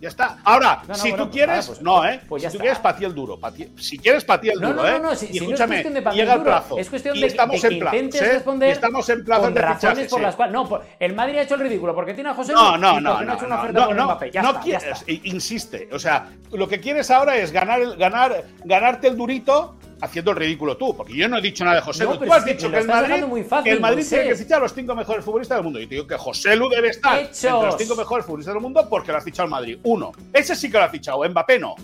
Ya 0.00 0.08
está. 0.08 0.38
Ahora, 0.44 0.78
No, 0.82 0.88
no, 0.88 0.94
si 0.94 1.10
bueno, 1.10 1.24
tú 1.26 1.30
quieres, 1.30 1.56
vale, 1.56 1.66
pues- 1.66 1.82
no, 1.82 2.04
¿eh? 2.06 2.20
pues 2.26 2.42
ya 2.42 2.48
si 2.50 2.56
tú 2.56 2.62
está. 2.62 2.62
quieres, 2.62 2.78
para 2.78 2.96
ti 2.96 3.04
el 3.04 3.14
duro. 3.14 3.38
ti- 3.54 3.68
si 3.76 3.98
quieres, 3.98 4.24
para 4.24 4.40
ti 4.40 4.48
el 4.48 4.58
No, 4.58 4.68
duro, 4.68 4.82
no, 4.82 4.88
¿eh? 4.88 4.92
no, 4.92 4.98
no, 5.10 5.14
si- 5.14 5.26
y 5.26 5.28
si 5.28 5.34
no 5.40 5.44
es 5.44 5.50
escúchame, 5.50 5.68
cuestión 5.82 5.94
de 5.94 6.10
llega 6.12 6.32
el 6.32 6.38
duro, 6.38 6.50
plazo. 6.50 6.78
es 6.78 6.88
cuestión 6.88 7.20
de- 7.20 7.26
estamos 7.26 7.60
de 7.60 7.68
que 7.68 7.74
en 7.74 7.80
plazos, 7.80 7.96
intentes 8.00 8.22
¿eh? 8.22 8.32
responder 8.32 8.68
Y 8.68 8.72
estamos 8.72 9.08
en 9.10 9.24
plazos 9.26 9.44
con 9.44 9.54
de 9.54 9.60
razones 9.60 10.08
por 10.08 10.18
sí. 10.18 10.22
las 10.24 10.36
cuales. 10.36 10.52
No, 10.54 10.66
por- 10.68 10.84
el 10.98 11.14
Madrid 11.14 11.36
ha 11.36 11.42
hecho 11.42 11.54
el 11.56 11.60
ridículo 11.60 11.94
porque 11.94 12.14
tiene 12.14 12.30
a 12.30 12.34
José 12.34 12.54
No, 12.54 12.76
Lu 12.76 12.80
no, 12.80 12.98
y 12.98 13.02
no, 13.02 13.22
no, 13.22 13.32
ha 13.32 13.34
hecho 13.34 13.44
una 13.46 13.54
no, 13.56 13.60
oferta 13.62 13.80
no, 13.80 13.86
por 13.88 13.96
no, 13.96 14.04
Mbappé. 14.06 14.30
Ya 14.30 14.42
no 14.42 14.48
está, 14.48 14.58
ya 14.60 14.64
quieres, 14.64 14.98
está. 15.00 15.10
i- 15.12 15.20
insiste, 15.24 15.88
o 15.92 15.98
sea, 15.98 16.30
lo 16.50 16.66
que 16.66 16.80
quieres 16.80 17.10
ahora 17.10 17.36
es 17.36 17.52
ganar, 17.52 17.96
ganar, 17.98 18.44
ganarte 18.64 19.06
el 19.08 19.16
durito 19.18 19.76
haciendo 20.02 20.30
el 20.30 20.36
ridículo 20.36 20.76
tú, 20.76 20.96
porque 20.96 21.14
yo 21.14 21.28
no 21.28 21.38
he 21.38 21.40
dicho 21.40 21.64
nada 21.64 21.76
de 21.76 21.82
José 21.82 22.04
No, 22.04 22.14
Lu. 22.14 22.18
Tú 22.26 22.32
has 22.32 22.44
dicho 22.44 22.70
que 22.70 22.78
el 22.78 22.86
Madrid, 22.86 23.24
muy 23.24 23.42
fácil, 23.44 23.64
que 23.64 23.70
el 23.70 23.80
Madrid 23.80 24.06
tiene 24.08 24.24
que 24.28 24.36
fichar 24.36 24.58
a 24.58 24.62
los 24.62 24.74
cinco 24.74 24.94
mejores 24.94 25.24
futbolistas 25.24 25.56
del 25.58 25.64
mundo. 25.64 25.80
Y 25.80 25.86
te 25.86 25.94
digo 25.96 26.06
que 26.06 26.16
José 26.16 26.56
Lu 26.56 26.68
debe 26.68 26.88
estar 26.88 27.18
Hechos. 27.18 27.44
entre 27.44 27.66
los 27.66 27.76
cinco 27.76 27.96
mejores 27.96 28.24
futbolistas 28.24 28.54
del 28.54 28.62
mundo 28.62 28.86
porque 28.88 29.12
lo 29.12 29.18
ha 29.18 29.20
fichado 29.20 29.44
el 29.44 29.50
Madrid. 29.50 29.78
Uno, 29.84 30.12
ese 30.32 30.54
sí 30.56 30.70
que 30.70 30.78
lo 30.78 30.84
ha 30.84 30.88
fichado, 30.88 31.28
Mbappé 31.28 31.58
no. 31.58 31.74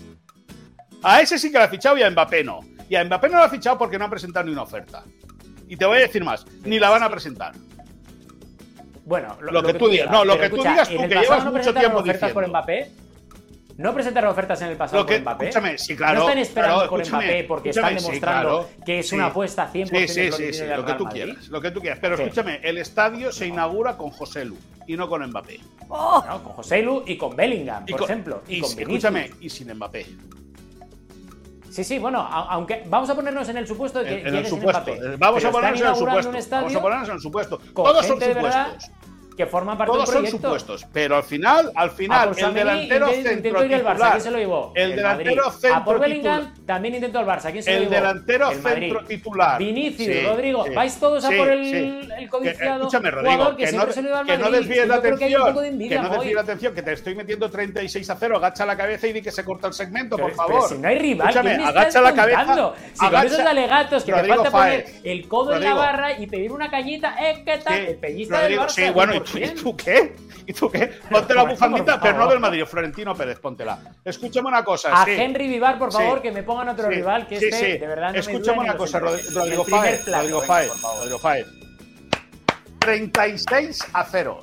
A 1.03 1.21
ese 1.21 1.37
sí 1.37 1.51
que 1.51 1.57
lo 1.57 1.63
ha 1.63 1.67
fichado 1.67 1.97
y 1.97 2.03
a 2.03 2.09
Mbappé 2.09 2.43
no. 2.43 2.59
Y 2.89 2.95
a 2.95 3.03
Mbappé 3.03 3.29
no 3.29 3.37
lo 3.37 3.43
ha 3.43 3.49
fichado 3.49 3.77
porque 3.77 3.97
no 3.97 4.05
han 4.05 4.11
presentado 4.11 4.45
ni 4.45 4.51
una 4.51 4.63
oferta. 4.63 5.03
Y 5.67 5.75
te 5.75 5.85
voy 5.85 5.97
a 5.97 6.01
decir 6.01 6.23
más, 6.23 6.45
ni 6.63 6.79
la 6.79 6.89
van 6.89 7.03
a 7.03 7.09
presentar. 7.09 7.53
Bueno, 9.05 9.37
Lo 9.39 9.63
que 9.63 9.73
tú 9.73 9.87
digas, 9.87 10.11
no, 10.11 10.25
lo 10.25 10.37
pero 10.37 10.49
que 10.49 10.55
tú 10.57 10.63
digas 10.63 10.89
tú, 10.89 10.95
¿en 10.95 11.01
el 11.03 11.09
que 11.09 11.15
pasado 11.15 11.31
llevas 11.33 11.45
no 11.45 11.51
mucho 11.57 11.73
tiempo 11.73 11.97
ofertas 11.99 12.31
por 12.33 12.43
diciendo. 12.43 12.59
Mbappé? 12.59 12.91
¿No 13.77 13.93
presentaron 13.93 14.31
ofertas 14.31 14.59
en 14.63 14.69
el 14.69 14.75
pasado 14.77 15.05
que, 15.05 15.13
por 15.15 15.21
Mbappé? 15.21 15.49
escúchame, 15.49 15.77
sí, 15.77 15.95
claro. 15.95 16.15
No 16.15 16.25
están 16.27 16.37
esperando 16.39 16.75
claro, 16.79 16.97
escúchame, 17.01 17.23
Mbappé 17.25 17.43
porque 17.43 17.69
están 17.69 17.89
sí, 17.99 18.05
demostrando 18.05 18.49
claro, 18.61 18.69
que 18.85 18.99
es 18.99 19.09
sí. 19.09 19.15
una 19.15 19.25
apuesta 19.27 19.71
100% 19.71 19.87
Sí, 19.89 20.07
sí, 20.07 20.43
de 20.43 20.53
sí, 20.53 20.63
lo 20.75 20.83
que 20.85 20.93
tú 20.93 21.05
quieras, 21.05 21.47
lo 21.49 21.61
que 21.61 21.71
tú 21.71 21.79
quieras. 21.81 21.99
Pero 22.01 22.15
escúchame, 22.15 22.59
el 22.63 22.79
estadio 22.79 23.31
se 23.31 23.45
inaugura 23.45 23.95
con 23.95 24.09
José 24.09 24.45
Lu 24.45 24.57
y 24.87 24.97
no 24.97 25.07
con 25.07 25.23
Mbappé. 25.29 25.59
¡Oh! 25.89 26.23
No, 26.27 26.43
con 26.43 26.53
José 26.53 26.81
Lu 26.81 27.03
y 27.05 27.17
con 27.17 27.35
Bellingham, 27.35 27.83
Y 27.85 27.91
por 27.91 27.99
con- 28.01 28.09
ejemplo. 28.09 28.41
Y, 28.47 28.61
con 28.61 28.79
escúchame, 28.79 29.29
y 29.41 29.49
sin 29.49 29.71
Mbappé. 29.71 30.05
Sí, 31.69 31.83
sí, 31.83 31.99
bueno, 31.99 32.19
aunque 32.21 32.83
vamos 32.87 33.07
a 33.11 33.13
ponernos 33.15 33.47
en 33.49 33.57
el 33.57 33.67
supuesto 33.67 33.99
de 33.99 34.05
que 34.09 34.21
En, 34.21 34.27
en 34.29 34.35
el 34.37 34.47
supuesto. 34.47 34.81
Mbappé. 34.81 35.17
Vamos 35.17 35.45
a 35.45 35.51
ponernos 35.51 35.81
en 35.81 35.87
el 35.87 35.95
supuesto. 35.95 36.31
Vamos 36.49 36.75
a 36.75 36.81
ponernos 36.81 37.09
en 37.09 37.15
el 37.15 37.21
supuesto. 37.21 37.59
con 37.73 37.85
Todos 37.85 38.05
son 38.07 38.19
supuestos. 38.19 38.91
Que 39.37 39.45
forman 39.45 39.77
parte 39.77 39.91
Todos 39.93 40.05
del 40.05 40.13
son 40.13 40.23
proyecto. 40.23 40.47
supuestos. 40.47 40.87
Pero 40.91 41.15
al 41.15 41.23
final, 41.23 41.71
al 41.75 41.91
final, 41.91 42.29
el 42.35 42.53
delantero 42.53 43.07
centro 43.11 43.51
Barça, 43.61 43.69
titular. 43.69 44.11
¿quién 44.11 44.21
se 44.21 44.31
lo 44.31 44.37
llevó? 44.39 44.71
El 44.75 44.95
delantero 44.95 45.35
Madrid. 45.45 45.59
centro 45.59 45.75
A 45.77 45.85
por 45.85 45.99
Bellingham 45.99 46.39
titular. 46.41 46.65
también 46.65 46.95
intentó 46.95 47.19
el 47.19 47.25
Barça, 47.27 47.51
¿quién 47.51 47.63
se 47.63 47.71
lo 47.71 47.77
El 47.83 47.89
delantero 47.89 48.51
El 48.51 48.61
Madrid. 48.61 48.81
centro 48.89 49.05
titular. 49.07 49.59
Vinicius, 49.59 50.07
Sí, 50.17 50.25
Rodrigo, 50.25 50.65
sí, 50.65 50.73
vais 50.73 50.99
todos 50.99 51.23
a 51.23 51.29
por 51.29 51.49
el, 51.49 51.63
sí. 51.65 51.71
el 51.75 52.17
Que, 52.17 52.27
codiciado 52.27 52.77
escúchame, 52.81 53.11
Rodrigo, 53.11 53.31
jugador 53.35 53.55
que, 53.55 53.65
que, 53.65 53.71
no, 53.71 53.77
siempre 53.77 53.93
se 53.93 54.01
lo 54.01 54.07
lleva 54.07 54.19
al 54.19 54.25
que 54.25 54.37
no 54.37 54.43
Madrid. 54.45 54.57
desvíes 54.57 54.87
la 54.87 55.01
que 55.01 55.07
un 55.07 55.19
de 55.19 55.25
atención. 55.25 55.65
envidia, 55.65 55.97
Que 55.97 56.03
no 56.03 56.09
desvíes 56.13 56.35
la 56.35 56.41
atención, 56.41 56.73
que 56.75 56.81
te 56.81 56.93
estoy 56.93 57.15
metiendo 57.15 57.49
36 57.51 58.09
a 58.09 58.15
0. 58.15 58.37
Agacha 58.37 58.65
la 58.65 58.75
cabeza 58.75 59.07
y 59.07 59.13
di 59.13 59.21
que 59.21 59.31
se 59.31 59.43
corta 59.45 59.67
el 59.67 59.73
segmento, 59.73 60.15
Pero- 60.15 60.29
por 60.29 60.35
pero 60.47 60.57
favor. 60.59 60.69
si 60.69 60.77
no 60.79 60.87
hay 60.87 60.97
rival, 60.97 61.29
Escúchame, 61.29 61.51
¿qué 61.51 61.57
me 61.57 61.65
agacha 61.67 62.01
la 62.01 62.13
cabeza. 62.13 62.73
Si 62.93 63.05
con 63.07 63.25
esos 63.25 63.39
alegatos 63.39 64.03
que 64.03 64.11
te 64.13 64.23
falta 64.27 64.51
poner 64.51 64.85
el 65.03 65.27
codo 65.27 65.55
en 65.55 65.63
la 65.63 65.73
barra 65.75 66.11
y 66.19 66.25
pedir 66.25 66.51
una 66.51 66.71
cañita, 66.71 67.15
¿eh? 67.19 67.43
¿Qué 67.45 67.57
tal? 67.59 67.73
El 67.77 67.99
Rodrigo, 68.29 68.37
del 68.39 68.59
Barça. 68.59 68.69
sí, 68.69 68.89
bueno, 68.91 69.13
¿y 69.33 69.33
tú, 69.33 69.37
100%. 69.37 69.51
¿y 69.51 69.55
tú 69.63 69.77
qué? 69.77 70.15
¿Y 70.47 70.53
tú 70.53 70.71
qué? 70.71 70.87
Ponte 71.09 71.33
la 71.33 71.43
bufandita, 71.43 71.99
pero 71.99 72.17
no 72.19 72.27
del 72.27 72.39
Madrid, 72.39 72.63
Florentino 72.65 73.13
Pérez, 73.15 73.39
póntela. 73.39 73.79
Escúchame 74.05 74.47
una 74.47 74.63
cosa. 74.63 75.01
A 75.01 75.05
sí. 75.05 75.11
Henry 75.11 75.47
Vivar, 75.47 75.77
por 75.77 75.91
favor, 75.91 76.17
Sí. 76.19 76.23
que 76.23 76.31
me 76.31 76.43
pongan 76.43 76.69
otro 76.69 76.87
Sí, 76.89 76.95
rival, 76.95 77.27
que 77.27 77.39
sí, 77.39 77.45
este, 77.47 77.73
sí. 77.73 77.77
de 77.77 77.87
verdad, 77.87 78.07
no 78.07 78.13
me 78.13 78.19
Escúchame 78.19 78.59
una 78.59 78.77
cosa, 78.77 78.99
Rodrigo 78.99 79.65
Fáez. 79.65 80.05
Rodrigo 80.07 80.41
Fáez. 80.41 80.71
Rodrigo 80.81 81.19
Fáez. 81.19 81.47
36 82.79 83.79
a 83.93 84.03
0. 84.05 84.41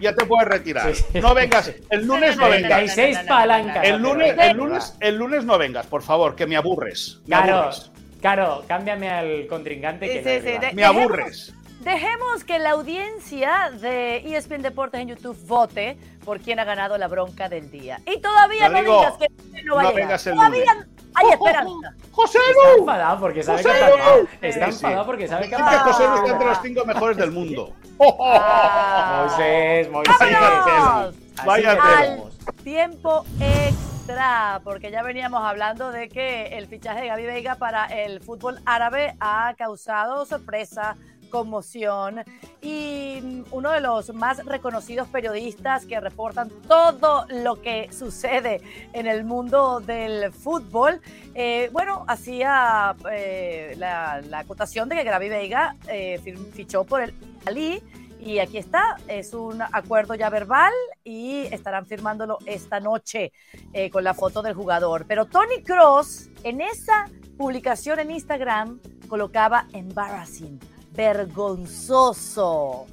Ya 0.00 0.14
te 0.14 0.26
puedes 0.26 0.46
retirar. 0.46 0.94
Sí, 0.94 1.04
sí. 1.12 1.20
No 1.20 1.32
vengas. 1.34 1.72
El 1.88 2.06
lunes 2.06 2.36
no 2.36 2.50
vengas. 2.50 2.68
36 2.94 3.18
palancas. 3.26 3.84
El 3.84 4.02
lunes, 4.02 4.34
el 4.38 4.56
lunes, 4.56 4.94
el 5.00 5.16
lunes 5.16 5.44
no 5.44 5.56
vengas, 5.56 5.86
por 5.86 6.02
favor, 6.02 6.36
que 6.36 6.46
me 6.46 6.56
aburres. 6.56 7.20
Me 7.22 7.28
Claro, 7.36 7.56
aburres. 7.60 7.90
claro, 8.20 8.64
cámbiame 8.68 9.08
al 9.08 9.46
contrincante 9.46 10.06
que 10.06 10.18
Sí, 10.18 10.24
no 10.24 10.30
hay 10.30 10.36
sí, 10.36 10.42
sí, 10.42 10.48
rival. 10.48 10.60
de- 10.68 10.72
Me 10.74 10.84
aburres. 10.84 11.54
Dejemos 11.86 12.42
que 12.42 12.58
la 12.58 12.70
audiencia 12.72 13.70
de 13.80 14.16
ESPN 14.36 14.60
Deportes 14.62 15.00
en 15.00 15.06
YouTube 15.06 15.38
vote 15.46 15.96
por 16.24 16.40
quién 16.40 16.58
ha 16.58 16.64
ganado 16.64 16.98
la 16.98 17.06
bronca 17.06 17.48
del 17.48 17.70
día. 17.70 18.00
Y 18.06 18.20
todavía 18.20 18.68
no 18.68 18.80
digas 18.80 19.12
que 19.18 19.28
no 19.62 19.76
va 19.76 19.82
no 19.84 19.88
a 19.88 19.92
llegar. 19.92 19.94
vengas 20.08 20.26
el 20.26 20.34
Todavía 20.34 20.74
lunes. 20.74 20.88
hay 21.14 21.26
esperanza. 21.30 21.94
¡José 22.10 22.38
Está 22.50 22.72
Lu! 22.74 22.78
enfadado 22.80 23.20
porque 23.20 23.42
sabe 23.44 23.62
que 23.62 23.68
José 23.68 23.84
ha 23.84 23.88
ganado. 23.90 24.16
Lu. 24.20 24.28
Está 24.42 24.66
Sí, 24.66 24.72
sí. 24.72 24.76
enfadado 24.78 25.06
porque 25.06 25.28
sabe 25.28 25.42
que 25.44 25.50
que 25.50 25.56
ganado. 25.62 25.92
José 25.92 26.08
Lu 26.08 26.14
está 26.16 26.30
entre 26.32 26.46
los 26.48 26.58
cinco 26.60 26.84
mejores 26.86 27.16
del 27.18 27.30
mundo. 27.30 27.72
Ah. 28.20 29.26
Moisés, 29.38 29.88
Moisés. 29.88 30.16
¡Vámonos! 30.18 31.14
Vaya 31.44 31.76
que 31.76 32.62
tiempo 32.64 33.24
extra, 33.38 34.60
porque 34.64 34.90
ya 34.90 35.04
veníamos 35.04 35.40
hablando 35.44 35.92
de 35.92 36.08
que 36.08 36.46
el 36.58 36.66
fichaje 36.66 37.02
de 37.02 37.06
Gaby 37.06 37.26
Veiga 37.26 37.54
para 37.54 37.84
el 37.86 38.20
fútbol 38.20 38.58
árabe 38.66 39.14
ha 39.20 39.54
causado 39.56 40.26
sorpresa, 40.26 40.96
conmoción 41.26 42.22
y 42.60 43.20
mm, 43.22 43.44
uno 43.52 43.70
de 43.70 43.80
los 43.80 44.12
más 44.14 44.44
reconocidos 44.44 45.08
periodistas 45.08 45.86
que 45.86 45.98
reportan 46.00 46.50
todo 46.68 47.26
lo 47.28 47.60
que 47.60 47.90
sucede 47.92 48.60
en 48.92 49.06
el 49.06 49.24
mundo 49.24 49.80
del 49.80 50.32
fútbol, 50.32 51.00
eh, 51.34 51.68
bueno, 51.72 52.04
hacía 52.08 52.94
eh, 53.10 53.74
la, 53.78 54.20
la 54.22 54.40
acotación 54.40 54.88
de 54.88 54.96
que 54.96 55.04
Gaby 55.04 55.28
Veiga 55.28 55.76
eh, 55.88 56.20
fichó 56.52 56.84
por 56.84 57.02
el 57.02 57.14
Ali 57.46 57.82
y 58.26 58.40
aquí 58.40 58.58
está, 58.58 58.96
es 59.06 59.34
un 59.34 59.62
acuerdo 59.62 60.14
ya 60.14 60.30
verbal 60.30 60.72
y 61.04 61.42
estarán 61.52 61.86
firmándolo 61.86 62.38
esta 62.46 62.80
noche 62.80 63.32
eh, 63.72 63.90
con 63.90 64.04
la 64.04 64.14
foto 64.14 64.42
del 64.42 64.54
jugador. 64.54 65.04
Pero 65.06 65.26
Tony 65.26 65.62
Cross 65.62 66.30
en 66.42 66.60
esa 66.60 67.08
publicación 67.36 68.00
en 68.00 68.10
Instagram 68.10 68.80
colocaba 69.08 69.68
embarrassing, 69.72 70.58
vergonzoso. 70.96 72.86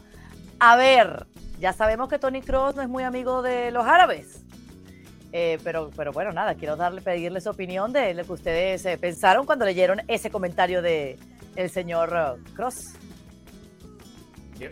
A 0.60 0.76
ver, 0.76 1.26
Ya 1.60 1.72
sabemos 1.72 2.10
que 2.10 2.20
Tony 2.20 2.41
Cross 2.41 2.76
no 2.76 2.82
es 2.82 2.89
muy 2.89 3.04
amigo 3.04 3.41
de 3.41 3.72
los 3.72 3.86
árabes. 3.86 4.43
Eh, 5.32 5.58
pero, 5.64 5.91
pero 5.95 6.12
bueno, 6.12 6.32
nada, 6.32 6.56
quiero 6.56 6.76
darle, 6.76 7.01
pedirle 7.01 7.41
su 7.41 7.49
opinión 7.49 7.93
de 7.93 8.14
lo 8.14 8.24
que 8.24 8.34
ustedes 8.34 8.86
eh, 8.86 8.97
pensaron 8.97 9.45
cuando 9.45 9.66
leyeron 9.66 10.01
ese 10.08 10.30
comentario 10.30 10.82
de 10.82 11.18
el 11.56 11.70
señor 11.70 12.14
eh, 12.16 12.51
Cross. 12.54 12.95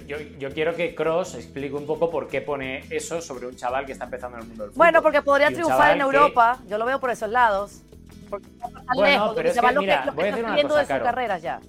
Yo, 0.07 0.49
quiero 0.53 0.75
que 0.75 0.93
Cross 0.93 1.35
explique 1.35 1.73
un 1.73 1.85
poco 1.85 2.09
por 2.09 2.27
qué 2.27 2.41
pone 2.41 2.83
eso 2.89 3.21
sobre 3.21 3.47
un 3.47 3.55
chaval 3.55 3.85
que 3.85 3.93
está 3.93 4.05
empezando 4.05 4.37
en 4.37 4.43
el 4.43 4.49
mundo 4.49 4.63
del 4.63 4.71
fútbol. 4.71 4.85
Bueno, 4.85 5.01
porque 5.01 5.21
podría 5.21 5.47
triunfar 5.47 5.95
en 5.95 6.01
Europa. 6.01 6.59
Yo 6.67 6.77
lo 6.77 6.85
veo 6.85 6.99
por 6.99 7.09
esos 7.09 7.29
lados. 7.29 7.81
bueno, 8.95 9.33
pero 9.35 9.49
es 9.49 9.59
que, 9.59 9.79
mira, 9.79 10.11
voy 10.13 10.23
a 10.23 10.27
decir 10.27 10.45
una 10.45 10.61
cosa, 10.61 10.79
de 10.79 10.85
su 10.85 11.03
carrera 11.03 11.37
ya. 11.39 11.59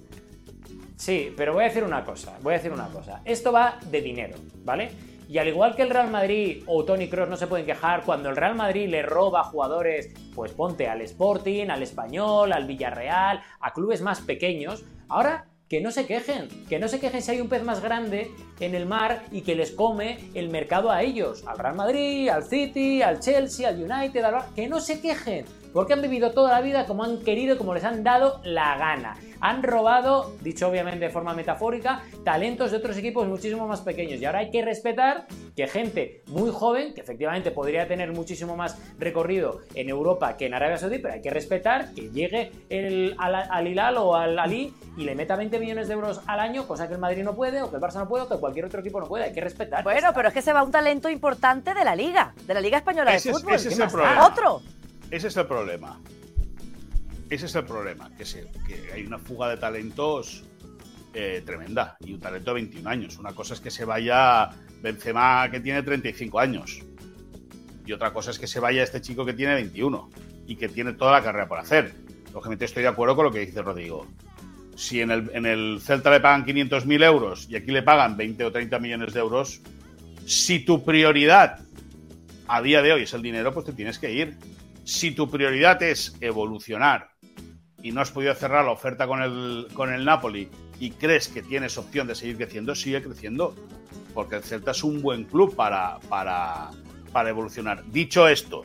Sí, 1.03 1.33
pero 1.35 1.51
voy 1.51 1.65
a 1.65 1.67
decir 1.67 1.83
una 1.83 2.05
cosa. 2.05 2.37
Voy 2.41 2.53
a 2.53 2.57
decir 2.59 2.71
una 2.71 2.87
cosa. 2.87 3.19
Esto 3.25 3.51
va 3.51 3.77
de 3.91 3.99
dinero, 3.99 4.37
¿vale? 4.63 4.89
Y 5.27 5.37
al 5.37 5.49
igual 5.49 5.75
que 5.75 5.81
el 5.81 5.89
Real 5.89 6.09
Madrid 6.09 6.63
o 6.65 6.85
Tony 6.85 7.09
Cross 7.09 7.27
no 7.27 7.35
se 7.35 7.47
pueden 7.47 7.65
quejar 7.65 8.03
cuando 8.03 8.29
el 8.29 8.37
Real 8.37 8.55
Madrid 8.55 8.87
le 8.87 9.01
roba 9.01 9.43
jugadores, 9.43 10.13
pues 10.33 10.53
ponte 10.53 10.87
al 10.87 11.01
Sporting, 11.01 11.67
al 11.67 11.83
Español, 11.83 12.53
al 12.53 12.65
Villarreal, 12.65 13.41
a 13.59 13.73
clubes 13.73 14.01
más 14.01 14.21
pequeños. 14.21 14.85
Ahora 15.09 15.47
que 15.67 15.81
no 15.81 15.91
se 15.91 16.05
quejen, 16.05 16.47
que 16.69 16.79
no 16.79 16.87
se 16.87 17.01
quejen 17.01 17.21
si 17.21 17.31
hay 17.31 17.41
un 17.41 17.49
pez 17.49 17.63
más 17.63 17.81
grande 17.81 18.31
en 18.61 18.73
el 18.73 18.85
mar 18.85 19.23
y 19.29 19.41
que 19.41 19.55
les 19.55 19.71
come 19.71 20.29
el 20.35 20.47
mercado 20.47 20.89
a 20.89 21.03
ellos, 21.03 21.43
al 21.45 21.57
Real 21.57 21.75
Madrid, 21.75 22.29
al 22.29 22.45
City, 22.45 23.01
al 23.01 23.19
Chelsea, 23.19 23.67
al 23.67 23.75
United, 23.75 24.23
al... 24.23 24.53
que 24.55 24.69
no 24.69 24.79
se 24.79 25.01
quejen, 25.01 25.43
porque 25.73 25.93
han 25.93 26.01
vivido 26.01 26.31
toda 26.31 26.51
la 26.51 26.61
vida 26.61 26.85
como 26.85 27.03
han 27.03 27.19
querido, 27.19 27.57
como 27.57 27.73
les 27.73 27.83
han 27.83 28.03
dado 28.03 28.39
la 28.43 28.77
gana. 28.77 29.17
Han 29.41 29.63
robado, 29.63 30.33
dicho 30.41 30.69
obviamente 30.69 30.99
de 30.99 31.09
forma 31.09 31.33
metafórica, 31.33 32.03
talentos 32.23 32.71
de 32.71 32.77
otros 32.77 32.95
equipos 32.97 33.27
muchísimo 33.27 33.67
más 33.67 33.81
pequeños. 33.81 34.21
Y 34.21 34.25
ahora 34.25 34.39
hay 34.39 34.51
que 34.51 34.63
respetar 34.63 35.25
que 35.55 35.67
gente 35.67 36.21
muy 36.27 36.51
joven, 36.51 36.93
que 36.93 37.01
efectivamente 37.01 37.51
podría 37.51 37.87
tener 37.87 38.13
muchísimo 38.13 38.55
más 38.55 38.77
recorrido 38.99 39.59
en 39.75 39.89
Europa 39.89 40.37
que 40.37 40.45
en 40.45 40.53
Arabia 40.53 40.77
Saudí, 40.77 40.99
pero 40.99 41.15
hay 41.15 41.21
que 41.21 41.29
respetar 41.29 41.93
que 41.93 42.09
llegue 42.09 42.51
el, 42.69 43.15
al, 43.17 43.67
Hilal 43.67 43.97
o 43.97 44.15
al 44.15 44.37
Ali 44.39 44.73
y 44.95 45.03
le 45.03 45.15
meta 45.15 45.35
20 45.35 45.59
millones 45.59 45.87
de 45.87 45.95
euros 45.95 46.21
al 46.27 46.39
año, 46.39 46.67
cosa 46.67 46.87
que 46.87 46.93
el 46.93 46.99
Madrid 46.99 47.23
no 47.23 47.35
puede, 47.35 47.61
o 47.61 47.69
que 47.69 47.77
el 47.77 47.81
Barça 47.81 47.95
no 47.95 48.07
puede, 48.07 48.23
o 48.23 48.29
que 48.29 48.37
cualquier 48.37 48.65
otro 48.65 48.79
equipo 48.79 48.99
no 48.99 49.07
puede. 49.07 49.25
Hay 49.25 49.33
que 49.33 49.41
respetar. 49.41 49.83
Bueno, 49.83 50.11
pero 50.13 50.27
es 50.27 50.33
que 50.33 50.41
se 50.41 50.53
va 50.53 50.63
un 50.63 50.71
talento 50.71 51.09
importante 51.09 51.73
de 51.73 51.83
la 51.83 51.95
Liga, 51.95 52.33
de 52.45 52.53
la 52.53 52.61
Liga 52.61 52.77
Española 52.77 53.11
de 53.11 53.19
Fútbol. 53.19 53.55
ese 53.55 53.69
es 53.69 53.79
el 53.79 53.89
problema. 53.89 54.27
Otro. 54.27 54.61
Ese 55.13 55.27
es 55.27 55.37
el 55.37 55.45
problema. 55.45 56.01
Ese 57.29 57.45
es 57.45 57.53
el 57.53 57.65
problema, 57.65 58.09
que, 58.17 58.23
que 58.65 58.91
hay 58.91 59.05
una 59.05 59.19
fuga 59.19 59.47
de 59.47 59.57
talentos 59.57 60.43
eh, 61.13 61.43
tremenda 61.45 61.97
y 62.03 62.13
un 62.13 62.19
talento 62.19 62.49
de 62.49 62.55
21 62.55 62.89
años. 62.89 63.19
Una 63.19 63.31
cosa 63.31 63.53
es 63.53 63.59
que 63.59 63.69
se 63.69 63.85
vaya 63.85 64.49
Benzema 64.81 65.47
que 65.51 65.59
tiene 65.59 65.83
35 65.83 66.39
años 66.39 66.81
y 67.85 67.91
otra 67.91 68.11
cosa 68.11 68.31
es 68.31 68.39
que 68.39 68.47
se 68.47 68.59
vaya 68.59 68.81
este 68.81 69.01
chico 69.01 69.23
que 69.23 69.33
tiene 69.33 69.53
21 69.53 70.09
y 70.47 70.55
que 70.55 70.67
tiene 70.67 70.93
toda 70.93 71.11
la 71.11 71.21
carrera 71.21 71.47
por 71.47 71.59
hacer. 71.59 71.93
Lógicamente 72.33 72.65
estoy 72.65 72.81
de 72.81 72.89
acuerdo 72.89 73.15
con 73.15 73.25
lo 73.25 73.31
que 73.31 73.45
dice 73.45 73.61
Rodrigo. 73.61 74.07
Si 74.75 74.99
en 74.99 75.11
el, 75.11 75.29
en 75.31 75.45
el 75.45 75.79
Celta 75.79 76.09
le 76.09 76.21
pagan 76.21 76.43
500.000 76.43 77.03
euros 77.03 77.47
y 77.51 77.55
aquí 77.55 77.69
le 77.69 77.83
pagan 77.83 78.17
20 78.17 78.45
o 78.45 78.51
30 78.51 78.79
millones 78.79 79.13
de 79.13 79.19
euros, 79.19 79.61
si 80.25 80.65
tu 80.65 80.83
prioridad 80.83 81.59
a 82.47 82.61
día 82.63 82.81
de 82.81 82.93
hoy 82.93 83.03
es 83.03 83.13
el 83.13 83.21
dinero, 83.21 83.53
pues 83.53 83.67
te 83.67 83.73
tienes 83.73 83.99
que 83.99 84.11
ir 84.11 84.37
si 84.83 85.11
tu 85.11 85.29
prioridad 85.29 85.81
es 85.83 86.15
evolucionar 86.21 87.11
y 87.81 87.91
no 87.91 88.01
has 88.01 88.11
podido 88.11 88.33
cerrar 88.33 88.65
la 88.65 88.71
oferta 88.71 89.07
con 89.07 89.21
el, 89.21 89.67
con 89.73 89.93
el 89.93 90.05
Napoli 90.05 90.49
y 90.79 90.91
crees 90.91 91.27
que 91.27 91.41
tienes 91.41 91.77
opción 91.77 92.07
de 92.07 92.15
seguir 92.15 92.37
creciendo, 92.37 92.75
sigue 92.75 93.01
creciendo. 93.01 93.55
Porque 94.13 94.35
el 94.35 94.43
Celta 94.43 94.71
es 94.71 94.83
un 94.83 95.01
buen 95.01 95.23
club 95.23 95.55
para, 95.55 95.99
para, 96.07 96.69
para 97.11 97.29
evolucionar. 97.29 97.83
Dicho 97.91 98.27
esto, 98.27 98.63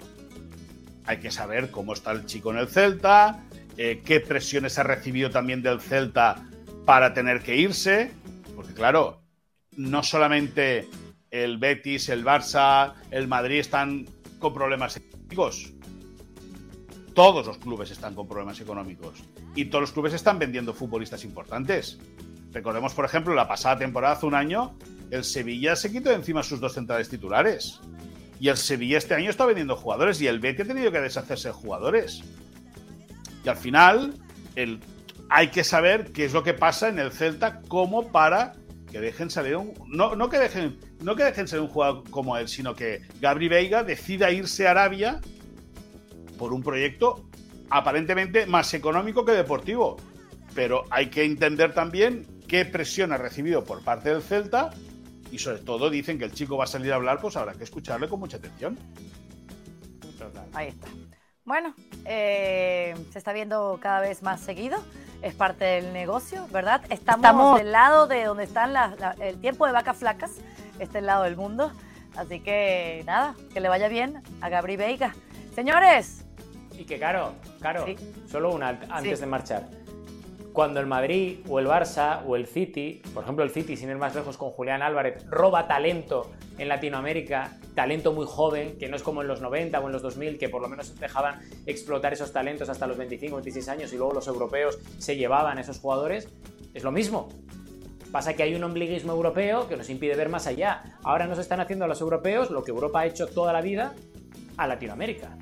hay 1.07 1.19
que 1.19 1.31
saber 1.31 1.71
cómo 1.71 1.95
está 1.95 2.13
el 2.13 2.27
chico 2.27 2.51
en 2.51 2.59
el 2.59 2.69
Celta, 2.69 3.45
eh, 3.77 4.03
qué 4.05 4.21
presiones 4.21 4.79
ha 4.79 4.83
recibido 4.83 5.31
también 5.31 5.63
del 5.63 5.81
Celta 5.81 6.47
para 6.85 7.15
tener 7.15 7.41
que 7.41 7.57
irse. 7.57 8.13
Porque 8.55 8.75
claro, 8.75 9.23
no 9.77 10.03
solamente 10.03 10.87
el 11.31 11.59
Betis, 11.59 12.09
el 12.09 12.25
Barça, 12.25 12.93
el 13.11 13.27
Madrid 13.27 13.61
están 13.61 14.07
con 14.39 14.53
problemas 14.53 14.97
económicos 14.97 15.78
todos 17.19 17.45
los 17.45 17.59
clubes 17.59 17.91
están 17.91 18.15
con 18.15 18.29
problemas 18.29 18.61
económicos 18.61 19.25
y 19.57 19.65
todos 19.65 19.83
los 19.83 19.91
clubes 19.91 20.15
están 20.15 20.39
vendiendo 20.39 20.73
futbolistas 20.73 21.25
importantes. 21.25 21.99
Recordemos, 22.53 22.95
por 22.95 23.05
ejemplo, 23.05 23.35
la 23.35 23.49
pasada 23.49 23.77
temporada, 23.77 24.15
hace 24.15 24.27
un 24.27 24.37
año, 24.37 24.79
el 25.11 25.25
Sevilla 25.25 25.75
se 25.75 25.91
quitó 25.91 26.11
de 26.11 26.15
encima 26.15 26.45
sus 26.45 26.61
dos 26.61 26.75
centrales 26.75 27.09
titulares. 27.09 27.81
Y 28.39 28.47
el 28.47 28.57
Sevilla 28.57 28.99
este 28.99 29.17
año 29.17 29.31
está 29.31 29.47
vendiendo 29.47 29.75
jugadores 29.75 30.21
y 30.21 30.29
el 30.29 30.39
Betis 30.39 30.67
ha 30.67 30.69
tenido 30.69 30.93
que 30.93 31.01
deshacerse 31.01 31.49
de 31.49 31.55
jugadores. 31.55 32.23
Y 33.45 33.49
al 33.49 33.57
final, 33.57 34.15
hay 35.29 35.49
que 35.49 35.65
saber 35.65 36.13
qué 36.13 36.25
es 36.25 36.33
lo 36.33 36.45
que 36.45 36.55
pasa 36.55 36.89
en 36.89 37.01
el 37.01 37.11
Celta 37.11 37.63
como 37.63 38.13
para 38.13 38.53
que 38.93 39.01
dejen 39.01 39.29
salir 39.29 39.57
un. 39.57 39.75
No, 39.89 40.15
no, 40.15 40.29
que 40.29 40.39
dejen, 40.39 40.79
no 41.03 41.17
que 41.17 41.25
dejen 41.25 41.49
salir 41.49 41.63
un 41.65 41.69
jugador 41.69 42.09
como 42.11 42.37
él, 42.37 42.47
sino 42.47 42.77
que 42.77 43.01
Gabri 43.21 43.49
Veiga 43.49 43.83
decida 43.83 44.31
irse 44.31 44.69
a 44.69 44.71
Arabia 44.71 45.21
por 46.39 46.55
un 46.55 46.63
proyecto 46.63 47.27
aparentemente 47.69 48.47
más 48.47 48.73
económico 48.73 49.27
que 49.27 49.33
deportivo. 49.33 49.99
Pero 50.55 50.85
hay 50.91 51.09
que 51.11 51.25
entender 51.25 51.75
también 51.75 52.27
qué 52.49 52.65
presión 52.65 53.13
ha 53.13 53.19
recibido 53.19 53.65
por 53.65 53.85
parte 53.85 54.09
del 54.09 54.23
Celta 54.23 54.71
y 55.31 55.39
sobre 55.39 55.59
todo 55.59 55.91
dicen 55.91 56.19
que 56.19 56.25
el 56.25 56.33
chico 56.33 56.57
va 56.57 56.65
a 56.65 56.67
salir 56.67 56.93
a 56.93 56.97
hablar, 56.97 57.21
pues 57.21 57.37
habrá 57.37 57.53
que 57.53 57.65
escucharle 57.65 58.09
con 58.09 58.21
mucha 58.21 58.39
atención. 58.39 58.79
Ahí 60.55 60.69
está. 60.69 60.89
Bueno, 61.45 61.75
eh, 62.05 62.95
se 63.13 63.19
está 63.19 63.33
viendo 63.33 63.79
cada 63.81 64.01
vez 64.01 64.23
más 64.23 64.41
seguido, 64.41 64.79
es 65.23 65.35
parte 65.35 65.65
del 65.65 65.93
negocio, 65.93 66.47
¿verdad? 66.51 66.83
Estamos, 66.91 67.59
del 67.59 67.73
lado 67.73 68.07
de 68.07 68.25
donde 68.25 68.45
están 68.45 68.75
el 69.21 69.41
tiempo 69.41 69.67
de 69.67 69.73
vacas 69.73 69.97
flacas, 69.97 70.33
este 70.79 70.99
el 70.99 71.07
lado 71.07 71.25
del 71.25 71.37
mundo. 71.37 71.73
Así 72.17 72.41
que 72.41 73.03
nada, 73.07 73.35
que 73.53 73.61
le 73.61 73.69
vaya 73.69 73.89
bien 73.89 74.23
a 74.41 74.49
Gabri 74.49 74.77
Veiga. 74.77 75.15
Señores, 75.55 76.25
y 76.79 76.85
que, 76.85 76.99
Caro, 76.99 77.33
Caro, 77.61 77.85
solo 78.31 78.55
una 78.55 78.81
antes 78.89 79.21
de 79.21 79.27
marchar. 79.27 79.69
Cuando 80.53 80.81
el 80.81 80.87
Madrid 80.87 81.41
o 81.49 81.59
el 81.59 81.67
Barça 81.67 82.23
o 82.27 82.35
el 82.35 82.47
City, 82.47 83.03
por 83.13 83.23
ejemplo 83.23 83.45
el 83.45 83.51
City 83.51 83.77
sin 83.77 83.91
ir 83.91 83.97
más 83.97 84.15
lejos 84.15 84.37
con 84.37 84.51
Julián 84.51 84.83
Álvarez, 84.83 85.25
roba 85.29 85.69
talento 85.69 86.31
en 86.57 86.69
Latinoamérica, 86.69 87.59
talento 87.75 88.13
muy 88.13 88.27
joven, 88.27 88.77
que 88.79 88.89
no 88.89 88.97
es 88.97 89.03
como 89.03 89.23
en 89.23 89.29
los 89.29 89.41
90 89.41 89.79
o 89.79 89.87
en 89.87 89.93
los 89.93 90.03
2000, 90.03 90.39
que 90.39 90.49
por 90.49 90.63
lo 90.63 90.69
menos 90.69 90.99
dejaban 90.99 91.41
explotar 91.67 92.13
esos 92.13 92.33
talentos 92.33 92.69
hasta 92.69 92.87
los 92.87 92.97
25, 92.97 93.37
26 93.37 93.69
años 93.69 93.93
y 93.93 93.97
luego 93.97 94.15
los 94.15 94.27
europeos 94.27 94.79
se 94.99 95.17
llevaban 95.17 95.59
esos 95.59 95.79
jugadores, 95.79 96.29
es 96.75 96.83
lo 96.83 96.91
mismo. 96.91 97.29
Pasa 98.11 98.35
que 98.35 98.43
hay 98.43 98.55
un 98.55 98.65
ombliguismo 98.65 99.13
europeo 99.13 99.69
que 99.69 99.77
nos 99.77 99.91
impide 99.91 100.17
ver 100.17 100.29
más 100.29 100.47
allá. 100.47 100.97
Ahora 101.03 101.27
nos 101.27 101.39
están 101.39 101.61
haciendo 101.61 101.85
a 101.85 101.89
los 101.89 102.01
europeos 102.01 102.51
lo 102.51 102.65
que 102.65 102.71
Europa 102.71 103.01
ha 103.01 103.07
hecho 103.07 103.27
toda 103.27 103.53
la 103.53 103.61
vida 103.61 103.95
a 104.57 104.67
Latinoamérica. 104.67 105.37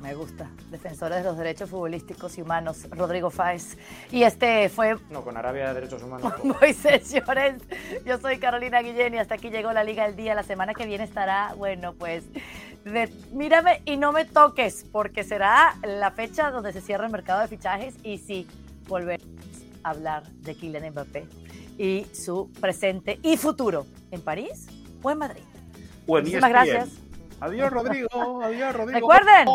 Me 0.00 0.14
gusta. 0.14 0.50
Defensores 0.70 1.18
de 1.18 1.24
los 1.24 1.38
derechos 1.38 1.70
futbolísticos 1.70 2.36
y 2.36 2.42
humanos, 2.42 2.86
Rodrigo 2.90 3.30
Fáez. 3.30 3.78
Y 4.12 4.24
este 4.24 4.68
fue. 4.68 4.96
No, 5.10 5.24
con 5.24 5.36
Arabia 5.36 5.68
de 5.68 5.74
Derechos 5.74 6.02
Humanos. 6.02 6.32
Moisés 6.44 7.10
Llorens. 7.12 7.62
Yo 8.04 8.18
soy 8.18 8.38
Carolina 8.38 8.82
Guillén 8.82 9.14
y 9.14 9.18
hasta 9.18 9.36
aquí 9.36 9.50
llegó 9.50 9.72
la 9.72 9.84
Liga 9.84 10.04
del 10.06 10.16
Día. 10.16 10.34
La 10.34 10.42
semana 10.42 10.74
que 10.74 10.86
viene 10.86 11.04
estará, 11.04 11.54
bueno, 11.54 11.94
pues. 11.94 12.24
mírame 13.32 13.82
y 13.84 13.96
no 13.96 14.12
me 14.12 14.26
toques, 14.26 14.84
porque 14.92 15.24
será 15.24 15.76
la 15.82 16.10
fecha 16.10 16.50
donde 16.50 16.72
se 16.72 16.80
cierra 16.82 17.06
el 17.06 17.12
mercado 17.12 17.40
de 17.40 17.48
fichajes 17.48 17.94
y 18.02 18.18
sí, 18.18 18.46
volveremos 18.86 19.26
a 19.82 19.90
hablar 19.90 20.24
de 20.28 20.54
Kylian 20.54 20.90
Mbappé 20.90 21.26
y 21.78 22.06
su 22.12 22.50
presente 22.60 23.18
y 23.22 23.36
futuro 23.36 23.86
en 24.10 24.20
París 24.20 24.66
o 25.02 25.10
en 25.10 25.18
Madrid. 25.18 25.42
Muchísimas 26.06 26.50
gracias. 26.50 27.05
Adiós, 27.40 27.70
Rodrigo. 27.70 28.42
Adiós, 28.42 28.74
Rodrigo. 28.74 28.98
Recuerden, 28.98 29.48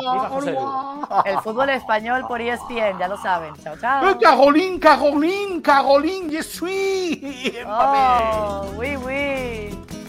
el 1.25 1.39
fútbol 1.39 1.69
español 1.69 2.25
por 2.27 2.39
ESPN, 2.39 2.99
ya 2.99 3.07
lo 3.07 3.17
saben. 3.17 3.53
Chao, 3.63 3.75
chao. 3.77 4.19
Carolín, 4.19 4.79
Carolín, 4.79 5.61
Carolín, 5.61 6.29
yes, 6.29 6.61
oui. 6.61 7.55
Oh, 7.65 8.71
oui, 8.77 8.95
oui. 8.97 10.00